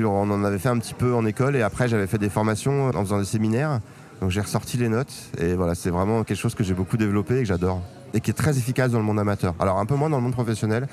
On 0.03 0.31
en 0.31 0.43
avait 0.43 0.57
fait 0.57 0.69
un 0.69 0.79
petit 0.79 0.95
peu 0.95 1.13
en 1.13 1.23
école 1.25 1.55
et 1.55 1.61
après 1.61 1.87
j'avais 1.87 2.07
fait 2.07 2.17
des 2.17 2.29
formations 2.29 2.87
en 2.87 3.03
faisant 3.03 3.19
des 3.19 3.25
séminaires. 3.25 3.79
Donc 4.21 4.31
j'ai 4.31 4.41
ressorti 4.41 4.77
les 4.77 4.89
notes 4.89 5.13
et 5.37 5.53
voilà, 5.53 5.75
c'est 5.75 5.89
vraiment 5.89 6.23
quelque 6.23 6.37
chose 6.37 6.55
que 6.55 6.63
j'ai 6.63 6.73
beaucoup 6.73 6.97
développé 6.97 7.37
et 7.37 7.39
que 7.39 7.45
j'adore 7.45 7.81
et 8.13 8.21
qui 8.21 8.31
est 8.31 8.33
très 8.33 8.57
efficace 8.57 8.91
dans 8.91 8.97
le 8.97 9.03
monde 9.03 9.19
amateur. 9.19 9.53
Alors 9.59 9.79
un 9.79 9.85
peu 9.85 9.95
moins 9.95 10.09
dans 10.09 10.17
le 10.17 10.23
monde 10.23 10.33
professionnel 10.33 10.87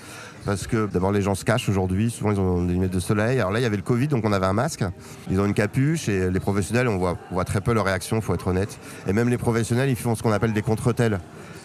parce 0.44 0.66
que 0.66 0.86
d'abord 0.86 1.12
les 1.12 1.22
gens 1.22 1.34
se 1.34 1.44
cachent 1.44 1.68
aujourd'hui, 1.68 2.10
souvent 2.10 2.30
ils 2.30 2.38
ont 2.38 2.64
des 2.64 2.74
lunettes 2.74 2.92
de 2.92 3.00
soleil. 3.00 3.40
Alors 3.40 3.52
là 3.52 3.58
il 3.58 3.62
y 3.62 3.66
avait 3.66 3.76
le 3.76 3.82
Covid 3.82 4.08
donc 4.08 4.24
on 4.24 4.32
avait 4.32 4.46
un 4.46 4.52
masque, 4.52 4.84
ils 5.30 5.40
ont 5.40 5.44
une 5.44 5.54
capuche 5.54 6.08
et 6.08 6.30
les 6.30 6.40
professionnels 6.40 6.88
on 6.88 6.98
voit, 6.98 7.16
on 7.30 7.34
voit 7.34 7.44
très 7.44 7.60
peu 7.60 7.72
leur 7.72 7.84
réaction, 7.84 8.20
faut 8.20 8.34
être 8.34 8.48
honnête. 8.48 8.78
Et 9.06 9.12
même 9.12 9.28
les 9.28 9.38
professionnels 9.38 9.88
ils 9.88 9.96
font 9.96 10.14
ce 10.14 10.22
qu'on 10.22 10.32
appelle 10.32 10.52
des 10.52 10.62
contre-tels. 10.62 11.20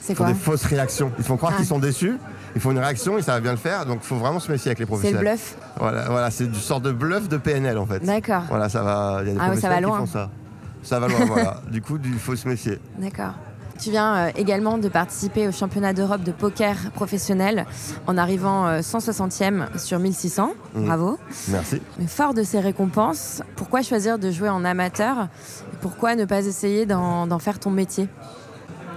Ils 0.10 0.16
font 0.16 0.26
des 0.26 0.34
fausses 0.34 0.66
réactions. 0.66 1.12
Ils 1.20 1.24
font 1.24 1.38
croire 1.38 1.56
qu'ils 1.56 1.66
ah. 1.66 1.70
sont 1.70 1.80
déçus, 1.80 2.18
ils 2.56 2.62
font 2.62 2.72
une 2.72 2.80
réaction 2.80 3.22
ça 3.22 3.34
va 3.34 3.40
bien 3.40 3.52
le 3.52 3.58
faire. 3.58 3.86
Donc 3.86 4.00
il 4.02 4.08
faut 4.08 4.16
vraiment 4.16 4.40
se 4.40 4.52
méfier 4.52 4.70
avec 4.70 4.80
les 4.80 4.86
professionnels. 4.86 5.38
C'est 5.38 5.56
le 5.56 5.60
bluff. 5.60 5.78
Voilà, 5.78 6.10
voilà 6.10 6.32
c'est 6.32 6.48
du 6.48 6.60
sort 6.60 6.82
de 6.82 6.92
bluff 6.92 7.30
de 7.30 7.38
PNL 7.38 7.78
en 7.78 7.86
fait. 7.86 8.00
D'accord. 8.00 8.44
Voilà, 8.50 8.68
ça 8.68 8.82
va. 8.82 9.20
Il 9.22 9.28
y 9.28 9.32
a 9.32 9.34
des 9.34 9.40
ah, 9.40 9.46
professionnels 9.46 9.86
qui 9.86 9.92
font 9.92 10.06
ça. 10.08 10.32
Ça 10.84 11.00
va 11.00 11.08
loin, 11.08 11.26
voilà. 11.26 11.62
Du 11.72 11.82
coup, 11.82 11.98
il 12.04 12.20
faut 12.20 12.36
se 12.36 12.48
méfier. 12.48 12.80
D'accord. 12.98 13.34
Tu 13.80 13.90
viens 13.90 14.16
euh, 14.16 14.32
également 14.36 14.78
de 14.78 14.90
participer 14.90 15.48
au 15.48 15.52
championnat 15.52 15.94
d'Europe 15.94 16.22
de 16.24 16.32
poker 16.32 16.92
professionnel 16.94 17.66
en 18.06 18.16
arrivant 18.16 18.80
160e 18.80 19.62
euh, 19.62 19.78
sur 19.78 19.98
1600. 19.98 20.54
Mmh. 20.76 20.86
Bravo. 20.86 21.18
Merci. 21.48 21.82
Mais 21.98 22.06
fort 22.06 22.36
de 22.36 22.44
ces 22.44 22.60
récompenses, 22.60 23.42
pourquoi 23.56 23.82
choisir 23.82 24.20
de 24.20 24.30
jouer 24.30 24.50
en 24.50 24.64
amateur? 24.66 25.30
Pourquoi 25.82 26.16
ne 26.16 26.26
pas 26.26 26.46
essayer 26.46 26.86
d'en 26.86 27.40
faire 27.40 27.58
ton 27.58 27.72
métier? 27.72 28.08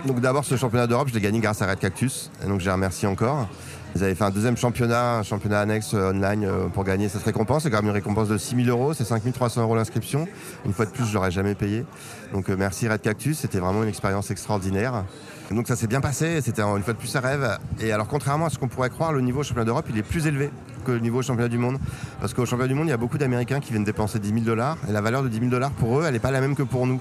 Donc 0.07 0.21
d'abord, 0.21 0.45
ce 0.45 0.57
championnat 0.57 0.87
d'Europe, 0.87 1.09
je 1.09 1.15
l'ai 1.15 1.21
gagné 1.21 1.41
grâce 1.41 1.63
à 1.63 1.67
Red 1.67 1.79
Cactus. 1.79 2.31
Et 2.45 2.47
donc, 2.47 2.61
je 2.61 2.67
les 2.67 2.71
remercie 2.71 3.07
encore. 3.07 3.49
Ils 3.97 4.03
avaient 4.03 4.15
fait 4.15 4.25
un 4.25 4.31
deuxième 4.31 4.57
championnat, 4.57 5.19
un 5.19 5.23
championnat 5.23 5.61
annexe 5.61 5.95
euh, 5.95 6.11
online 6.11 6.45
euh, 6.45 6.67
pour 6.67 6.83
gagner 6.83 7.09
cette 7.09 7.23
récompense. 7.23 7.63
C'est 7.63 7.71
quand 7.71 7.77
même 7.77 7.87
une 7.87 7.93
récompense 7.93 8.29
de 8.29 8.37
6 8.37 8.65
000 8.65 8.69
euros, 8.77 8.93
c'est 8.93 9.05
5 9.05 9.23
300 9.33 9.63
euros 9.63 9.77
l'inscription. 9.77 10.27
Une 10.67 10.73
fois 10.73 10.85
de 10.85 10.91
plus, 10.91 11.07
je 11.07 11.15
l'aurais 11.15 11.31
jamais 11.31 11.55
payé. 11.55 11.87
Donc 12.33 12.51
euh, 12.51 12.57
merci 12.59 12.89
Red 12.89 13.03
Cactus, 13.03 13.39
c'était 13.39 13.61
vraiment 13.61 13.85
une 13.85 13.89
expérience 13.89 14.33
extraordinaire. 14.33 15.05
Donc 15.53 15.69
ça 15.69 15.77
s'est 15.77 15.87
bien 15.87 16.01
passé, 16.01 16.41
c'était 16.41 16.63
une 16.63 16.83
fois 16.83 16.93
de 16.93 16.99
plus 16.99 17.15
un 17.15 17.21
rêve. 17.21 17.59
Et 17.81 17.93
alors 17.93 18.09
contrairement 18.09 18.47
à 18.47 18.51
ce 18.51 18.59
qu'on 18.59 18.67
pourrait 18.67 18.91
croire, 18.91 19.13
le 19.13 19.21
niveau 19.21 19.45
championnat 19.45 19.67
d'Europe, 19.67 19.87
il 19.89 19.97
est 19.97 20.03
plus 20.03 20.27
élevé 20.27 20.51
que 20.85 20.91
le 20.91 20.99
niveau 20.99 21.23
championnat 21.23 21.49
du 21.49 21.59
monde. 21.59 21.79
Parce 22.21 22.35
qu'au 22.35 22.47
championnat 22.47 22.69
du 22.69 22.75
monde, 22.75 22.89
il 22.89 22.91
y 22.91 22.95
a 22.95 22.99
beaucoup 22.99 23.19
d'Américains 23.19 23.61
qui 23.61 23.71
viennent 23.71 23.85
dépenser 23.85 24.19
10 24.19 24.29
000 24.29 24.41
dollars. 24.41 24.77
Et 24.89 24.93
la 24.93 25.03
valeur 25.03 25.23
de 25.23 25.29
10 25.29 25.39
000 25.39 25.51
dollars 25.51 25.71
pour 25.71 26.01
eux, 26.01 26.05
elle 26.05 26.15
n'est 26.15 26.19
pas 26.19 26.33
la 26.33 26.41
même 26.41 26.57
que 26.57 26.65
pour 26.65 26.89
nous. 26.89 27.01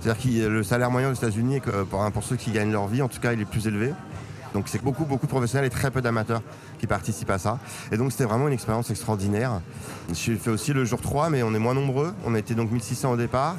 C'est-à-dire 0.00 0.22
que 0.22 0.48
le 0.48 0.62
salaire 0.62 0.90
moyen 0.90 1.10
aux 1.10 1.14
États-Unis, 1.14 1.60
pour, 1.90 2.10
pour 2.12 2.22
ceux 2.22 2.36
qui 2.36 2.50
gagnent 2.50 2.72
leur 2.72 2.86
vie, 2.86 3.02
en 3.02 3.08
tout 3.08 3.20
cas, 3.20 3.32
il 3.32 3.40
est 3.40 3.44
plus 3.44 3.66
élevé. 3.66 3.92
Donc 4.54 4.68
c'est 4.68 4.82
beaucoup, 4.82 5.04
beaucoup 5.04 5.26
de 5.26 5.30
professionnels 5.30 5.66
et 5.66 5.70
très 5.70 5.90
peu 5.90 6.00
d'amateurs 6.00 6.42
qui 6.78 6.86
participent 6.86 7.30
à 7.30 7.38
ça. 7.38 7.58
Et 7.92 7.96
donc 7.96 8.12
c'était 8.12 8.24
vraiment 8.24 8.48
une 8.48 8.54
expérience 8.54 8.90
extraordinaire. 8.90 9.60
J'ai 10.12 10.36
fait 10.36 10.50
aussi 10.50 10.72
le 10.72 10.84
jour 10.84 11.00
3, 11.00 11.30
mais 11.30 11.42
on 11.42 11.54
est 11.54 11.58
moins 11.58 11.74
nombreux. 11.74 12.14
On 12.24 12.34
été 12.34 12.54
donc 12.54 12.70
1600 12.70 13.12
au 13.12 13.16
départ. 13.16 13.56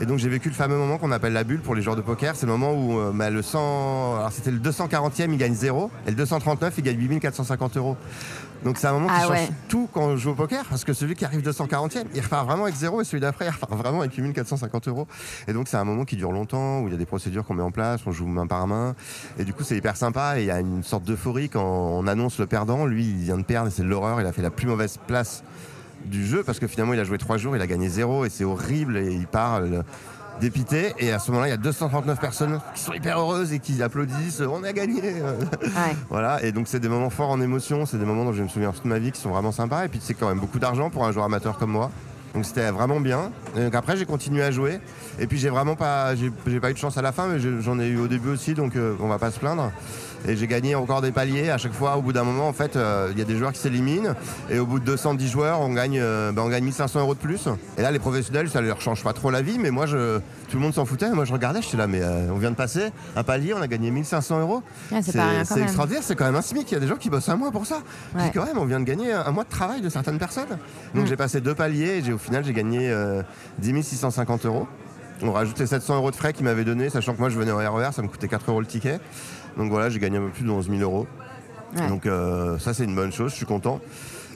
Et 0.00 0.06
donc 0.06 0.18
j'ai 0.18 0.28
vécu 0.28 0.48
le 0.48 0.54
fameux 0.54 0.76
moment 0.76 0.96
qu'on 0.96 1.10
appelle 1.10 1.32
la 1.32 1.42
bulle 1.42 1.60
pour 1.60 1.74
les 1.74 1.82
joueurs 1.82 1.96
de 1.96 2.02
poker. 2.02 2.36
C'est 2.36 2.46
le 2.46 2.52
moment 2.52 2.72
où 2.72 3.00
euh, 3.00 3.10
bah, 3.12 3.30
le 3.30 3.42
100, 3.42 4.16
alors 4.16 4.30
c'était 4.30 4.52
le 4.52 4.58
240e, 4.58 5.32
il 5.32 5.38
gagne 5.38 5.54
0, 5.54 5.90
et 6.06 6.10
le 6.10 6.16
239, 6.16 6.74
il 6.78 6.84
gagne 6.84 6.98
8450 6.98 7.76
euros. 7.78 7.96
Donc 8.64 8.78
c'est 8.78 8.86
un 8.86 8.92
moment 8.92 9.08
qui 9.08 9.14
ah 9.16 9.26
change 9.26 9.48
tout 9.68 9.88
quand 9.92 10.02
on 10.02 10.16
joue 10.16 10.30
au 10.30 10.34
poker, 10.34 10.64
parce 10.64 10.84
que 10.84 10.92
celui 10.92 11.14
qui 11.14 11.24
arrive 11.24 11.40
240e, 11.40 12.04
il 12.14 12.20
repart 12.20 12.46
vraiment 12.46 12.64
avec 12.64 12.74
0, 12.74 13.00
et 13.00 13.04
celui 13.04 13.20
d'après, 13.20 13.46
il 13.46 13.50
repart 13.50 13.72
vraiment 13.72 14.00
avec 14.00 14.14
8450 14.14 14.88
euros. 14.88 15.06
Et 15.46 15.52
donc 15.52 15.68
c'est 15.68 15.76
un 15.76 15.84
moment 15.84 16.04
qui 16.04 16.16
dure 16.16 16.32
longtemps, 16.32 16.80
où 16.80 16.88
il 16.88 16.92
y 16.92 16.94
a 16.94 16.98
des 16.98 17.06
procédures 17.06 17.44
qu'on 17.44 17.54
met 17.54 17.62
en 17.62 17.70
place, 17.70 18.00
on 18.06 18.12
joue 18.12 18.26
main 18.26 18.46
par 18.46 18.66
main, 18.66 18.94
et 19.38 19.44
du 19.44 19.52
coup 19.52 19.62
c'est 19.62 19.76
hyper 19.76 19.96
sympa, 19.96 20.38
et 20.38 20.42
il 20.42 20.46
y 20.46 20.50
a 20.50 20.60
une 20.60 20.82
sorte 20.82 21.04
d'euphorie 21.04 21.48
quand 21.48 21.64
on 21.64 22.06
annonce 22.06 22.38
le 22.38 22.46
perdant. 22.46 22.86
Lui, 22.86 23.04
il 23.04 23.24
vient 23.24 23.38
de 23.38 23.44
perdre, 23.44 23.68
et 23.68 23.70
c'est 23.70 23.84
l'horreur, 23.84 24.20
il 24.20 24.26
a 24.26 24.32
fait 24.32 24.42
la 24.42 24.50
plus 24.50 24.66
mauvaise 24.66 24.98
place 25.06 25.42
du 26.04 26.26
jeu 26.26 26.42
parce 26.44 26.58
que 26.58 26.66
finalement 26.66 26.94
il 26.94 27.00
a 27.00 27.04
joué 27.04 27.18
trois 27.18 27.36
jours, 27.36 27.56
il 27.56 27.62
a 27.62 27.66
gagné 27.66 27.88
zéro 27.88 28.24
et 28.24 28.30
c'est 28.30 28.44
horrible 28.44 28.96
et 28.96 29.12
il 29.12 29.26
part 29.26 29.60
dépité. 30.40 30.92
Et 30.98 31.12
à 31.12 31.18
ce 31.18 31.30
moment-là, 31.30 31.48
il 31.48 31.50
y 31.50 31.54
a 31.54 31.58
239 31.58 32.20
personnes 32.20 32.60
qui 32.74 32.82
sont 32.82 32.92
hyper 32.92 33.18
heureuses 33.18 33.52
et 33.52 33.58
qui 33.58 33.82
applaudissent. 33.82 34.40
On 34.40 34.62
a 34.64 34.72
gagné. 34.72 35.02
voilà. 36.10 36.42
Et 36.42 36.52
donc 36.52 36.68
c'est 36.68 36.80
des 36.80 36.88
moments 36.88 37.10
forts 37.10 37.30
en 37.30 37.40
émotion. 37.40 37.86
C'est 37.86 37.98
des 37.98 38.04
moments 38.04 38.24
dont 38.24 38.32
je 38.32 38.42
me 38.42 38.48
souviens 38.48 38.72
toute 38.72 38.84
ma 38.84 38.98
vie 38.98 39.12
qui 39.12 39.20
sont 39.20 39.30
vraiment 39.30 39.52
sympas. 39.52 39.84
Et 39.84 39.88
puis 39.88 40.00
c'est 40.02 40.14
quand 40.14 40.28
même 40.28 40.40
beaucoup 40.40 40.58
d'argent 40.58 40.90
pour 40.90 41.04
un 41.04 41.12
joueur 41.12 41.24
amateur 41.26 41.58
comme 41.58 41.70
moi. 41.70 41.90
Donc 42.34 42.44
c'était 42.44 42.70
vraiment 42.70 43.00
bien. 43.00 43.30
Donc 43.56 43.74
après 43.74 43.96
j'ai 43.96 44.06
continué 44.06 44.42
à 44.42 44.50
jouer. 44.50 44.80
Et 45.18 45.26
puis 45.26 45.38
j'ai 45.38 45.50
vraiment 45.50 45.76
pas, 45.76 46.14
j'ai 46.14 46.60
pas 46.60 46.70
eu 46.70 46.74
de 46.74 46.78
chance 46.78 46.96
à 46.96 47.02
la 47.02 47.12
fin, 47.12 47.26
mais 47.26 47.38
j'en 47.38 47.78
ai 47.78 47.88
eu 47.88 47.98
au 47.98 48.08
début 48.08 48.30
aussi, 48.30 48.54
donc 48.54 48.76
euh, 48.76 48.94
on 49.00 49.08
va 49.08 49.18
pas 49.18 49.30
se 49.30 49.38
plaindre 49.38 49.72
et 50.26 50.36
j'ai 50.36 50.46
gagné 50.46 50.74
encore 50.74 51.00
des 51.00 51.12
paliers. 51.12 51.50
À 51.50 51.58
chaque 51.58 51.72
fois, 51.72 51.96
au 51.96 52.02
bout 52.02 52.12
d'un 52.12 52.24
moment, 52.24 52.48
en 52.48 52.52
fait, 52.52 52.76
euh, 52.76 53.08
il 53.12 53.18
y 53.18 53.22
a 53.22 53.24
des 53.24 53.36
joueurs 53.36 53.52
qui 53.52 53.60
s'éliminent 53.60 54.14
et 54.50 54.58
au 54.58 54.66
bout 54.66 54.80
de 54.80 54.84
210 54.84 55.28
joueurs, 55.28 55.60
on 55.60 55.72
gagne, 55.72 55.98
euh, 56.00 56.32
ben, 56.32 56.42
on 56.42 56.48
gagne 56.48 56.64
1500 56.64 57.00
euros 57.00 57.14
de 57.14 57.20
plus. 57.20 57.48
Et 57.76 57.82
là, 57.82 57.90
les 57.90 57.98
professionnels, 57.98 58.48
ça 58.48 58.60
leur 58.60 58.80
change 58.80 59.02
pas 59.02 59.12
trop 59.12 59.30
la 59.30 59.42
vie, 59.42 59.58
mais 59.58 59.70
moi, 59.70 59.86
je, 59.86 60.20
tout 60.48 60.56
le 60.56 60.62
monde 60.62 60.74
s'en 60.74 60.84
foutait. 60.84 61.10
Moi, 61.10 61.24
je 61.24 61.32
regardais, 61.32 61.62
j'étais 61.62 61.76
là, 61.76 61.86
mais 61.86 62.00
euh, 62.02 62.32
on 62.32 62.38
vient 62.38 62.50
de 62.50 62.56
passer 62.56 62.90
un 63.16 63.22
palier, 63.22 63.54
on 63.54 63.60
a 63.60 63.66
gagné 63.66 63.90
1500 63.90 64.40
euros. 64.40 64.62
c'est 65.02 65.62
extraordinaire, 65.62 66.02
c'est 66.02 66.16
quand 66.16 66.24
même 66.24 66.36
un 66.36 66.42
SMIC. 66.42 66.70
Il 66.70 66.74
y 66.74 66.76
a 66.76 66.80
des 66.80 66.86
gens 66.86 66.96
qui 66.96 67.10
bossent 67.10 67.28
un 67.28 67.36
mois 67.36 67.50
pour 67.50 67.66
ça. 67.66 67.80
Ouais. 68.14 68.30
quand 68.34 68.44
même, 68.44 68.58
on 68.58 68.64
vient 68.64 68.80
de 68.80 68.84
gagner 68.84 69.12
un 69.12 69.30
mois 69.30 69.44
de 69.44 69.50
travail 69.50 69.80
de 69.80 69.88
certaines 69.88 70.18
personnes. 70.18 70.58
Donc 70.94 71.04
mm. 71.04 71.08
j'ai 71.08 71.16
passé 71.16 71.40
deux 71.40 71.54
paliers 71.54 72.02
et 72.06 72.12
au 72.12 72.18
final, 72.18 72.44
j'ai 72.44 72.52
gagné 72.52 72.92
10 73.58 73.82
650 73.82 74.46
euros. 74.46 74.66
On 75.22 75.32
rajoutait 75.32 75.66
700 75.66 75.96
euros 75.96 76.10
de 76.10 76.16
frais 76.16 76.32
qu'ils 76.32 76.44
m'avaient 76.44 76.64
donné, 76.64 76.90
sachant 76.90 77.12
que 77.12 77.18
moi 77.18 77.28
je 77.28 77.38
venais 77.38 77.50
au 77.50 77.56
RER, 77.56 77.90
ça 77.92 78.02
me 78.02 78.08
coûtait 78.08 78.28
4 78.28 78.50
euros 78.50 78.60
le 78.60 78.66
ticket. 78.66 79.00
Donc 79.56 79.70
voilà, 79.70 79.90
j'ai 79.90 79.98
gagné 79.98 80.18
un 80.18 80.22
peu 80.22 80.28
plus 80.28 80.44
de 80.44 80.50
11 80.50 80.70
000 80.70 80.80
euros. 80.80 81.06
Donc 81.88 82.06
euh, 82.06 82.58
ça, 82.58 82.72
c'est 82.72 82.84
une 82.84 82.94
bonne 82.94 83.12
chose, 83.12 83.32
je 83.32 83.36
suis 83.36 83.46
content. 83.46 83.80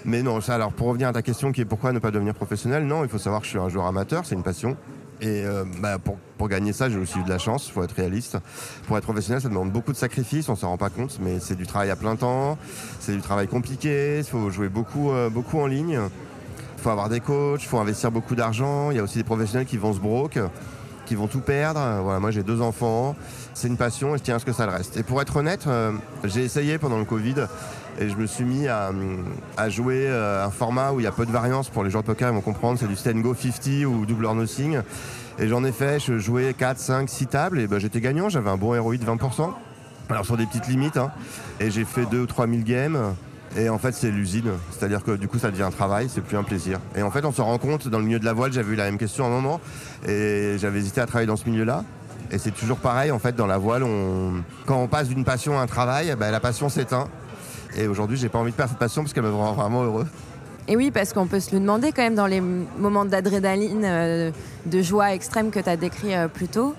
Mais 0.04 0.22
non, 0.22 0.40
ça, 0.40 0.56
alors 0.56 0.72
pour 0.72 0.88
revenir 0.88 1.08
à 1.08 1.12
ta 1.12 1.22
question 1.22 1.52
qui 1.52 1.60
est 1.60 1.64
pourquoi 1.64 1.92
ne 1.92 1.98
pas 1.98 2.10
devenir 2.10 2.34
professionnel, 2.34 2.84
non, 2.84 3.04
il 3.04 3.08
faut 3.08 3.18
savoir 3.18 3.40
que 3.40 3.46
je 3.46 3.50
suis 3.50 3.58
un 3.58 3.68
joueur 3.68 3.86
amateur, 3.86 4.26
c'est 4.26 4.34
une 4.34 4.42
passion. 4.42 4.76
Et 5.22 5.44
euh, 5.46 5.64
bah, 5.80 6.00
pour, 6.00 6.18
pour, 6.36 6.48
gagner 6.48 6.72
ça, 6.72 6.90
j'ai 6.90 6.98
aussi 6.98 7.16
eu 7.20 7.22
de 7.22 7.28
la 7.28 7.38
chance, 7.38 7.68
il 7.68 7.72
faut 7.72 7.84
être 7.84 7.94
réaliste. 7.94 8.38
Pour 8.88 8.98
être 8.98 9.04
professionnel, 9.04 9.40
ça 9.40 9.48
demande 9.48 9.70
beaucoup 9.70 9.92
de 9.92 9.96
sacrifices, 9.96 10.48
on 10.48 10.56
s'en 10.56 10.70
rend 10.70 10.76
pas 10.76 10.90
compte, 10.90 11.18
mais 11.20 11.38
c'est 11.38 11.54
du 11.54 11.64
travail 11.64 11.90
à 11.90 11.96
plein 11.96 12.16
temps, 12.16 12.58
c'est 12.98 13.14
du 13.14 13.20
travail 13.20 13.46
compliqué, 13.46 14.18
il 14.18 14.24
faut 14.24 14.50
jouer 14.50 14.68
beaucoup, 14.68 15.12
euh, 15.12 15.30
beaucoup 15.30 15.60
en 15.60 15.66
ligne, 15.66 16.00
il 16.76 16.82
faut 16.82 16.90
avoir 16.90 17.08
des 17.08 17.20
coachs, 17.20 17.62
il 17.62 17.68
faut 17.68 17.78
investir 17.78 18.10
beaucoup 18.10 18.34
d'argent, 18.34 18.90
il 18.90 18.96
y 18.96 19.00
a 19.00 19.02
aussi 19.04 19.18
des 19.18 19.24
professionnels 19.24 19.66
qui 19.66 19.76
vont 19.76 19.92
se 19.92 20.00
broke 20.00 20.40
vont 21.16 21.26
tout 21.26 21.40
perdre. 21.40 21.80
Voilà, 22.02 22.20
moi 22.20 22.30
j'ai 22.30 22.42
deux 22.42 22.60
enfants, 22.60 23.16
c'est 23.54 23.68
une 23.68 23.76
passion 23.76 24.14
et 24.14 24.18
je 24.18 24.22
tiens 24.22 24.36
à 24.36 24.38
ce 24.38 24.44
que 24.44 24.52
ça 24.52 24.66
le 24.66 24.72
reste. 24.72 24.96
Et 24.96 25.02
pour 25.02 25.20
être 25.20 25.36
honnête, 25.36 25.64
euh, 25.66 25.92
j'ai 26.24 26.42
essayé 26.42 26.78
pendant 26.78 26.98
le 26.98 27.04
Covid 27.04 27.46
et 28.00 28.08
je 28.08 28.16
me 28.16 28.26
suis 28.26 28.44
mis 28.44 28.68
à, 28.68 28.90
jouer 29.68 30.06
euh, 30.08 30.44
un 30.44 30.50
format 30.50 30.92
où 30.92 31.00
il 31.00 31.04
y 31.04 31.06
a 31.06 31.12
peu 31.12 31.26
de 31.26 31.32
variance 31.32 31.68
pour 31.68 31.84
les 31.84 31.90
joueurs 31.90 32.02
de 32.02 32.08
poker, 32.08 32.30
ils 32.30 32.34
vont 32.34 32.40
comprendre, 32.40 32.78
c'est 32.78 32.88
du 32.88 32.96
stand 32.96 33.20
go 33.22 33.34
50 33.34 33.84
ou 33.86 34.06
double 34.06 34.26
or 34.26 34.34
nothing. 34.34 34.80
Et 35.38 35.48
j'en 35.48 35.64
ai 35.64 35.72
fait, 35.72 35.98
je 35.98 36.18
jouais 36.18 36.54
4, 36.54 36.78
5, 36.78 37.08
6 37.08 37.26
tables 37.26 37.60
et 37.60 37.66
ben, 37.66 37.78
j'étais 37.78 38.00
gagnant, 38.00 38.28
j'avais 38.28 38.50
un 38.50 38.56
bon 38.56 38.80
ROI 38.80 38.96
de 38.96 39.04
20%. 39.04 39.50
Alors 40.08 40.26
sur 40.26 40.36
des 40.36 40.46
petites 40.46 40.68
limites, 40.68 40.96
hein. 40.96 41.10
et 41.60 41.70
j'ai 41.70 41.84
fait 41.84 42.04
2 42.06 42.20
ou 42.20 42.26
3 42.26 42.46
000 42.46 42.62
games. 42.62 43.14
Et 43.56 43.68
en 43.68 43.78
fait, 43.78 43.92
c'est 43.92 44.10
l'usine. 44.10 44.50
C'est-à-dire 44.70 45.04
que 45.04 45.12
du 45.12 45.28
coup, 45.28 45.38
ça 45.38 45.50
devient 45.50 45.64
un 45.64 45.70
travail, 45.70 46.08
c'est 46.08 46.22
plus 46.22 46.36
un 46.36 46.42
plaisir. 46.42 46.80
Et 46.96 47.02
en 47.02 47.10
fait, 47.10 47.24
on 47.24 47.32
se 47.32 47.42
rend 47.42 47.58
compte, 47.58 47.88
dans 47.88 47.98
le 47.98 48.04
milieu 48.04 48.18
de 48.18 48.24
la 48.24 48.32
voile, 48.32 48.52
j'avais 48.52 48.72
eu 48.72 48.76
la 48.76 48.84
même 48.84 48.98
question 48.98 49.24
à 49.24 49.28
un 49.28 49.30
moment. 49.30 49.60
Et 50.08 50.56
j'avais 50.58 50.78
hésité 50.78 51.00
à 51.00 51.06
travailler 51.06 51.26
dans 51.26 51.36
ce 51.36 51.48
milieu-là. 51.48 51.84
Et 52.30 52.38
c'est 52.38 52.50
toujours 52.50 52.78
pareil, 52.78 53.10
en 53.10 53.18
fait, 53.18 53.36
dans 53.36 53.46
la 53.46 53.58
voile, 53.58 53.84
quand 54.64 54.78
on 54.78 54.88
passe 54.88 55.08
d'une 55.08 55.24
passion 55.24 55.58
à 55.58 55.62
un 55.62 55.66
travail, 55.66 56.14
ben, 56.18 56.30
la 56.30 56.40
passion 56.40 56.70
s'éteint. 56.70 57.08
Et 57.76 57.86
aujourd'hui, 57.86 58.16
j'ai 58.16 58.28
pas 58.28 58.38
envie 58.38 58.52
de 58.52 58.56
perdre 58.56 58.70
cette 58.70 58.78
passion 58.78 59.02
parce 59.02 59.12
qu'elle 59.12 59.24
me 59.24 59.30
rend 59.30 59.52
vraiment 59.52 59.82
heureux. 59.82 60.06
Et 60.68 60.76
oui, 60.76 60.90
parce 60.90 61.12
qu'on 61.12 61.26
peut 61.26 61.40
se 61.40 61.52
le 61.52 61.60
demander 61.60 61.92
quand 61.92 62.02
même 62.02 62.14
dans 62.14 62.26
les 62.26 62.40
moments 62.40 63.04
d'adrénaline, 63.04 63.84
euh, 63.84 64.30
de 64.66 64.82
joie 64.82 65.12
extrême 65.12 65.50
que 65.50 65.58
tu 65.58 65.68
as 65.68 65.76
décrit 65.76 66.14
euh, 66.14 66.28
plus 66.28 66.48
tôt. 66.48 66.74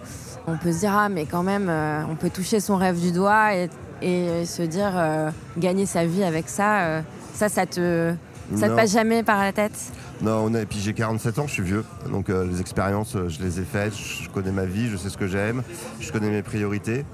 On 0.47 0.57
peut 0.57 0.71
se 0.71 0.79
dire, 0.79 0.93
ah, 0.95 1.09
mais 1.09 1.25
quand 1.25 1.43
même, 1.43 1.67
euh, 1.69 2.01
on 2.09 2.15
peut 2.15 2.29
toucher 2.29 2.59
son 2.59 2.77
rêve 2.77 2.99
du 2.99 3.11
doigt 3.11 3.55
et 3.55 3.69
et 4.03 4.45
se 4.45 4.61
dire 4.61 4.91
euh, 4.95 5.31
gagner 5.57 5.85
sa 5.85 6.05
vie 6.05 6.23
avec 6.23 6.49
ça, 6.49 6.81
euh, 6.81 7.01
ça, 7.33 7.49
ça 7.49 7.65
te, 7.65 8.13
ça 8.55 8.69
te 8.69 8.75
passe 8.75 8.91
jamais 8.91 9.23
par 9.23 9.41
la 9.41 9.51
tête? 9.53 9.73
Non, 10.21 10.53
et 10.53 10.65
puis 10.65 10.79
j'ai 10.79 10.93
47 10.93 11.39
ans, 11.39 11.47
je 11.47 11.53
suis 11.53 11.63
vieux, 11.63 11.83
donc 12.11 12.29
euh, 12.29 12.45
les 12.45 12.61
expériences, 12.61 13.17
je 13.27 13.41
les 13.41 13.59
ai 13.59 13.63
faites, 13.63 13.93
je 13.95 14.29
connais 14.29 14.51
ma 14.51 14.65
vie, 14.65 14.89
je 14.89 14.97
sais 14.97 15.09
ce 15.09 15.17
que 15.17 15.27
j'aime, 15.27 15.63
je 15.99 16.11
connais 16.11 16.29
mes 16.29 16.43
priorités, 16.43 17.05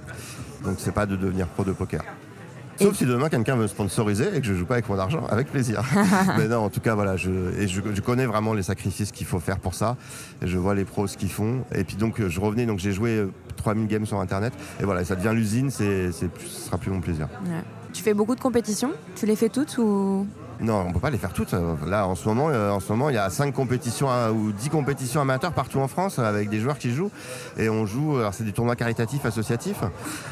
donc 0.63 0.75
c'est 0.80 0.91
pas 0.91 1.06
de 1.06 1.15
devenir 1.15 1.47
pro 1.47 1.63
de 1.63 1.71
poker. 1.71 2.04
Sauf 2.80 2.96
si 2.96 3.06
demain 3.06 3.30
quelqu'un 3.30 3.56
veut 3.56 3.68
sponsoriser 3.68 4.36
et 4.36 4.42
que 4.42 4.48
je 4.48 4.54
joue 4.54 4.65
pas 4.65 4.76
avec 4.76 4.89
mon 4.89 4.98
argent, 4.98 5.26
avec 5.30 5.52
plaisir. 5.52 5.84
Mais 6.38 6.48
non, 6.48 6.60
en 6.60 6.70
tout 6.70 6.80
cas, 6.80 6.96
voilà, 6.96 7.18
je, 7.18 7.30
et 7.58 7.68
je, 7.68 8.02
connais 8.02 8.26
vraiment 8.26 8.54
les 8.54 8.63
sacrifices 8.63 9.12
qu'il 9.12 9.28
faut 9.28 9.39
faire 9.39 9.60
pour 9.60 9.74
ça. 9.74 9.98
Et 10.42 10.48
je 10.48 10.58
vois 10.58 10.76
les 10.76 10.86
pros 10.86 11.08
ce 11.08 11.18
qu'ils 11.18 11.32
font. 11.32 11.63
Et 11.74 11.84
puis 11.84 11.96
donc, 11.96 12.26
je 12.26 12.39
revenais, 12.39 12.65
donc 12.65 12.80
j'ai 12.80 12.92
joué 12.92 13.28
3000 13.58 13.88
games 13.88 14.06
sur 14.06 14.20
Internet. 14.20 14.54
Et 14.80 14.84
voilà, 14.84 15.04
ça 15.04 15.15
devient 15.15 15.34
l'usine, 15.34 15.70
c'est, 15.70 16.12
ce 16.12 16.28
sera 16.39 16.78
plus 16.78 16.92
mon 16.92 17.02
plaisir. 17.02 17.28
Tu 17.93 18.04
fais 18.04 18.13
beaucoup 18.13 18.36
de 18.36 18.41
compétitions 18.41 18.91
Tu 19.15 19.25
les 19.25 19.36
fais 19.36 19.49
toutes 19.49 19.78
ou 19.78 20.28
non, 20.62 20.86
on 20.88 20.91
peut 20.91 20.99
pas 20.99 21.10
les 21.10 21.17
faire 21.17 21.32
toutes. 21.32 21.54
Là, 21.88 22.06
en 22.06 22.15
ce 22.15 22.28
moment, 22.28 22.49
euh, 22.49 22.71
en 22.71 22.82
ce 22.82 22.91
moment, 22.91 23.10
il 23.10 23.15
y 23.15 23.17
a 23.17 23.30
5 23.30 23.54
compétitions 23.54 24.12
euh, 24.12 24.30
ou 24.32 24.52
10 24.52 24.69
compétitions 24.69 25.21
amateurs 25.21 25.54
partout 25.54 25.80
en 25.80 25.88
France 25.88 26.19
avec 26.19 26.49
des 26.49 26.60
joueurs 26.60 26.78
qui 26.78 26.93
jouent. 26.93 27.12
Et 27.58 27.69
on 27.69 27.86
joue, 27.86 28.17
alors 28.17 28.34
c'est 28.34 28.43
des 28.43 28.52
tournois 28.52 28.75
caritatifs, 28.75 29.25
associatifs. 29.25 29.84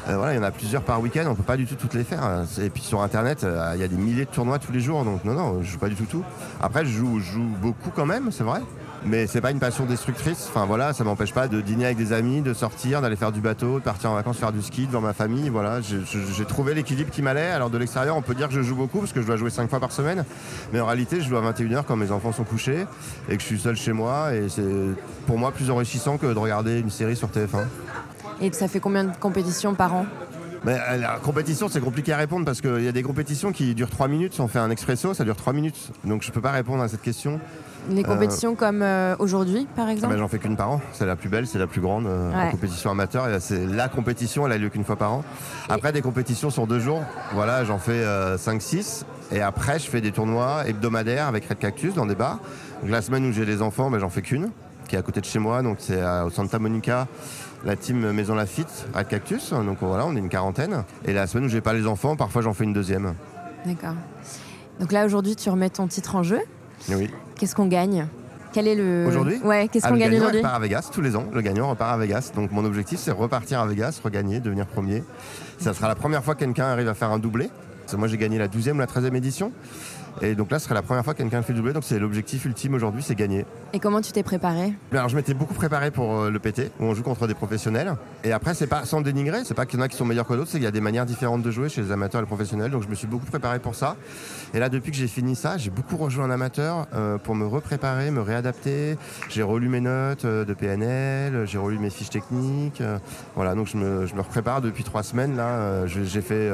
Euh, 0.10 0.18
voilà, 0.18 0.34
il 0.34 0.36
y 0.36 0.40
en 0.40 0.44
a 0.44 0.52
plusieurs 0.52 0.82
par 0.82 1.00
week-end, 1.00 1.24
on 1.30 1.36
peut 1.36 1.44
pas 1.44 1.56
du 1.56 1.66
tout 1.66 1.76
toutes 1.76 1.94
les 1.94 2.04
faire. 2.04 2.44
Et 2.62 2.70
puis 2.70 2.84
sur 2.84 3.02
Internet, 3.02 3.46
il 3.76 3.80
y 3.80 3.84
a 3.84 3.88
des 3.88 3.96
milliers 3.96 4.26
de 4.26 4.30
tournois 4.30 4.60
tous 4.60 4.74
les 4.74 4.82
jours, 4.82 5.06
donc 5.06 5.24
non, 5.24 5.34
non, 5.34 5.62
je 5.62 5.72
joue 5.72 5.80
pas 5.80 5.90
du 5.90 5.96
tout 5.96 6.06
tout. 6.06 6.26
Après, 6.60 6.84
je 6.84 6.92
joue, 6.92 7.20
je 7.20 7.32
joue 7.32 7.50
beaucoup 7.62 7.92
quand 7.96 8.06
même, 8.06 8.30
c'est 8.32 8.44
vrai 8.44 8.62
mais 9.06 9.28
c'est 9.28 9.42
pas 9.42 9.52
une 9.52 9.60
passion 9.60 9.86
destructrice. 9.86 10.48
Enfin 10.50 10.66
voilà, 10.66 10.94
ça 10.94 11.04
m'empêche 11.04 11.34
pas 11.34 11.48
de 11.48 11.62
dîner 11.62 11.86
avec 11.86 11.98
des 11.98 12.14
amis, 12.14 12.42
de 12.42 12.54
sortir, 12.54 13.02
d'aller 13.02 13.16
faire 13.16 13.32
du 13.32 13.42
bateau, 13.42 13.80
de 13.80 13.84
partir 13.84 14.12
en 14.12 14.16
vacances, 14.16 14.38
faire 14.38 14.52
du 14.52 14.62
ski 14.62 14.88
devant 14.88 15.02
ma 15.02 15.14
famille. 15.14 15.50
Voilà, 15.50 15.80
j'ai 15.82 16.46
trouvé 16.46 16.74
l'équilibre 16.74 17.12
qui 17.12 17.22
m'allait. 17.22 17.48
Alors 17.48 17.70
de 17.70 17.78
l'extérieur, 17.78 18.18
on 18.18 18.22
peut 18.22 18.36
dire 18.36 18.48
que 18.48 18.54
je 18.54 18.62
joue 18.62 18.76
beaucoup 18.76 19.00
parce 19.00 19.14
que 19.14 19.22
je 19.22 19.28
dois 19.28 19.38
jouer 19.38 19.50
5 19.50 19.70
fois 19.70 19.80
par 19.80 19.92
semaine, 19.92 20.26
mais 20.74 20.80
en 20.80 20.86
réalité, 20.86 21.22
je 21.22 21.30
joue 21.30 21.38
à 21.38 21.52
21h 21.52 21.84
quand 21.88 21.96
mes 21.96 22.12
enfants 22.12 22.32
sont 22.32 22.44
couchés 22.44 22.86
et 23.30 23.36
que 23.36 23.42
je 23.42 23.48
suis 23.48 23.60
seul 23.60 23.76
chez 23.76 23.94
moi 23.94 24.34
et 24.34 24.50
c'est 24.50 24.64
pour 25.26 25.38
moi 25.38 25.52
plus 25.52 25.70
enrichissant 25.70 26.18
que 26.18 26.28
de 26.28 26.40
regarder 26.40 26.80
une 26.80 26.90
série 26.90 27.16
sur 27.16 27.30
TF1. 27.30 27.66
Et 28.42 28.52
ça 28.52 28.68
fait 28.68 28.80
combien 28.80 29.04
de 29.04 29.16
compétitions 29.18 29.74
par 29.74 29.96
an? 29.96 30.06
Mais 30.64 30.78
euh, 30.90 30.98
la 30.98 31.18
compétition, 31.20 31.70
c'est 31.70 31.80
compliqué 31.80 32.14
à 32.14 32.18
répondre 32.18 32.46
parce 32.46 32.62
qu'il 32.62 32.84
y 32.84 32.88
a 32.88 32.92
des 32.92 33.04
compétitions 33.04 33.52
qui 33.52 33.76
durent 33.76 33.90
3 33.90 34.08
minutes. 34.08 34.34
Si 34.34 34.42
on 34.42 34.48
fait 34.48 34.60
un 34.60 34.70
expresso, 34.70 35.14
ça 35.14 35.24
dure 35.24 35.36
3 35.36 35.54
minutes. 35.54 35.92
Donc 36.04 36.24
je 36.24 36.32
peux 36.32 36.42
pas 36.42 36.52
répondre 36.52 36.84
à 36.84 36.88
cette 36.88 37.02
question. 37.02 37.40
Les 37.90 38.04
compétitions 38.04 38.56
comme 38.56 38.82
euh, 38.82 39.16
aujourd'hui, 39.20 39.68
par 39.76 39.90
exemple 39.90 40.08
ah 40.10 40.16
ben, 40.16 40.20
J'en 40.20 40.28
fais 40.28 40.40
qu'une 40.40 40.58
par 40.58 40.72
an. 40.72 40.82
C'est 40.94 41.06
la 41.06 41.16
plus 41.16 41.30
belle, 41.30 41.48
c'est 41.48 41.60
la 41.60 41.68
plus 41.68 41.82
grande 41.82 42.06
euh, 42.06 42.50
compétition 42.52 42.92
amateur. 42.92 43.28
C'est 43.40 43.66
la 43.66 43.88
compétition, 43.88 44.46
elle 44.46 44.54
a 44.54 44.58
lieu 44.58 44.70
qu'une 44.70 44.84
fois 44.84 44.96
par 44.96 45.14
an. 45.14 45.24
Après, 45.70 45.92
des 45.92 46.02
compétitions 46.02 46.50
sur 46.50 46.68
deux 46.68 46.80
jours, 46.80 47.04
voilà, 47.34 47.64
j'en 47.64 47.78
fais 47.78 48.04
5-6. 48.36 49.04
Et 49.32 49.42
après, 49.42 49.80
je 49.80 49.90
fais 49.90 50.02
des 50.02 50.12
tournois 50.12 50.68
hebdomadaires 50.68 51.28
avec 51.28 51.48
Red 51.48 51.60
Cactus 51.60 51.94
dans 51.94 52.06
des 52.06 52.16
bars. 52.16 52.40
Donc, 52.82 52.92
la 52.92 53.02
semaine 53.02 53.26
où 53.26 53.32
j'ai 53.32 53.46
les 53.46 53.62
enfants, 53.62 53.90
ben, 53.90 54.00
j'en 54.00 54.10
fais 54.10 54.22
qu'une, 54.22 54.50
qui 54.88 54.96
est 54.96 55.00
à 55.00 55.02
côté 55.02 55.22
de 55.22 55.26
chez 55.26 55.40
moi. 55.40 55.62
Donc 55.62 55.78
c'est 55.80 56.02
au 56.26 56.30
Santa 56.30 56.60
Monica 56.60 57.08
la 57.66 57.76
team 57.76 58.12
Maison 58.12 58.36
Lafitte 58.36 58.88
à 58.94 59.04
Cactus. 59.04 59.52
Donc 59.52 59.78
voilà, 59.82 60.06
on 60.06 60.16
est 60.16 60.20
une 60.20 60.30
quarantaine. 60.30 60.84
Et 61.06 61.14
la 61.14 61.28
semaine 61.28 61.46
où 61.46 61.50
j'ai 61.50 61.62
pas 61.62 61.74
les 61.74 61.88
enfants, 61.88 62.16
parfois 62.16 62.42
j'en 62.42 62.54
fais 62.54 62.64
une 62.64 62.74
deuxième. 62.74 63.16
D'accord. 63.66 63.96
Donc 64.80 64.92
là 64.92 65.06
aujourd'hui, 65.06 65.36
tu 65.36 65.50
remets 65.50 65.70
ton 65.70 65.88
titre 65.88 66.16
en 66.16 66.24
jeu. 66.24 66.40
Oui. 66.90 67.10
Qu'est-ce 67.38 67.56
qu'on 67.56 67.68
gagne? 67.68 68.08
Quel 68.54 68.68
est 68.68 68.76
le. 68.76 69.06
Aujourd'hui? 69.08 69.40
Ouais, 69.44 69.68
qu'est-ce 69.68 69.86
Ah, 69.86 69.90
qu'on 69.90 69.98
gagne 69.98 70.16
aujourd'hui? 70.16 70.40
repart 70.40 70.56
à 70.56 70.60
Vegas 70.60 70.90
tous 70.92 71.02
les 71.02 71.16
ans. 71.16 71.26
Le 71.34 71.42
gagnant 71.42 71.70
repart 71.70 71.94
à 71.94 71.98
Vegas. 71.98 72.32
Donc 72.36 72.52
mon 72.52 72.66
objectif, 72.66 73.00
c'est 73.00 73.12
repartir 73.12 73.60
à 73.60 73.68
Vegas, 73.68 74.00
regagner, 74.04 74.40
devenir 74.40 74.66
premier. 74.66 75.04
Ça 75.60 75.74
sera 75.74 75.88
la 75.88 75.96
première 75.96 76.24
fois 76.24 76.34
que 76.36 76.40
quelqu'un 76.40 76.66
arrive 76.66 76.88
à 76.88 76.94
faire 76.94 77.12
un 77.12 77.20
doublé. 77.20 77.50
Parce 77.82 77.94
que 77.94 77.98
Moi, 77.98 78.08
j'ai 78.08 78.18
gagné 78.18 78.38
la 78.38 78.48
12e 78.48 78.76
ou 78.76 78.80
la 78.80 78.86
13e 78.88 79.16
édition. 79.16 79.52
Et 80.22 80.36
donc 80.36 80.52
là, 80.52 80.60
ce 80.60 80.66
serait 80.66 80.76
la 80.76 80.82
première 80.82 81.04
fois 81.04 81.14
que 81.14 81.20
quelqu'un 81.20 81.42
fait 81.42 81.54
le 81.54 81.58
doublé. 81.58 81.74
Donc 81.74 81.84
c'est 81.84 82.00
l'objectif 82.00 82.46
ultime 82.46 82.74
aujourd'hui, 82.74 83.04
c'est 83.04 83.16
gagner. 83.16 83.46
Et 83.74 83.80
comment 83.80 84.02
tu 84.02 84.12
t'es 84.12 84.24
préparé? 84.24 84.74
Mais 84.92 84.98
Alors 84.98 85.10
je 85.10 85.16
m'étais 85.16 85.34
beaucoup 85.34 85.54
préparé 85.54 85.92
pour 85.92 86.22
euh, 86.22 86.30
le 86.32 86.40
PT, 86.40 86.72
où 86.80 86.86
on 86.86 86.94
joue 86.94 87.04
contre 87.04 87.28
des 87.28 87.34
professionnels. 87.34 87.94
Et 88.24 88.32
après, 88.32 88.54
c'est 88.54 88.68
pas 88.68 88.86
sans 88.86 89.02
dénigrer, 89.02 89.44
c'est 89.46 89.54
pas 89.54 89.66
qu'il 89.66 89.80
y 89.80 89.82
en 89.82 89.86
a 89.86 89.88
qui 89.88 89.98
sont 89.98 90.06
meilleurs 90.06 90.26
que 90.28 90.34
d'autres, 90.34 90.50
c'est 90.50 90.58
qu'il 90.58 90.64
y 90.66 90.68
a 90.68 90.72
des 90.72 90.82
manières 90.82 91.06
différentes 91.06 91.42
de 91.44 91.52
jouer 91.52 91.70
chez 91.70 91.82
les 91.82 91.92
amateurs 91.92 92.20
et 92.20 92.24
les 92.24 92.28
professionnels. 92.28 92.72
Donc 92.72 92.84
je 92.84 92.88
me 92.88 92.96
suis 92.96 93.08
beaucoup 93.08 93.26
préparé 93.26 93.60
pour 93.60 93.76
ça. 93.76 93.96
Et 94.54 94.60
là, 94.60 94.70
depuis 94.70 94.92
que 94.92 94.98
j'ai 94.98 95.08
fini 95.08 95.36
ça, 95.36 95.58
j'ai 95.58 95.70
beaucoup 95.70 95.98
rejoint 95.98 96.26
un 96.26 96.32
amateur 96.32 96.88
euh, 96.94 97.18
pour 97.18 97.36
me 97.36 97.46
repréparer, 97.46 98.12
me 98.12 98.22
réadapter. 98.22 98.98
J'ai 99.30 99.44
relu 99.44 99.70
mes 99.70 99.82
notes 99.82 100.26
euh, 100.26 100.46
de 100.46 100.54
PNL, 100.54 101.46
j'ai 101.46 101.58
relu 101.58 101.78
mes 101.80 101.90
fiches 101.90 102.10
techniques. 102.10 102.82
euh, 102.82 102.98
voilà, 103.36 103.56
donc 103.56 103.68
je 103.68 103.78
me, 103.78 104.06
je 104.06 104.16
me 104.16 104.22
reprépare 104.22 104.62
depuis 104.62 104.84
trois 104.84 105.04
semaines. 105.04 105.36
Là, 105.36 105.86
j'ai 105.86 106.22
fait 106.22 106.50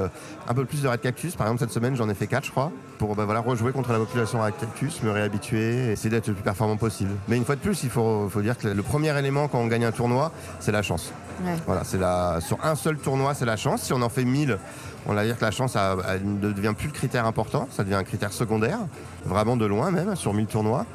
un 0.47 0.53
peu 0.53 0.65
plus 0.65 0.81
de 0.81 0.87
raid 0.87 0.99
cactus. 1.01 1.35
Par 1.35 1.47
exemple, 1.47 1.61
cette 1.61 1.71
semaine, 1.71 1.95
j'en 1.95 2.09
ai 2.09 2.13
fait 2.13 2.27
quatre, 2.27 2.45
je 2.45 2.51
crois, 2.51 2.71
pour 3.03 3.17
bah, 3.17 3.25
voilà, 3.25 3.41
rejouer 3.41 3.73
contre 3.73 3.91
la 3.91 3.97
population 3.97 4.39
raid 4.39 4.53
cactus, 4.57 5.03
me 5.03 5.11
réhabituer, 5.11 5.91
essayer 5.91 6.09
d'être 6.09 6.29
le 6.29 6.35
plus 6.35 6.43
performant 6.43 6.77
possible. 6.77 7.11
Mais 7.27 7.35
une 7.35 7.43
fois 7.43 7.55
de 7.55 7.59
plus, 7.59 7.83
il 7.83 7.89
faut, 7.89 8.29
faut 8.29 8.41
dire 8.41 8.57
que 8.57 8.69
le 8.69 8.81
premier 8.81 9.17
élément 9.19 9.49
quand 9.49 9.59
on 9.59 9.67
gagne 9.67 9.83
un 9.83 9.91
tournoi, 9.91 10.31
c'est 10.61 10.71
la 10.71 10.81
chance. 10.81 11.11
Ouais. 11.43 11.51
Voilà, 11.65 11.83
c'est 11.83 11.97
la, 11.97 12.39
sur 12.39 12.63
un 12.63 12.75
seul 12.75 12.97
tournoi, 12.97 13.33
c'est 13.33 13.43
la 13.43 13.57
chance. 13.57 13.81
Si 13.81 13.91
on 13.91 14.01
en 14.01 14.07
fait 14.07 14.23
1000, 14.23 14.57
on 15.05 15.13
va 15.13 15.25
dire 15.25 15.37
que 15.37 15.43
la 15.43 15.51
chance 15.51 15.75
ne 15.75 16.53
devient 16.53 16.73
plus 16.77 16.87
le 16.87 16.93
critère 16.93 17.25
important, 17.25 17.67
ça 17.71 17.83
devient 17.83 17.95
un 17.95 18.05
critère 18.05 18.31
secondaire, 18.31 18.79
vraiment 19.25 19.57
de 19.57 19.65
loin 19.65 19.91
même, 19.91 20.15
sur 20.15 20.33
1000 20.33 20.45
tournois. 20.45 20.85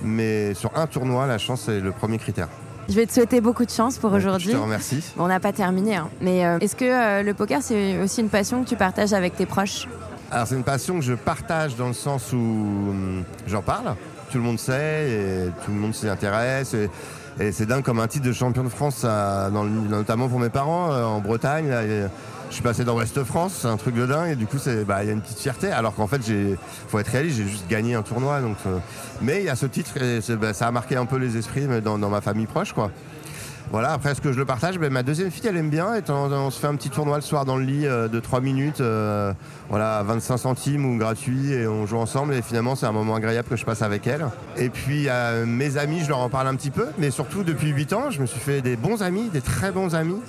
Mais 0.00 0.54
sur 0.54 0.74
un 0.74 0.86
tournoi, 0.86 1.26
la 1.26 1.36
chance 1.36 1.64
c'est 1.66 1.80
le 1.80 1.92
premier 1.92 2.16
critère. 2.16 2.48
Je 2.88 2.94
vais 2.94 3.04
te 3.04 3.12
souhaiter 3.12 3.42
beaucoup 3.42 3.66
de 3.66 3.70
chance 3.70 3.98
pour 3.98 4.14
aujourd'hui. 4.14 4.52
Je 4.52 4.56
te 4.56 4.62
remercie. 4.62 5.04
Bon, 5.18 5.24
on 5.24 5.28
n'a 5.28 5.40
pas 5.40 5.52
terminé, 5.52 5.96
hein. 5.96 6.08
mais 6.22 6.46
euh, 6.46 6.58
est-ce 6.60 6.74
que 6.74 6.86
euh, 6.86 7.22
le 7.22 7.34
poker, 7.34 7.60
c'est 7.60 7.98
aussi 8.00 8.22
une 8.22 8.30
passion 8.30 8.64
que 8.64 8.68
tu 8.70 8.76
partages 8.76 9.12
avec 9.12 9.36
tes 9.36 9.44
proches? 9.44 9.86
Alors 10.30 10.46
c'est 10.46 10.56
une 10.56 10.64
passion 10.64 10.96
que 10.98 11.04
je 11.04 11.14
partage 11.14 11.76
dans 11.76 11.88
le 11.88 11.94
sens 11.94 12.32
où 12.34 12.36
hum, 12.36 13.24
j'en 13.46 13.62
parle, 13.62 13.94
tout 14.30 14.36
le 14.36 14.44
monde 14.44 14.58
sait 14.58 15.10
et 15.10 15.50
tout 15.64 15.70
le 15.70 15.78
monde 15.78 15.94
s'y 15.94 16.08
intéresse. 16.08 16.74
Et, 16.74 16.90
c'est 17.52 17.66
dingue 17.66 17.84
comme 17.84 18.00
un 18.00 18.08
titre 18.08 18.26
de 18.26 18.32
champion 18.32 18.64
de 18.64 18.68
France, 18.68 19.06
notamment 19.52 20.28
pour 20.28 20.40
mes 20.40 20.48
parents 20.48 20.92
euh, 20.92 21.04
en 21.04 21.20
Bretagne. 21.20 21.70
je 21.70 22.52
suis 22.52 22.64
passé 22.64 22.84
dans 22.84 22.96
Ouest 22.96 23.22
France, 23.22 23.60
c'est 23.62 23.68
un 23.68 23.76
truc 23.76 23.94
de 23.94 24.06
dingue. 24.06 24.32
Et 24.32 24.34
du 24.34 24.48
coup, 24.48 24.56
bah, 24.88 25.04
il 25.04 25.06
y 25.06 25.10
a 25.10 25.12
une 25.12 25.20
petite 25.20 25.38
fierté. 25.38 25.70
Alors 25.70 25.94
qu'en 25.94 26.08
fait, 26.08 26.20
il 26.26 26.56
faut 26.88 26.98
être 26.98 27.06
réaliste, 27.06 27.36
j'ai 27.36 27.48
juste 27.48 27.68
gagné 27.68 27.94
un 27.94 28.02
tournoi. 28.02 28.40
Euh, 28.40 28.78
mais 29.22 29.38
il 29.38 29.44
y 29.44 29.48
a 29.48 29.54
ce 29.54 29.66
titre 29.66 29.92
bah, 30.34 30.52
ça 30.52 30.66
a 30.66 30.72
marqué 30.72 30.96
un 30.96 31.06
peu 31.06 31.16
les 31.16 31.36
esprits 31.36 31.68
dans, 31.80 31.96
ma 31.96 32.20
famille 32.20 32.46
proche. 32.46 32.74
Voilà, 33.70 33.92
après, 33.92 34.12
est-ce 34.12 34.20
que 34.22 34.32
je 34.32 34.38
le 34.38 34.46
partage 34.46 34.78
Ben, 34.78 34.90
Ma 34.90 35.02
deuxième 35.02 35.30
fille, 35.30 35.46
elle 35.46 35.56
aime 35.56 35.68
bien. 35.68 35.94
Et 35.94 36.02
on, 36.10 36.50
se 36.50 36.58
fait 36.58 36.66
un 36.66 36.74
petit 36.74 36.88
tournoi 36.88 37.16
le 37.16 37.22
soir 37.22 37.44
dans 37.44 37.56
le 37.56 37.64
lit 37.64 37.86
euh, 37.86 38.08
de 38.08 38.18
3 38.18 38.40
minutes, 38.40 38.80
euh, 38.80 39.32
voilà, 39.68 39.98
à 39.98 40.02
25 40.02 40.38
centimes 40.38 40.86
ou 40.86 40.96
gratuit, 40.96 41.52
et 41.52 41.66
on 41.66 41.84
joue 41.86 41.98
ensemble. 41.98 42.34
Et 42.34 42.42
finalement, 42.42 42.76
c'est 42.76 42.86
un 42.86 42.92
moment 42.92 43.14
agréable 43.14 43.48
que 43.48 43.56
je 43.56 43.64
passe 43.64 43.82
avec 43.82 44.06
elle. 44.06 44.26
Et 44.56 44.70
puis, 44.70 45.08
mes 45.46 45.76
amis, 45.76 46.00
je 46.02 46.08
leur 46.08 46.18
en 46.18 46.30
parle 46.30 46.48
un 46.48 46.54
petit 46.54 46.70
peu. 46.70 46.86
Mais 46.98 47.10
surtout, 47.10 47.44
depuis 47.44 47.68
8 47.68 47.92
ans, 47.92 48.10
je 48.10 48.20
me 48.20 48.26
suis 48.26 48.40
fait 48.40 48.62
des 48.62 48.76
bons 48.76 49.02
amis, 49.02 49.28
des 49.28 49.42
très 49.42 49.70
bons 49.70 49.94
amis 49.94 50.20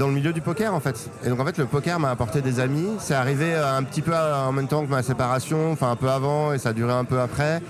dans 0.00 0.06
le 0.06 0.14
milieu 0.14 0.32
du 0.32 0.40
poker 0.40 0.74
en 0.74 0.80
fait. 0.80 1.10
Et 1.24 1.28
donc 1.28 1.40
en 1.40 1.44
fait 1.44 1.58
le 1.58 1.66
poker 1.66 2.00
m'a 2.00 2.10
apporté 2.10 2.40
des 2.40 2.58
amis. 2.58 2.88
C'est 2.98 3.14
arrivé 3.14 3.54
euh, 3.54 3.76
un 3.76 3.82
petit 3.82 4.00
peu 4.00 4.14
en 4.14 4.50
même 4.50 4.66
temps 4.66 4.84
que 4.84 4.90
ma 4.90 5.02
séparation, 5.02 5.72
enfin 5.72 5.90
un 5.90 5.96
peu 5.96 6.08
avant 6.08 6.52
et 6.54 6.58
ça 6.58 6.70
a 6.70 6.72
duré 6.72 6.92
un 6.92 7.04
peu 7.04 7.20
après. 7.20 7.60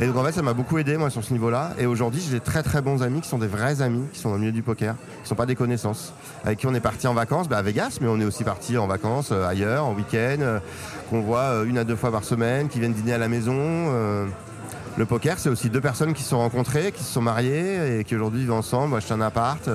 Et 0.00 0.06
donc 0.06 0.16
en 0.16 0.24
fait 0.24 0.32
ça 0.32 0.42
m'a 0.42 0.54
beaucoup 0.54 0.78
aidé 0.78 0.96
moi 0.96 1.10
sur 1.10 1.22
ce 1.22 1.32
niveau-là. 1.32 1.72
Et 1.78 1.86
aujourd'hui 1.86 2.20
j'ai 2.20 2.32
des 2.32 2.40
très 2.40 2.62
très 2.62 2.80
bons 2.80 3.02
amis 3.02 3.20
qui 3.20 3.28
sont 3.28 3.38
des 3.38 3.46
vrais 3.46 3.82
amis, 3.82 4.04
qui 4.12 4.18
sont 4.18 4.30
dans 4.30 4.34
le 4.36 4.40
milieu 4.40 4.52
du 4.52 4.62
poker, 4.62 4.94
qui 5.22 5.28
sont 5.28 5.34
pas 5.34 5.46
des 5.46 5.54
connaissances, 5.54 6.12
avec 6.44 6.58
qui 6.58 6.66
on 6.66 6.74
est 6.74 6.80
parti 6.80 7.06
en 7.06 7.14
vacances 7.14 7.48
bah, 7.48 7.58
à 7.58 7.62
Vegas, 7.62 7.98
mais 8.00 8.08
on 8.08 8.18
est 8.20 8.24
aussi 8.24 8.44
parti 8.44 8.76
en 8.78 8.86
vacances 8.86 9.30
euh, 9.32 9.46
ailleurs, 9.46 9.84
en 9.84 9.94
week-end, 9.94 10.38
euh, 10.40 10.58
qu'on 11.10 11.20
voit 11.20 11.40
euh, 11.40 11.64
une 11.64 11.78
à 11.78 11.84
deux 11.84 11.96
fois 11.96 12.10
par 12.10 12.24
semaine, 12.24 12.68
qui 12.68 12.80
viennent 12.80 12.94
dîner 12.94 13.12
à 13.12 13.18
la 13.18 13.28
maison. 13.28 13.52
le 14.98 15.06
poker 15.06 15.38
c'est 15.38 15.48
aussi 15.48 15.70
deux 15.70 15.80
personnes 15.80 16.14
qui 16.14 16.22
se 16.22 16.30
sont 16.30 16.38
rencontrées, 16.38 16.92
qui 16.92 17.02
se 17.02 17.12
sont 17.12 17.22
mariées 17.22 17.98
et 17.98 18.04
qui 18.04 18.14
aujourd'hui 18.14 18.40
vivent 18.40 18.52
ensemble. 18.52 19.00
J'étais 19.00 19.14
un 19.14 19.20
appart. 19.20 19.68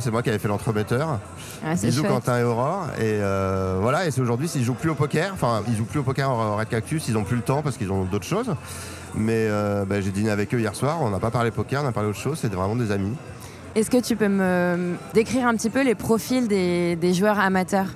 C'est 0.00 0.10
moi 0.10 0.22
qui 0.22 0.28
avais 0.30 0.38
fait 0.38 0.48
l'entremetteur. 0.48 1.18
C'est 1.74 1.86
Bisous 1.88 2.00
chouette. 2.02 2.12
Quentin 2.12 2.38
et 2.38 2.42
Aurore. 2.44 2.86
Et 2.98 3.02
euh, 3.20 3.78
voilà, 3.80 4.06
et 4.06 4.10
c'est 4.10 4.20
aujourd'hui, 4.20 4.48
s'ils 4.48 4.64
jouent 4.64 4.74
plus 4.74 4.90
au 4.90 4.94
poker, 4.94 5.30
enfin, 5.32 5.62
ils 5.68 5.76
jouent 5.76 5.84
plus 5.84 6.00
au 6.00 6.02
poker 6.02 6.28
en 6.30 6.56
Red 6.56 6.68
Cactus, 6.68 7.08
ils 7.08 7.16
ont 7.16 7.24
plus 7.24 7.36
le 7.36 7.42
temps 7.42 7.62
parce 7.62 7.76
qu'ils 7.76 7.90
ont 7.92 8.04
d'autres 8.04 8.26
choses. 8.26 8.54
Mais 9.14 9.46
euh, 9.48 9.84
bah, 9.84 10.00
j'ai 10.00 10.10
dîné 10.10 10.30
avec 10.30 10.52
eux 10.54 10.60
hier 10.60 10.74
soir, 10.74 10.98
on 11.00 11.10
n'a 11.10 11.18
pas 11.20 11.30
parlé 11.30 11.50
poker, 11.50 11.82
on 11.84 11.88
a 11.88 11.92
parlé 11.92 12.08
autre 12.10 12.18
chose, 12.18 12.38
c'est 12.40 12.52
vraiment 12.52 12.76
des 12.76 12.90
amis. 12.90 13.14
Est-ce 13.74 13.90
que 13.90 14.00
tu 14.00 14.16
peux 14.16 14.28
me 14.28 14.94
décrire 15.14 15.46
un 15.46 15.54
petit 15.54 15.70
peu 15.70 15.82
les 15.82 15.94
profils 15.94 16.48
des, 16.48 16.96
des 16.96 17.14
joueurs 17.14 17.38
amateurs? 17.38 17.86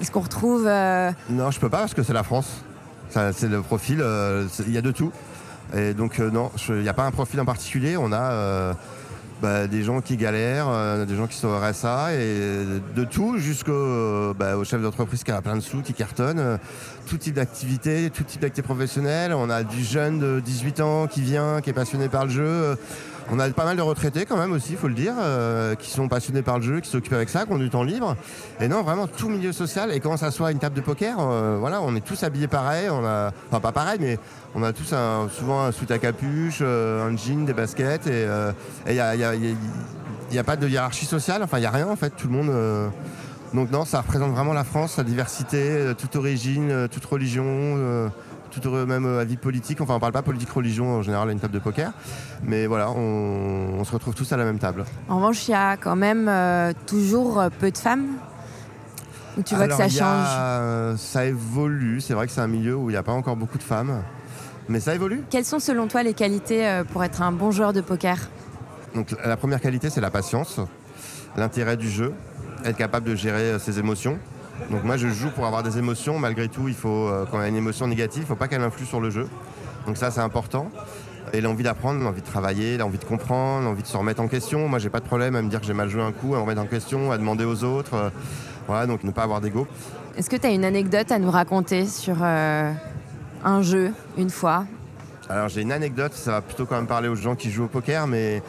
Est-ce 0.00 0.10
qu'on 0.10 0.20
retrouve. 0.20 0.66
euh, 0.66 1.10
Non, 1.28 1.50
je 1.50 1.58
peux 1.60 1.68
pas 1.68 1.78
parce 1.78 1.94
que 1.94 2.02
c'est 2.02 2.12
la 2.12 2.22
France. 2.22 2.48
C'est 3.10 3.48
le 3.48 3.60
profil, 3.60 4.04
il 4.66 4.72
y 4.72 4.78
a 4.78 4.82
de 4.82 4.92
tout. 4.92 5.10
Et 5.76 5.94
donc, 5.94 6.18
non, 6.20 6.50
il 6.68 6.76
n'y 6.76 6.88
a 6.88 6.92
pas 6.94 7.04
un 7.04 7.10
profil 7.10 7.40
en 7.40 7.44
particulier. 7.44 7.96
On 7.96 8.12
a 8.12 8.74
bah, 9.40 9.66
des 9.66 9.82
gens 9.82 10.00
qui 10.00 10.16
galèrent, 10.16 10.68
euh, 10.68 11.06
des 11.06 11.16
gens 11.16 11.26
qui 11.26 11.36
sont 11.36 11.48
au 11.48 11.58
RSA, 11.58 12.14
et 12.14 12.64
de 12.94 13.04
tout 13.04 13.38
jusqu'au 13.38 13.72
euh, 13.72 14.34
bah, 14.34 14.54
chef 14.64 14.82
d'entreprise 14.82 15.24
qui 15.24 15.30
a 15.30 15.40
plein 15.40 15.56
de 15.56 15.60
sous, 15.60 15.82
qui 15.82 15.94
cartonne. 15.94 16.38
euh, 16.38 16.56
tout 17.08 17.16
type 17.16 17.34
d'activité, 17.34 18.10
tout 18.10 18.22
type 18.22 18.40
d'activité 18.40 18.62
professionnelle. 18.62 19.32
On 19.32 19.50
a 19.50 19.64
du 19.64 19.82
jeune 19.82 20.18
de 20.18 20.40
18 20.40 20.80
ans 20.80 21.06
qui 21.06 21.22
vient, 21.22 21.60
qui 21.60 21.70
est 21.70 21.74
passionné 21.74 22.08
par 22.08 22.24
le 22.24 22.30
jeu. 22.30 22.76
On 23.32 23.38
a 23.38 23.48
pas 23.50 23.64
mal 23.64 23.76
de 23.76 23.82
retraités 23.82 24.26
quand 24.26 24.36
même 24.36 24.50
aussi, 24.52 24.72
il 24.72 24.76
faut 24.76 24.88
le 24.88 24.94
dire, 24.94 25.12
euh, 25.20 25.76
qui 25.76 25.90
sont 25.90 26.08
passionnés 26.08 26.42
par 26.42 26.58
le 26.58 26.64
jeu, 26.64 26.80
qui 26.80 26.90
s'occupent 26.90 27.12
avec 27.12 27.28
ça, 27.28 27.46
qui 27.46 27.52
ont 27.52 27.58
du 27.58 27.70
temps 27.70 27.84
libre. 27.84 28.16
Et 28.60 28.66
non, 28.66 28.82
vraiment 28.82 29.06
tout 29.06 29.28
milieu 29.28 29.52
social. 29.52 29.92
Et 29.92 30.00
quand 30.00 30.10
on 30.12 30.16
s'assoit 30.16 30.48
à 30.48 30.50
une 30.50 30.58
table 30.58 30.74
de 30.74 30.80
poker, 30.80 31.16
euh, 31.20 31.56
voilà, 31.60 31.80
on 31.80 31.94
est 31.94 32.00
tous 32.04 32.24
habillés 32.24 32.48
pareil. 32.48 32.88
On 32.90 33.04
a, 33.04 33.30
enfin 33.48 33.60
pas 33.60 33.70
pareil, 33.70 33.98
mais 34.00 34.18
on 34.56 34.64
a 34.64 34.72
tous 34.72 34.92
souvent 35.32 35.62
un 35.62 35.70
soute 35.70 35.92
à 35.92 35.98
capuche, 35.98 36.58
euh, 36.60 37.08
un 37.08 37.16
jean, 37.16 37.44
des 37.44 37.52
baskets. 37.52 38.08
Et 38.08 38.26
il 38.88 38.92
n'y 38.94 38.98
a, 39.00 39.10
a- 40.40 40.44
pas 40.44 40.56
de 40.56 40.66
hiérarchie 40.68 41.06
sociale. 41.06 41.42
Enfin, 41.44 41.58
il 41.58 41.60
n'y 41.60 41.66
a 41.66 41.70
rien 41.70 41.86
en 41.86 41.96
fait. 41.96 42.10
Tout 42.16 42.26
le 42.26 42.34
monde. 42.34 42.90
donc 43.54 43.70
non, 43.70 43.84
ça 43.84 44.00
représente 44.00 44.32
vraiment 44.32 44.52
la 44.54 44.64
France, 44.64 44.94
sa 44.94 45.04
diversité, 45.04 45.92
toute 45.96 46.16
origine, 46.16 46.88
toute 46.90 47.04
religion, 47.04 48.10
toute 48.50 48.66
euh, 48.66 48.86
même 48.86 49.04
euh, 49.06 49.20
avis 49.20 49.36
politique. 49.36 49.80
Enfin, 49.80 49.94
on 49.94 50.00
parle 50.00 50.12
pas 50.12 50.22
politique-religion 50.22 50.96
en 50.96 51.02
général 51.02 51.28
à 51.28 51.32
une 51.32 51.40
table 51.40 51.54
de 51.54 51.58
poker, 51.58 51.92
mais 52.42 52.66
voilà, 52.66 52.90
on, 52.90 53.78
on 53.78 53.84
se 53.84 53.92
retrouve 53.92 54.14
tous 54.14 54.30
à 54.32 54.36
la 54.36 54.44
même 54.44 54.58
table. 54.58 54.84
En 55.08 55.16
revanche, 55.16 55.48
il 55.48 55.52
y 55.52 55.54
a 55.54 55.76
quand 55.76 55.96
même 55.96 56.28
euh, 56.28 56.72
toujours 56.86 57.40
euh, 57.40 57.48
peu 57.60 57.70
de 57.70 57.78
femmes 57.78 58.06
Ou 59.38 59.42
tu 59.42 59.54
vois 59.54 59.64
Alors, 59.64 59.78
que 59.78 59.88
ça 59.88 60.04
a- 60.04 60.90
change 60.90 60.98
Ça 60.98 61.24
évolue. 61.26 62.00
C'est 62.00 62.14
vrai 62.14 62.26
que 62.26 62.32
c'est 62.32 62.40
un 62.40 62.48
milieu 62.48 62.76
où 62.76 62.90
il 62.90 62.92
n'y 62.92 62.98
a 62.98 63.02
pas 63.02 63.12
encore 63.12 63.36
beaucoup 63.36 63.58
de 63.58 63.62
femmes, 63.62 64.02
mais 64.68 64.80
ça 64.80 64.94
évolue. 64.94 65.22
Quelles 65.30 65.44
sont 65.44 65.58
selon 65.60 65.86
toi 65.86 66.02
les 66.02 66.14
qualités 66.14 66.82
pour 66.92 67.04
être 67.04 67.22
un 67.22 67.32
bon 67.32 67.50
joueur 67.50 67.72
de 67.72 67.80
poker? 67.80 68.16
Donc 68.94 69.14
la 69.24 69.36
première 69.36 69.60
qualité, 69.60 69.88
c'est 69.90 70.00
la 70.00 70.10
patience, 70.10 70.58
l'intérêt 71.36 71.76
du 71.76 71.88
jeu, 71.88 72.12
être 72.64 72.76
capable 72.76 73.06
de 73.06 73.14
gérer 73.14 73.58
ses 73.60 73.78
émotions. 73.78 74.18
Donc 74.70 74.84
moi, 74.84 74.96
je 74.96 75.08
joue 75.08 75.30
pour 75.30 75.46
avoir 75.46 75.62
des 75.62 75.78
émotions. 75.78 76.18
Malgré 76.18 76.48
tout, 76.48 76.68
il 76.68 76.74
faut, 76.74 77.08
euh, 77.08 77.24
quand 77.30 77.40
y 77.40 77.44
a 77.44 77.48
une 77.48 77.56
émotion 77.56 77.86
négative, 77.86 78.18
il 78.20 78.24
ne 78.24 78.28
faut 78.28 78.36
pas 78.36 78.48
qu'elle 78.48 78.62
influe 78.62 78.86
sur 78.86 79.00
le 79.00 79.10
jeu. 79.10 79.28
Donc 79.86 79.96
ça, 79.96 80.10
c'est 80.10 80.20
important. 80.20 80.70
Et 81.32 81.40
l'envie 81.40 81.62
d'apprendre, 81.62 82.02
l'envie 82.02 82.20
de 82.22 82.26
travailler, 82.26 82.76
l'envie 82.76 82.98
de 82.98 83.04
comprendre, 83.04 83.64
l'envie 83.64 83.82
de 83.82 83.86
se 83.86 83.96
remettre 83.96 84.20
en 84.20 84.28
question. 84.28 84.68
Moi, 84.68 84.78
j'ai 84.78 84.90
pas 84.90 85.00
de 85.00 85.04
problème 85.06 85.36
à 85.36 85.42
me 85.42 85.48
dire 85.48 85.60
que 85.60 85.66
j'ai 85.66 85.72
mal 85.74 85.88
joué 85.88 86.02
un 86.02 86.12
coup, 86.12 86.34
à 86.34 86.38
me 86.38 86.42
remettre 86.42 86.60
en 86.60 86.66
question, 86.66 87.12
à 87.12 87.18
demander 87.18 87.44
aux 87.44 87.62
autres. 87.64 87.94
euh, 87.94 88.10
voilà, 88.66 88.86
donc 88.86 89.02
ne 89.04 89.10
pas 89.10 89.22
avoir 89.22 89.40
d'ego. 89.40 89.66
Est-ce 90.16 90.28
que 90.30 90.36
tu 90.36 90.46
as 90.46 90.50
une 90.50 90.64
anecdote 90.64 91.10
à 91.10 91.18
nous 91.18 91.30
raconter 91.30 91.86
sur 91.86 92.16
euh, 92.22 92.72
un 93.44 93.62
jeu, 93.62 93.92
une 94.18 94.30
fois? 94.30 94.64
Alors 95.28 95.48
j'ai 95.48 95.62
une 95.62 95.72
anecdote, 95.72 96.12
ça 96.12 96.32
va 96.32 96.40
plutôt 96.40 96.66
quand 96.66 96.74
même 96.76 96.86
parler 96.88 97.08
aux 97.08 97.14
gens 97.14 97.36
qui 97.36 97.50
jouent 97.50 97.64
au 97.64 97.68
poker, 97.68 98.06
mais 98.08 98.42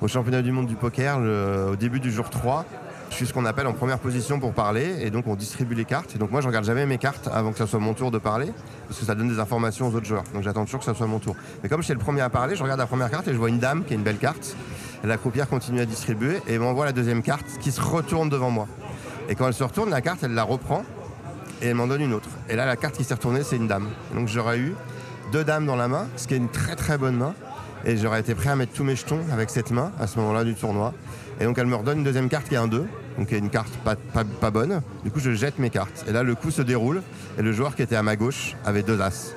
au 0.00 0.06
championnat 0.08 0.42
du 0.42 0.52
monde 0.52 0.66
du 0.66 0.76
poker, 0.76 1.18
le- 1.18 1.70
au 1.72 1.76
début 1.76 1.98
du 2.00 2.12
jour 2.12 2.30
3, 2.30 2.64
je 3.10 3.14
suis 3.14 3.26
ce 3.26 3.32
qu'on 3.32 3.44
appelle 3.44 3.66
en 3.66 3.72
première 3.72 3.98
position 3.98 4.38
pour 4.38 4.52
parler, 4.52 4.96
et 5.00 5.10
donc 5.10 5.26
on 5.26 5.34
distribue 5.34 5.74
les 5.74 5.84
cartes. 5.84 6.14
Et 6.14 6.18
donc 6.18 6.30
moi 6.30 6.40
je 6.40 6.46
regarde 6.46 6.64
jamais 6.64 6.86
mes 6.86 6.98
cartes 6.98 7.28
avant 7.32 7.52
que 7.52 7.58
ça 7.58 7.66
soit 7.66 7.78
mon 7.78 7.94
tour 7.94 8.10
de 8.10 8.18
parler, 8.18 8.52
parce 8.86 9.00
que 9.00 9.06
ça 9.06 9.14
donne 9.14 9.28
des 9.28 9.40
informations 9.40 9.88
aux 9.88 9.94
autres 9.94 10.06
joueurs. 10.06 10.24
Donc 10.34 10.42
j'attends 10.42 10.64
toujours 10.64 10.80
que 10.80 10.86
ça 10.86 10.94
soit 10.94 11.06
mon 11.06 11.18
tour. 11.18 11.34
Mais 11.62 11.68
comme 11.68 11.80
je 11.80 11.86
suis 11.86 11.94
le 11.94 12.00
premier 12.00 12.20
à 12.20 12.30
parler, 12.30 12.54
je 12.56 12.62
regarde 12.62 12.78
la 12.78 12.86
première 12.86 13.10
carte 13.10 13.26
et 13.28 13.32
je 13.32 13.38
vois 13.38 13.48
une 13.48 13.58
dame 13.58 13.84
qui 13.84 13.94
a 13.94 13.96
une 13.96 14.02
belle 14.02 14.18
carte. 14.18 14.56
La 15.04 15.16
croupière 15.16 15.48
continue 15.48 15.80
à 15.80 15.86
distribuer 15.86 16.40
et 16.48 16.58
m'envoie 16.58 16.84
la 16.84 16.92
deuxième 16.92 17.22
carte 17.22 17.46
qui 17.60 17.70
se 17.70 17.80
retourne 17.80 18.28
devant 18.28 18.50
moi. 18.50 18.66
Et 19.28 19.34
quand 19.34 19.46
elle 19.46 19.54
se 19.54 19.64
retourne, 19.64 19.90
la 19.90 20.00
carte, 20.00 20.22
elle 20.22 20.34
la 20.34 20.42
reprend 20.42 20.82
et 21.62 21.68
elle 21.68 21.74
m'en 21.74 21.86
donne 21.86 22.00
une 22.00 22.14
autre. 22.14 22.28
Et 22.48 22.56
là, 22.56 22.66
la 22.66 22.76
carte 22.76 22.96
qui 22.96 23.04
s'est 23.04 23.14
retournée, 23.14 23.42
c'est 23.42 23.56
une 23.56 23.68
dame. 23.68 23.88
Donc 24.14 24.28
j'aurais 24.28 24.58
eu 24.58 24.74
deux 25.32 25.44
dames 25.44 25.66
dans 25.66 25.76
la 25.76 25.88
main, 25.88 26.06
ce 26.16 26.26
qui 26.26 26.34
est 26.34 26.38
une 26.38 26.48
très 26.48 26.76
très 26.76 26.98
bonne 26.98 27.16
main. 27.16 27.34
Et 27.84 27.96
j'aurais 27.96 28.20
été 28.20 28.34
prêt 28.34 28.50
à 28.50 28.56
mettre 28.56 28.72
tous 28.72 28.82
mes 28.82 28.96
jetons 28.96 29.20
avec 29.32 29.50
cette 29.50 29.70
main 29.70 29.92
à 30.00 30.06
ce 30.06 30.18
moment-là 30.18 30.42
du 30.44 30.54
tournoi. 30.54 30.92
Et 31.40 31.44
donc 31.44 31.58
elle 31.58 31.66
me 31.66 31.76
redonne 31.76 31.98
une 31.98 32.04
deuxième 32.04 32.28
carte 32.28 32.48
qui 32.48 32.54
est 32.54 32.58
un 32.58 32.66
2, 32.66 32.86
donc 33.18 33.28
qui 33.28 33.34
est 33.34 33.38
une 33.38 33.50
carte 33.50 33.72
pas, 33.84 33.96
pas, 33.96 34.24
pas 34.24 34.50
bonne. 34.50 34.80
Du 35.04 35.10
coup, 35.10 35.20
je 35.20 35.32
jette 35.32 35.58
mes 35.58 35.70
cartes. 35.70 36.04
Et 36.08 36.12
là, 36.12 36.22
le 36.22 36.34
coup 36.34 36.50
se 36.50 36.62
déroule. 36.62 37.02
Et 37.38 37.42
le 37.42 37.52
joueur 37.52 37.76
qui 37.76 37.82
était 37.82 37.96
à 37.96 38.02
ma 38.02 38.16
gauche 38.16 38.56
avait 38.64 38.82
deux 38.82 39.00
as. 39.00 39.34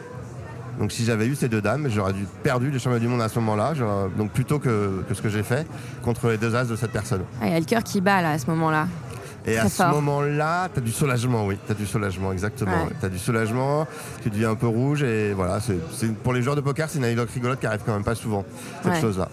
Donc 0.80 0.92
si 0.92 1.06
j'avais 1.06 1.28
eu 1.28 1.36
ces 1.36 1.48
deux 1.48 1.62
dames, 1.62 1.88
j'aurais 1.90 2.14
dû 2.14 2.26
perdu 2.44 2.72
les 2.72 2.80
championnats 2.80 3.00
du 3.00 3.08
monde 3.08 3.22
à 3.22 3.30
ce 3.30 3.38
moment-là, 3.40 3.74
donc 4.18 4.32
plutôt 4.32 4.58
que, 4.58 5.04
ce 5.14 5.22
que 5.22 5.30
j'ai 5.30 5.44
fait 5.44 5.68
contre 6.02 6.30
les 6.30 6.38
deux 6.38 6.56
as 6.56 6.66
de 6.66 6.76
cette 6.76 6.92
personne. 6.92 7.22
Ah, 7.40 7.48
il 7.48 7.54
y 7.54 7.56
a 7.56 7.60
le 7.60 7.66
cœur 7.66 7.84
qui 7.84 8.02
bat 8.02 8.22
là 8.22 8.32
à 8.32 8.40
ce 8.40 8.48
moment-là. 8.48 8.88
Et 9.46 9.58
à 9.58 9.70
ce 9.70 9.84
moment-là, 9.84 10.70
tu 10.74 10.80
as 10.80 10.82
du 10.82 10.92
soulagement, 10.92 11.46
oui. 11.46 11.58
Tu 11.66 11.72
as 11.72 11.76
du 11.76 11.86
soulagement, 11.86 12.32
exactement. 12.32 12.88
Tu 13.00 13.06
as 13.06 13.10
du 13.10 13.20
soulagement, 13.20 13.88
tu 14.22 14.30
deviens 14.30 14.52
un 14.52 14.56
peu 14.56 14.68
rouge. 14.68 15.04
Et 15.04 15.34
voilà, 15.34 15.60
c'est, 15.60 15.78
pour 16.24 16.34
les 16.34 16.42
joueurs 16.42 16.56
de 16.56 16.62
poker, 16.62 16.90
c'est 16.90 17.00
une 17.00 17.06
anecdote 17.06 17.30
rigolote 17.32 17.60
qui 17.60 17.66
arrive 17.66 17.82
quand 17.86 17.94
même 17.94 18.04
pas 18.04 18.16
souvent, 18.16 18.46
cette 18.84 19.02
chose-là. 19.02 19.30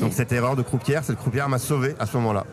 Donc 0.00 0.12
cette 0.12 0.32
erreur 0.32 0.56
de 0.56 0.62
croupière, 0.62 1.04
cette 1.04 1.16
croupière 1.16 1.48
m'a 1.48 1.58
sauvé 1.58 1.94
à 1.98 2.06
ce 2.06 2.16
moment-là. 2.16 2.44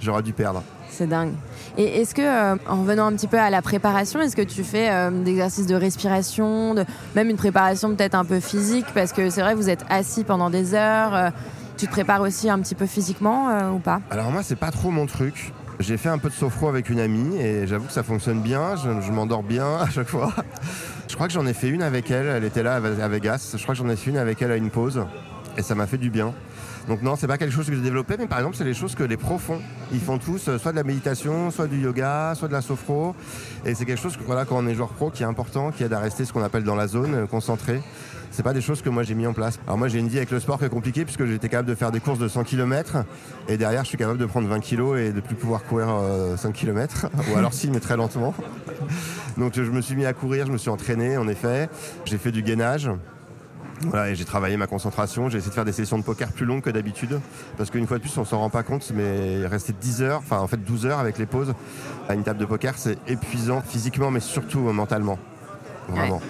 J'aurais 0.00 0.22
dû 0.22 0.32
perdre. 0.32 0.62
C'est 0.90 1.06
dingue. 1.06 1.32
Et 1.76 2.00
est-ce 2.00 2.14
que, 2.14 2.22
euh, 2.22 2.56
en 2.68 2.80
revenant 2.80 3.06
un 3.06 3.12
petit 3.12 3.28
peu 3.28 3.38
à 3.38 3.50
la 3.50 3.62
préparation, 3.62 4.20
est-ce 4.20 4.34
que 4.34 4.42
tu 4.42 4.64
fais 4.64 4.90
euh, 4.90 5.10
des 5.10 5.32
exercices 5.32 5.66
de 5.66 5.74
respiration, 5.74 6.74
de, 6.74 6.84
même 7.14 7.30
une 7.30 7.36
préparation 7.36 7.94
peut-être 7.94 8.14
un 8.14 8.24
peu 8.24 8.40
physique? 8.40 8.86
Parce 8.94 9.12
que 9.12 9.30
c'est 9.30 9.42
vrai, 9.42 9.54
vous 9.54 9.68
êtes 9.68 9.84
assis 9.90 10.24
pendant 10.24 10.50
des 10.50 10.74
heures. 10.74 11.14
Euh, 11.14 11.30
tu 11.76 11.86
te 11.86 11.92
prépares 11.92 12.22
aussi 12.22 12.50
un 12.50 12.58
petit 12.58 12.74
peu 12.74 12.86
physiquement 12.86 13.70
ou 13.72 13.78
pas? 13.78 14.00
Alors 14.10 14.32
moi, 14.32 14.42
c'est 14.42 14.56
pas 14.56 14.72
trop 14.72 14.90
mon 14.90 15.06
truc. 15.06 15.52
J'ai 15.78 15.96
fait 15.96 16.08
un 16.08 16.18
peu 16.18 16.28
de 16.28 16.34
sophro 16.34 16.68
avec 16.68 16.90
une 16.90 16.98
amie 16.98 17.36
et 17.36 17.68
j'avoue 17.68 17.86
que 17.86 17.92
ça 17.92 18.02
fonctionne 18.02 18.42
bien. 18.42 18.74
Je, 18.74 19.12
m'endors 19.12 19.44
bien 19.44 19.76
à 19.76 19.88
chaque 19.88 20.08
fois. 20.08 20.32
Je 21.08 21.14
crois 21.14 21.28
que 21.28 21.32
j'en 21.32 21.46
ai 21.46 21.54
fait 21.54 21.68
une 21.68 21.82
avec 21.82 22.10
elle. 22.10 22.26
Elle 22.26 22.42
était 22.42 22.64
là 22.64 22.74
à 22.74 23.08
Vegas. 23.08 23.54
Je 23.56 23.62
crois 23.62 23.76
que 23.76 23.78
j'en 23.78 23.88
ai 23.88 23.94
fait 23.94 24.10
une 24.10 24.16
avec 24.16 24.42
elle 24.42 24.50
à 24.50 24.56
une 24.56 24.70
pause 24.70 25.04
et 25.58 25.62
ça 25.62 25.74
m'a 25.74 25.86
fait 25.86 25.98
du 25.98 26.08
bien. 26.08 26.32
Donc 26.86 27.02
non, 27.02 27.16
c'est 27.16 27.26
pas 27.26 27.36
quelque 27.36 27.52
chose 27.52 27.66
que 27.66 27.74
j'ai 27.74 27.82
développé, 27.82 28.14
mais 28.18 28.28
par 28.28 28.38
exemple, 28.38 28.56
c'est 28.56 28.64
les 28.64 28.72
choses 28.72 28.94
que 28.94 29.02
les 29.02 29.18
pros 29.18 29.38
font. 29.38 29.60
Ils 29.92 30.00
font 30.00 30.16
tous 30.16 30.48
euh, 30.48 30.56
soit 30.56 30.70
de 30.70 30.76
la 30.76 30.84
méditation, 30.84 31.50
soit 31.50 31.66
du 31.66 31.80
yoga, 31.80 32.32
soit 32.34 32.48
de 32.48 32.54
la 32.54 32.62
sophro. 32.62 33.14
Et 33.66 33.74
c'est 33.74 33.84
quelque 33.84 34.00
chose 34.00 34.16
que, 34.16 34.22
voilà, 34.22 34.46
quand 34.46 34.56
on 34.56 34.66
est 34.66 34.74
joueur 34.74 34.90
pro 34.90 35.10
qui 35.10 35.22
est 35.22 35.26
important, 35.26 35.70
qui 35.70 35.84
aide 35.84 35.92
à 35.92 35.98
rester 35.98 36.24
ce 36.24 36.32
qu'on 36.32 36.42
appelle 36.42 36.64
dans 36.64 36.76
la 36.76 36.86
zone, 36.86 37.14
euh, 37.14 37.26
concentré. 37.26 37.82
C'est 38.30 38.42
pas 38.42 38.52
des 38.52 38.60
choses 38.60 38.82
que 38.82 38.88
moi 38.88 39.02
j'ai 39.02 39.14
mis 39.14 39.26
en 39.26 39.32
place. 39.32 39.58
Alors 39.66 39.78
moi 39.78 39.88
j'ai 39.88 39.98
une 39.98 40.08
vie 40.08 40.18
avec 40.18 40.30
le 40.30 40.38
sport 40.38 40.58
qui 40.58 40.66
est 40.66 40.68
compliquée 40.68 41.04
puisque 41.04 41.24
j'étais 41.24 41.48
capable 41.48 41.68
de 41.68 41.74
faire 41.74 41.90
des 41.90 41.98
courses 41.98 42.18
de 42.18 42.28
100 42.28 42.44
km 42.44 42.98
et 43.48 43.56
derrière 43.56 43.84
je 43.84 43.88
suis 43.88 43.96
capable 43.96 44.18
de 44.18 44.26
prendre 44.26 44.46
20 44.46 44.60
kg 44.60 44.98
et 44.98 45.12
de 45.12 45.20
plus 45.20 45.34
pouvoir 45.34 45.64
courir 45.64 45.88
5 46.36 46.48
euh, 46.48 46.52
km 46.52 47.06
ou 47.32 47.36
alors 47.38 47.54
si 47.54 47.70
mais 47.70 47.80
très 47.80 47.96
lentement. 47.96 48.34
Donc 49.38 49.54
je 49.54 49.62
me 49.62 49.80
suis 49.80 49.96
mis 49.96 50.04
à 50.04 50.12
courir, 50.12 50.46
je 50.46 50.52
me 50.52 50.58
suis 50.58 50.68
entraîné 50.68 51.16
en 51.16 51.26
effet, 51.26 51.70
j'ai 52.04 52.18
fait 52.18 52.30
du 52.30 52.42
gainage. 52.42 52.90
Voilà, 53.82 54.12
j'ai 54.14 54.24
travaillé 54.24 54.56
ma 54.56 54.66
concentration, 54.66 55.28
j'ai 55.28 55.38
essayé 55.38 55.50
de 55.50 55.54
faire 55.54 55.64
des 55.64 55.72
sessions 55.72 55.98
de 55.98 56.02
poker 56.02 56.32
plus 56.32 56.46
longues 56.46 56.62
que 56.62 56.70
d'habitude, 56.70 57.20
parce 57.56 57.70
qu'une 57.70 57.86
fois 57.86 57.98
de 57.98 58.02
plus, 58.02 58.16
on 58.18 58.24
s'en 58.24 58.38
rend 58.38 58.50
pas 58.50 58.62
compte, 58.62 58.90
mais 58.94 59.46
rester 59.46 59.72
10 59.72 60.02
heures, 60.02 60.18
enfin 60.18 60.38
en 60.38 60.46
fait 60.46 60.56
12 60.56 60.86
heures 60.86 60.98
avec 60.98 61.18
les 61.18 61.26
pauses 61.26 61.54
à 62.08 62.14
une 62.14 62.22
table 62.22 62.40
de 62.40 62.44
poker, 62.44 62.74
c'est 62.76 62.98
épuisant 63.06 63.60
physiquement, 63.60 64.10
mais 64.10 64.20
surtout 64.20 64.60
mentalement. 64.60 65.18
Vraiment. 65.88 66.20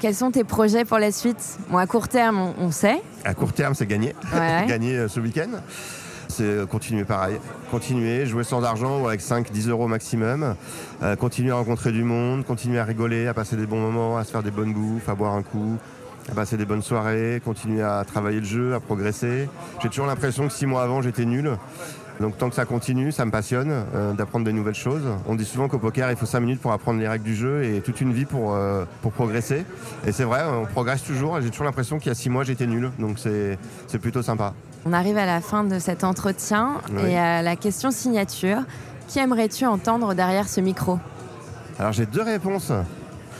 Quels 0.00 0.14
sont 0.14 0.30
tes 0.30 0.44
projets 0.44 0.84
pour 0.84 0.98
la 0.98 1.12
suite? 1.12 1.58
Moi, 1.70 1.80
à 1.80 1.86
court 1.86 2.08
terme, 2.08 2.52
on, 2.58 2.70
sait. 2.70 3.00
À 3.24 3.34
court 3.34 3.52
terme, 3.52 3.74
c'est 3.74 3.86
gagner. 3.86 4.14
gagner 4.68 4.96
euh, 4.96 5.08
ce 5.08 5.20
week-end. 5.20 5.50
C'est 6.28 6.42
euh, 6.42 6.66
continuer 6.66 7.04
pareil. 7.04 7.38
Continuer, 7.70 8.26
jouer 8.26 8.44
sans 8.44 8.62
argent 8.64 9.00
ou 9.00 9.08
avec 9.08 9.20
5-10 9.20 9.70
euros 9.70 9.88
maximum. 9.88 10.56
Euh, 11.02 11.16
continuer 11.16 11.52
à 11.52 11.54
rencontrer 11.54 11.92
du 11.92 12.02
monde, 12.02 12.44
continuer 12.44 12.80
à 12.80 12.84
rigoler, 12.84 13.28
à 13.28 13.34
passer 13.34 13.56
des 13.56 13.66
bons 13.66 13.80
moments, 13.80 14.18
à 14.18 14.24
se 14.24 14.32
faire 14.32 14.42
des 14.42 14.50
bonnes 14.50 14.72
bouffes, 14.72 15.08
à 15.08 15.14
boire 15.14 15.34
un 15.34 15.42
coup, 15.42 15.78
passer 16.32 16.56
des 16.56 16.64
bonnes 16.64 16.82
soirées, 16.82 17.42
continuer 17.44 17.82
à 17.82 18.04
travailler 18.04 18.40
le 18.40 18.46
jeu, 18.46 18.74
à 18.74 18.80
progresser. 18.80 19.48
J'ai 19.82 19.88
toujours 19.88 20.06
l'impression 20.06 20.46
que 20.46 20.52
six 20.52 20.66
mois 20.66 20.82
avant, 20.82 21.02
j'étais 21.02 21.24
nul. 21.24 21.56
Donc 22.20 22.38
tant 22.38 22.48
que 22.48 22.54
ça 22.54 22.64
continue, 22.64 23.10
ça 23.10 23.24
me 23.24 23.32
passionne 23.32 23.84
euh, 23.94 24.12
d'apprendre 24.12 24.44
des 24.44 24.52
nouvelles 24.52 24.76
choses. 24.76 25.02
On 25.26 25.34
dit 25.34 25.44
souvent 25.44 25.66
qu'au 25.66 25.80
poker, 25.80 26.10
il 26.12 26.16
faut 26.16 26.26
cinq 26.26 26.40
minutes 26.40 26.60
pour 26.60 26.72
apprendre 26.72 27.00
les 27.00 27.08
règles 27.08 27.24
du 27.24 27.34
jeu 27.34 27.64
et 27.64 27.80
toute 27.80 28.00
une 28.00 28.12
vie 28.12 28.24
pour, 28.24 28.54
euh, 28.54 28.84
pour 29.02 29.10
progresser. 29.10 29.66
Et 30.06 30.12
c'est 30.12 30.22
vrai, 30.22 30.42
on 30.48 30.64
progresse 30.64 31.02
toujours. 31.02 31.40
J'ai 31.40 31.50
toujours 31.50 31.66
l'impression 31.66 31.98
qu'il 31.98 32.08
y 32.08 32.12
a 32.12 32.14
six 32.14 32.30
mois, 32.30 32.44
j'étais 32.44 32.66
nul. 32.66 32.92
Donc 33.00 33.18
c'est 33.18 33.58
plutôt 33.98 34.22
sympa. 34.22 34.54
On 34.86 34.92
arrive 34.92 35.18
à 35.18 35.26
la 35.26 35.40
fin 35.40 35.64
de 35.64 35.78
cet 35.80 36.04
entretien 36.04 36.74
et 37.04 37.18
à 37.18 37.42
la 37.42 37.56
question 37.56 37.90
signature. 37.90 38.58
Qui 39.08 39.18
aimerais-tu 39.18 39.66
entendre 39.66 40.14
derrière 40.14 40.48
ce 40.48 40.60
micro? 40.60 40.98
Alors 41.80 41.92
j'ai 41.92 42.06
deux 42.06 42.22
réponses. 42.22 42.70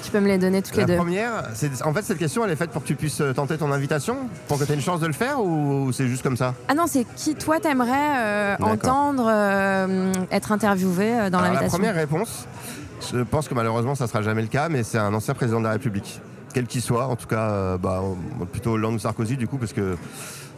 Tu 0.05 0.11
peux 0.11 0.20
me 0.20 0.28
les 0.28 0.36
donner 0.36 0.61
toutes 0.61 0.76
les 0.76 0.84
deux. 0.84 0.92
La 0.92 0.98
première, 0.98 1.44
en 1.84 1.94
fait, 1.94 2.02
cette 2.02 2.18
question, 2.18 2.44
elle 2.44 2.50
est 2.50 2.57
faite 2.57 2.70
pour 2.70 2.82
que 2.82 2.86
tu 2.86 2.94
puisses 2.94 3.22
euh, 3.22 3.32
tenter 3.32 3.57
ton 3.57 3.72
invitation 3.72 4.16
Pour 4.48 4.59
que 4.59 4.64
tu 4.64 4.72
aies 4.72 4.74
une 4.74 4.82
chance 4.82 5.00
de 5.00 5.07
le 5.07 5.14
faire 5.14 5.40
ou 5.40 5.92
c'est 5.92 6.07
juste 6.09 6.22
comme 6.22 6.36
ça? 6.36 6.55
Ah 6.68 6.74
non, 6.74 6.84
c'est 6.86 7.07
qui 7.16 7.34
toi 7.34 7.59
t'aimerais 7.59 8.18
euh, 8.18 8.57
entendre 8.61 9.26
euh, 9.26 10.12
être 10.30 10.52
interviewé 10.52 11.30
dans 11.30 11.40
l'invitation 11.40 11.62
La 11.62 11.68
première 11.70 11.94
réponse, 11.94 12.46
je 13.12 13.20
pense 13.20 13.48
que 13.48 13.55
malheureusement, 13.55 13.94
ça 13.94 14.07
sera 14.07 14.20
jamais 14.20 14.42
le 14.42 14.48
cas, 14.48 14.68
mais 14.68 14.82
c'est 14.82 14.98
un 14.98 15.14
ancien 15.14 15.32
président 15.32 15.61
de 15.61 15.64
la 15.64 15.72
République. 15.72 16.20
Quel 16.52 16.66
qu'il 16.66 16.82
soit, 16.82 17.07
en 17.07 17.16
tout 17.16 17.26
cas, 17.26 17.78
bah, 17.78 18.02
plutôt 18.52 18.72
Hollande 18.72 18.96
ou 18.96 18.98
Sarkozy, 18.98 19.38
du 19.38 19.48
coup, 19.48 19.57
parce 19.57 19.72
que 19.72 19.96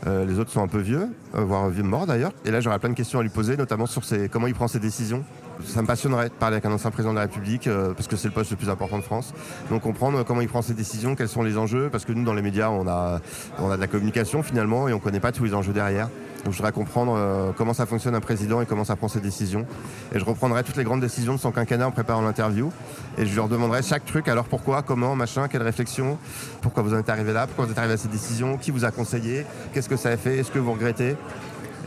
les 0.07 0.38
autres 0.40 0.51
sont 0.51 0.62
un 0.62 0.68
peu 0.68 0.80
vieux, 0.80 1.09
voire 1.32 1.70
vieux 1.70 1.84
morts 1.84 2.07
d'ailleurs. 2.07 2.32
Et 2.44 2.51
là, 2.51 2.61
j'aurais 2.61 2.78
plein 2.80 2.90
de 2.90 2.94
questions 2.94 3.20
à 3.20 3.22
lui 3.22 3.30
poser, 3.30 3.57
notamment 3.57 3.86
sur 3.86 4.03
comment 4.30 4.49
il 4.49 4.55
prend 4.55 4.68
ses 4.68 4.80
décisions 4.80 5.24
ça 5.65 5.83
me 5.83 5.87
passionnerait 5.87 6.29
de 6.29 6.35
parler 6.35 6.57
avec 6.57 6.67
un 6.67 6.73
ancien 6.73 6.91
président 6.91 7.13
de 7.13 7.17
la 7.17 7.23
République 7.23 7.67
euh, 7.67 7.95
parce 7.95 8.09
que 8.09 8.17
c'est 8.17 8.29
le 8.29 8.35
poste 8.35 8.51
le 8.51 8.57
plus 8.57 8.71
important 8.71 8.99
de 8.99 9.03
France. 9.03 9.35
Donc 9.71 9.83
comprendre 9.83 10.23
comment 10.25 10.41
il 10.41 10.49
prend 10.49 10.63
ses 10.63 10.75
décisions, 10.75 11.15
quels 11.15 11.29
sont 11.29 11.43
les 11.43 11.59
enjeux, 11.59 11.89
parce 11.91 12.05
que 12.05 12.13
nous 12.13 12.25
dans 12.25 12.35
les 12.35 12.43
médias 12.43 12.71
on 12.71 12.87
a, 12.87 13.21
on 13.59 13.71
a 13.71 13.77
de 13.77 13.81
la 13.81 13.87
communication 13.87 14.43
finalement 14.43 14.89
et 14.89 14.93
on 14.93 14.97
ne 14.97 15.03
connaît 15.03 15.21
pas 15.21 15.33
tous 15.33 15.45
les 15.45 15.55
enjeux 15.55 15.73
derrière. 15.73 16.09
Donc 16.45 16.53
je 16.53 16.59
voudrais 16.59 16.71
comprendre 16.71 17.15
euh, 17.17 17.51
comment 17.57 17.75
ça 17.75 17.87
fonctionne 17.87 18.15
un 18.15 18.21
président 18.21 18.61
et 18.61 18.67
comment 18.67 18.85
ça 18.85 18.95
prend 18.95 19.09
ses 19.09 19.19
décisions. 19.19 19.67
Et 20.15 20.21
je 20.21 20.25
reprendrai 20.25 20.63
toutes 20.63 20.77
les 20.77 20.85
grandes 20.85 21.01
décisions 21.01 21.35
de 21.35 21.41
son 21.41 21.51
quinquennat 21.51 21.89
en 21.89 21.91
préparant 21.91 22.23
l'interview. 22.23 22.71
Et 23.19 23.27
je 23.27 23.41
lui 23.41 23.49
demanderai 23.49 23.83
chaque 23.83 24.05
truc, 24.05 24.29
alors 24.29 24.45
pourquoi, 24.45 24.83
comment, 24.83 25.17
machin, 25.17 25.49
quelle 25.49 25.63
réflexion, 25.63 26.19
pourquoi 26.61 26.85
vous 26.85 26.95
en 26.95 26.99
êtes 26.99 27.09
arrivé 27.09 27.33
là, 27.33 27.49
pourquoi 27.49 27.65
vous 27.65 27.73
êtes 27.73 27.79
arrivé 27.79 27.95
à 27.95 27.97
cette 27.97 28.13
décision, 28.13 28.59
qui 28.59 28.71
vous 28.71 28.85
a 28.85 28.93
conseillé, 28.93 29.45
qu'est-ce 29.73 29.89
que 29.89 29.97
ça 29.97 30.11
a 30.11 30.17
fait, 30.17 30.37
est-ce 30.37 30.53
que 30.53 30.61
vous 30.61 30.73
regrettez? 30.73 31.17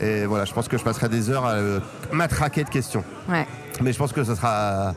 Et 0.02 0.26
voilà, 0.26 0.46
je 0.46 0.54
pense 0.54 0.68
que 0.68 0.78
je 0.78 0.84
passerai 0.84 1.10
des 1.10 1.30
heures 1.30 1.46
à 1.46 1.54
euh, 1.54 1.80
m'attraquer 2.12 2.64
de 2.64 2.70
questions. 2.70 3.04
Ouais. 3.28 3.46
Mais 3.82 3.94
je 3.94 3.98
pense 3.98 4.14
que 4.14 4.24
ce 4.24 4.36
sera 4.36 4.94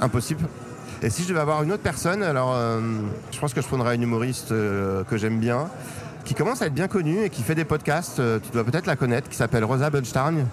impossible. 0.00 0.46
Et 1.02 1.08
si 1.08 1.22
je 1.22 1.28
devais 1.28 1.40
avoir 1.40 1.62
une 1.62 1.72
autre 1.72 1.82
personne, 1.82 2.22
alors 2.22 2.52
euh, 2.54 2.80
je 3.32 3.38
pense 3.38 3.54
que 3.54 3.62
je 3.62 3.66
prendrais 3.66 3.94
une 3.94 4.02
humoriste 4.02 4.52
euh, 4.52 5.02
que 5.04 5.16
j'aime 5.16 5.38
bien, 5.38 5.70
qui 6.24 6.34
commence 6.34 6.60
à 6.60 6.66
être 6.66 6.74
bien 6.74 6.88
connue 6.88 7.24
et 7.24 7.30
qui 7.30 7.42
fait 7.42 7.54
des 7.54 7.64
podcasts. 7.64 8.20
Euh, 8.20 8.38
tu 8.38 8.50
dois 8.50 8.64
peut-être 8.64 8.86
la 8.86 8.96
connaître, 8.96 9.28
qui 9.30 9.36
s'appelle 9.36 9.64
Rosa 9.64 9.88
Bunstein. 9.88 10.44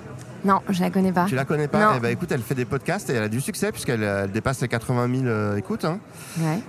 Non, 0.45 0.61
je 0.69 0.79
la 0.79 0.89
connais 0.89 1.11
pas. 1.11 1.25
Tu 1.25 1.35
la 1.35 1.43
connais 1.43 1.67
pas? 1.67 1.95
Eh 1.97 1.99
ben, 1.99 2.09
écoute, 2.09 2.31
elle 2.31 2.41
fait 2.41 2.55
des 2.55 2.63
podcasts 2.63 3.09
et 3.09 3.13
elle 3.13 3.23
a 3.23 3.27
du 3.29 3.41
succès 3.41 3.71
puisqu'elle 3.73 4.31
dépasse 4.31 4.61
les 4.61 4.69
80 4.69 5.23
000 5.23 5.55
écoutes. 5.57 5.83
Hein. 5.83 5.99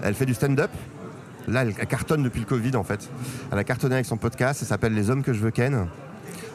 Elle 0.03 0.15
fait 0.15 0.27
du 0.27 0.35
stand-up. 0.35 0.71
Là, 1.47 1.63
elle, 1.63 1.75
cartonne 1.75 2.25
depuis 2.25 2.41
le 2.41 2.47
Covid 2.47 2.75
en 2.77 2.83
fait. 2.83 3.09
Elle 3.53 3.59
a 3.59 3.65
cartonné 3.65 3.95
avec 3.95 4.07
son 4.07 4.17
podcast. 4.17 4.61
Ça 4.61 4.67
s'appelle 4.67 4.95
Les 4.95 5.11
hommes 5.11 5.23
que 5.23 5.33
je 5.33 5.41
veux 5.41 5.51
ken 5.51 5.87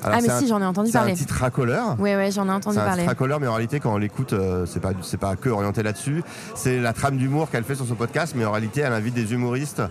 ah 0.06 0.20
mais 0.22 0.30
si, 0.39 0.47
j'en 0.47 0.62
ai 0.62 0.66
entendu 0.66 0.91
parler. 0.91 1.16
C'est 1.16 1.22
un 1.22 1.26
titre 1.26 1.39
racoleur? 1.39 1.95
Oui, 1.99 2.12
oui, 2.16 2.32
j'en 2.32 2.47
ai 2.47 2.51
entendu 2.51 2.78
parler. 2.78 2.91
C'est 2.91 2.99
un 2.99 3.01
titre 3.01 3.10
racoleur, 3.10 3.39
mais 3.39 3.47
en 3.47 3.54
réalité, 3.54 3.80
quand 3.80 3.93
on 3.93 3.97
l'écoute, 3.97 4.34
euh, 4.34 4.66
c'est 4.66 4.80
pas, 4.80 4.91
c'est 5.01 5.18
pas 5.18 5.36
que 5.36 5.49
orienté 5.49 5.84
là-dessus. 5.84 6.24
C'est 6.56 6.80
la 6.80 6.93
trame 6.93 7.18
d'humour 7.18 7.49
qu'elle 7.49 7.64
fait 7.64 7.76
sur 7.76 7.86
son 7.86 7.95
podcast, 7.95 8.34
mais 8.36 8.45
en 8.45 8.51
réalité, 8.51 8.82
elle 8.82 8.93
invite 8.93 9.14
des 9.14 9.34
humoristes 9.34 9.82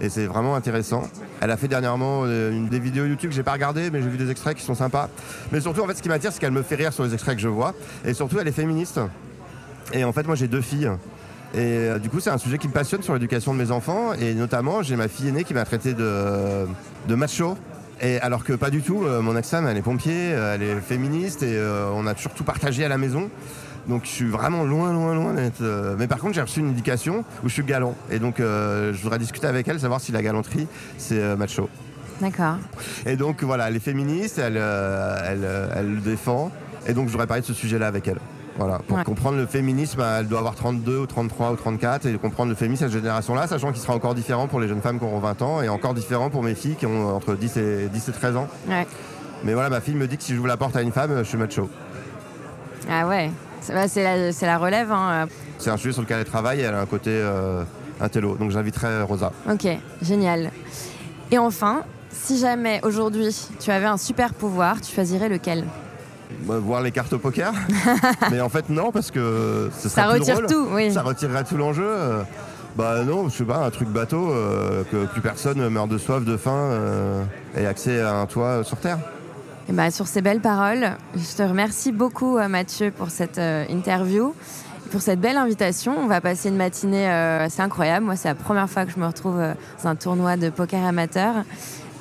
et 0.00 0.08
c'est 0.08 0.26
vraiment 0.26 0.54
intéressant. 0.54 1.02
Elle 1.40 1.50
a 1.50 1.56
fait 1.56 1.68
dernièrement 1.68 2.22
euh, 2.24 2.52
une, 2.52 2.68
des 2.68 2.78
vidéos 2.78 3.06
YouTube 3.06 3.30
que 3.30 3.36
j'ai 3.36 3.42
pas 3.42 3.52
regardé, 3.52 3.90
mais 3.90 4.02
j'ai 4.02 4.08
vu 4.08 4.18
des 4.18 4.30
extraits 4.30 4.56
qui 4.56 4.64
sont 4.64 4.74
sympas. 4.74 5.08
Mais 5.52 5.60
surtout, 5.60 5.82
en 5.82 5.86
fait, 5.86 5.94
ce 5.94 6.02
qui 6.02 6.08
m'attire, 6.08 6.32
c'est 6.32 6.40
qu'elle 6.40 6.52
me 6.52 6.62
fait 6.62 6.76
rire 6.76 6.92
sur 6.92 7.04
les 7.04 7.14
extraits 7.14 7.36
que 7.36 7.42
je 7.42 7.48
vois. 7.48 7.74
Et 8.04 8.14
surtout, 8.14 8.38
elle 8.40 8.48
est 8.48 8.52
féministe. 8.52 9.00
Et 9.92 10.04
en 10.04 10.12
fait, 10.12 10.26
moi, 10.26 10.36
j'ai 10.36 10.48
deux 10.48 10.60
filles. 10.60 10.90
Et 11.54 11.58
euh, 11.60 11.98
du 11.98 12.10
coup, 12.10 12.20
c'est 12.20 12.30
un 12.30 12.38
sujet 12.38 12.58
qui 12.58 12.68
me 12.68 12.72
passionne 12.72 13.02
sur 13.02 13.14
l'éducation 13.14 13.54
de 13.54 13.58
mes 13.58 13.70
enfants. 13.70 14.12
Et 14.20 14.34
notamment, 14.34 14.82
j'ai 14.82 14.96
ma 14.96 15.08
fille 15.08 15.28
aînée 15.28 15.44
qui 15.44 15.54
m'a 15.54 15.64
traité 15.64 15.94
de, 15.94 16.66
de 17.08 17.14
macho 17.14 17.56
et 18.00 18.20
alors 18.20 18.44
que 18.44 18.52
pas 18.52 18.70
du 18.70 18.82
tout, 18.82 19.04
euh, 19.04 19.20
mon 19.20 19.36
ex-femme, 19.36 19.66
elle 19.66 19.76
est 19.76 19.82
pompier, 19.82 20.32
euh, 20.32 20.54
elle 20.54 20.62
est 20.62 20.80
féministe 20.80 21.42
et 21.42 21.56
euh, 21.56 21.90
on 21.92 22.06
a 22.06 22.14
toujours 22.14 22.32
tout 22.32 22.44
partagé 22.44 22.84
à 22.84 22.88
la 22.88 22.98
maison. 22.98 23.30
Donc 23.88 24.04
je 24.04 24.10
suis 24.10 24.26
vraiment 24.26 24.64
loin, 24.64 24.92
loin, 24.92 25.14
loin 25.14 25.32
d'être. 25.32 25.62
Mais 25.98 26.06
par 26.06 26.18
contre, 26.18 26.34
j'ai 26.34 26.42
reçu 26.42 26.60
une 26.60 26.68
indication 26.68 27.24
où 27.42 27.48
je 27.48 27.54
suis 27.54 27.64
galant. 27.64 27.94
Et 28.10 28.18
donc 28.18 28.34
je 28.38 29.02
voudrais 29.02 29.18
discuter 29.18 29.46
avec 29.46 29.66
elle, 29.66 29.80
savoir 29.80 29.98
si 29.98 30.12
la 30.12 30.20
galanterie, 30.20 30.66
c'est 30.98 31.36
macho. 31.36 31.70
D'accord. 32.20 32.56
Et 33.06 33.16
donc 33.16 33.42
voilà, 33.42 33.68
elle 33.68 33.76
est 33.76 33.80
féministe, 33.80 34.38
elle, 34.38 34.58
elle, 34.58 35.48
elle 35.74 35.94
le 35.94 36.00
défend. 36.02 36.52
Et 36.86 36.92
donc 36.92 37.06
je 37.06 37.12
voudrais 37.12 37.26
parler 37.26 37.40
de 37.40 37.46
ce 37.46 37.54
sujet-là 37.54 37.86
avec 37.86 38.06
elle. 38.08 38.18
Voilà, 38.58 38.80
pour 38.80 39.02
comprendre 39.04 39.36
le 39.36 39.46
féminisme, 39.46 40.00
elle 40.00 40.26
doit 40.26 40.40
avoir 40.40 40.56
32 40.56 40.98
ou 40.98 41.06
33 41.06 41.52
ou 41.52 41.56
34 41.56 42.06
et 42.06 42.18
comprendre 42.18 42.50
le 42.50 42.56
féminisme 42.56 42.86
à 42.86 42.88
cette 42.88 42.98
génération-là, 42.98 43.46
sachant 43.46 43.70
qu'il 43.70 43.80
sera 43.80 43.94
encore 43.94 44.16
différent 44.16 44.48
pour 44.48 44.58
les 44.58 44.66
jeunes 44.66 44.80
femmes 44.80 44.98
qui 44.98 45.04
auront 45.04 45.20
20 45.20 45.42
ans 45.42 45.62
et 45.62 45.68
encore 45.68 45.94
différent 45.94 46.28
pour 46.28 46.42
mes 46.42 46.56
filles 46.56 46.74
qui 46.74 46.84
ont 46.84 47.14
entre 47.14 47.36
10 47.36 47.56
et, 47.56 47.88
10 47.88 48.08
et 48.08 48.12
13 48.12 48.36
ans. 48.36 48.48
Mais 49.44 49.54
voilà, 49.54 49.70
ma 49.70 49.80
fille 49.80 49.94
me 49.94 50.08
dit 50.08 50.16
que 50.16 50.24
si 50.24 50.34
j'ouvre 50.34 50.48
la 50.48 50.56
porte 50.56 50.74
à 50.74 50.82
une 50.82 50.90
femme, 50.90 51.18
je 51.18 51.22
suis 51.22 51.38
macho. 51.38 51.70
Ah 52.90 53.06
ouais, 53.06 53.30
c'est 53.60 54.02
la, 54.02 54.32
la, 54.32 54.58
relève. 54.58 54.90
Hein. 54.90 55.28
C'est 55.58 55.70
un 55.70 55.76
sujet 55.76 55.92
sur 55.92 56.02
lequel 56.02 56.18
elle 56.18 56.24
travaille 56.24 56.58
et 56.58 56.64
elle 56.64 56.74
a 56.74 56.80
un 56.80 56.86
côté 56.86 57.10
euh, 57.10 57.62
intello. 58.00 58.36
Donc 58.36 58.50
j'inviterai 58.50 59.02
Rosa. 59.02 59.30
Ok, 59.48 59.68
génial. 60.02 60.50
Et 61.30 61.38
enfin, 61.38 61.84
si 62.10 62.38
jamais 62.38 62.80
aujourd'hui 62.82 63.36
tu 63.60 63.70
avais 63.70 63.86
un 63.86 63.98
super 63.98 64.34
pouvoir, 64.34 64.80
tu 64.80 64.92
choisirais 64.92 65.28
lequel? 65.28 65.64
Bah, 66.44 66.58
voir 66.58 66.82
les 66.82 66.90
cartes 66.90 67.12
au 67.12 67.18
poker. 67.18 67.52
mais 68.30 68.40
en 68.40 68.48
fait, 68.48 68.68
non, 68.68 68.90
parce 68.92 69.10
que 69.10 69.70
ça 69.72 70.06
retire 70.08 70.46
tout, 70.46 70.68
oui. 70.72 70.92
Ça 70.92 71.02
retirerait 71.02 71.44
tout 71.44 71.56
l'enjeu. 71.56 71.88
Bah 72.76 73.02
non, 73.04 73.28
je 73.28 73.36
sais 73.36 73.44
pas, 73.44 73.58
un 73.58 73.70
truc 73.70 73.88
bateau, 73.88 74.30
euh, 74.30 74.84
que 74.84 75.06
plus 75.06 75.20
personne 75.20 75.68
meurt 75.68 75.88
de 75.88 75.98
soif, 75.98 76.24
de 76.24 76.36
faim, 76.36 76.50
euh, 76.54 77.24
ait 77.56 77.66
accès 77.66 78.00
à 78.00 78.14
un 78.14 78.26
toit 78.26 78.62
sur 78.62 78.76
Terre. 78.76 78.98
Et 79.68 79.72
bah, 79.72 79.90
sur 79.90 80.06
ces 80.06 80.22
belles 80.22 80.40
paroles, 80.40 80.92
je 81.14 81.36
te 81.36 81.42
remercie 81.42 81.92
beaucoup 81.92 82.38
euh, 82.38 82.48
Mathieu 82.48 82.90
pour 82.90 83.10
cette 83.10 83.38
euh, 83.38 83.66
interview, 83.68 84.34
pour 84.90 85.02
cette 85.02 85.20
belle 85.20 85.36
invitation. 85.36 85.94
On 85.98 86.06
va 86.06 86.20
passer 86.20 86.48
une 86.48 86.56
matinée 86.56 87.06
euh, 87.08 87.44
assez 87.44 87.60
incroyable. 87.60 88.06
Moi, 88.06 88.16
c'est 88.16 88.28
la 88.28 88.34
première 88.34 88.70
fois 88.70 88.86
que 88.86 88.92
je 88.92 88.98
me 88.98 89.06
retrouve 89.06 89.38
euh, 89.38 89.52
dans 89.82 89.90
un 89.90 89.96
tournoi 89.96 90.36
de 90.36 90.48
poker 90.48 90.82
amateur. 90.84 91.34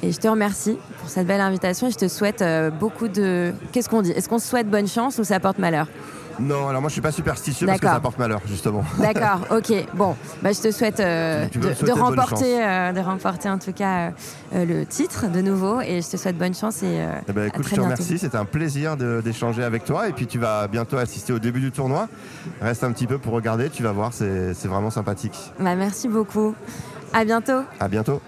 Et 0.04 0.12
je 0.12 0.18
te 0.18 0.28
remercie 0.28 0.78
pour 1.00 1.10
cette 1.10 1.28
belle 1.28 1.41
invitation 1.41 1.88
et 1.88 1.91
je 1.91 1.98
te 1.98 2.08
souhaite 2.08 2.41
euh, 2.41 2.70
beaucoup 2.70 3.08
de... 3.08 3.54
Qu'est-ce 3.72 3.89
qu'on 3.89 4.02
dit? 4.02 4.12
Est-ce 4.12 4.30
qu'on 4.30 4.39
se 4.39 4.48
souhaite 4.48 4.70
bonne 4.70 4.88
chance 4.88 5.18
ou 5.18 5.24
ça 5.24 5.39
porte 5.39 5.58
malheur? 5.58 5.88
Non, 6.39 6.68
alors 6.68 6.82
moi 6.82 6.89
je 6.89 6.93
suis 6.93 7.02
pas 7.02 7.12
superstitieux 7.12 7.66
parce 7.68 7.80
que 7.80 7.88
ça 7.88 8.00
porte 8.00 8.20
malheur, 8.20 8.41
justement. 8.48 8.84
D'accord, 9.00 9.48
ok. 9.52 9.74
Bon, 9.93 10.16
bah, 10.41 10.52
je 10.52 10.62
te 10.62 10.72
souhaite 10.72 11.00
euh, 11.00 11.48
de, 11.48 11.91
remporter, 11.91 12.64
euh, 12.64 12.91
de 12.91 13.00
remporter 13.00 13.50
en 13.50 13.58
tout 13.58 13.74
cas 13.74 14.12
euh, 14.54 14.66
le 14.66 14.86
titre 14.86 15.28
de 15.32 15.41
nouveau 15.41 15.82
et 15.82 16.02
je 16.02 16.10
te 16.10 16.18
souhaite 16.18 16.38
bonne 16.38 16.54
chance 16.54 16.84
et 16.84 17.00
Eh 17.28 17.32
ben, 17.32 17.43
à 17.43 17.48
écoute, 17.48 17.64
très 17.64 17.76
je 17.76 17.82
te 17.82 17.82
remercie, 17.82 18.18
c'était 18.20 18.38
un 18.38 18.45
plaisir 18.45 18.98
d'échanger 18.98 19.64
avec 19.64 19.84
toi 19.84 20.08
et 20.08 20.14
puis 20.14 20.28
tu 20.28 20.38
vas 20.38 20.68
bientôt 20.68 20.98
assister 20.98 21.34
au 21.34 21.39
début 21.39 21.60
du 21.60 21.72
tournoi. 21.72 22.08
Reste 22.62 22.84
un 22.84 22.91
petit 22.91 23.08
peu 23.08 23.18
pour 23.18 23.34
regarder, 23.34 23.70
tu 23.70 23.84
vas 23.84 23.91
voir, 23.91 24.14
c'est 24.14 24.54
c'est 24.54 24.68
vraiment 24.68 24.89
sympathique. 24.89 25.52
Bah, 25.60 25.76
merci 25.76 26.08
beaucoup. 26.08 26.56
À 27.14 27.26
bientôt. 27.26 27.62
À 27.80 27.88
bientôt. 27.88 28.22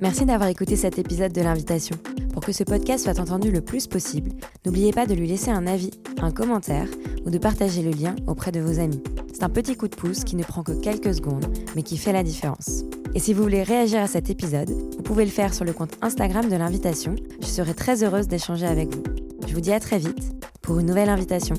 Merci 0.00 0.26
d'avoir 0.26 0.50
écouté 0.50 0.76
cet 0.76 0.98
épisode 0.98 1.32
de 1.32 1.40
l'invitation. 1.40 1.96
Pour 2.32 2.42
que 2.42 2.52
ce 2.52 2.64
podcast 2.64 3.04
soit 3.04 3.20
entendu 3.20 3.50
le 3.50 3.60
plus 3.60 3.86
possible, 3.86 4.32
n'oubliez 4.66 4.92
pas 4.92 5.06
de 5.06 5.14
lui 5.14 5.26
laisser 5.26 5.50
un 5.50 5.66
avis, 5.66 5.90
un 6.20 6.30
commentaire 6.30 6.88
ou 7.24 7.30
de 7.30 7.38
partager 7.38 7.82
le 7.82 7.90
lien 7.90 8.16
auprès 8.26 8.50
de 8.50 8.60
vos 8.60 8.80
amis. 8.80 9.02
C'est 9.32 9.44
un 9.44 9.48
petit 9.48 9.76
coup 9.76 9.88
de 9.88 9.94
pouce 9.94 10.24
qui 10.24 10.36
ne 10.36 10.42
prend 10.42 10.62
que 10.62 10.72
quelques 10.72 11.14
secondes, 11.14 11.46
mais 11.76 11.82
qui 11.82 11.96
fait 11.96 12.12
la 12.12 12.22
différence. 12.22 12.84
Et 13.14 13.20
si 13.20 13.32
vous 13.32 13.42
voulez 13.42 13.62
réagir 13.62 14.00
à 14.00 14.08
cet 14.08 14.30
épisode, 14.30 14.70
vous 14.70 15.02
pouvez 15.02 15.24
le 15.24 15.30
faire 15.30 15.54
sur 15.54 15.64
le 15.64 15.72
compte 15.72 15.96
Instagram 16.02 16.48
de 16.48 16.56
l'invitation. 16.56 17.14
Je 17.40 17.46
serai 17.46 17.74
très 17.74 18.02
heureuse 18.02 18.26
d'échanger 18.26 18.66
avec 18.66 18.94
vous. 18.94 19.02
Je 19.46 19.54
vous 19.54 19.60
dis 19.60 19.72
à 19.72 19.80
très 19.80 19.98
vite 19.98 20.34
pour 20.60 20.80
une 20.80 20.86
nouvelle 20.86 21.08
invitation. 21.08 21.54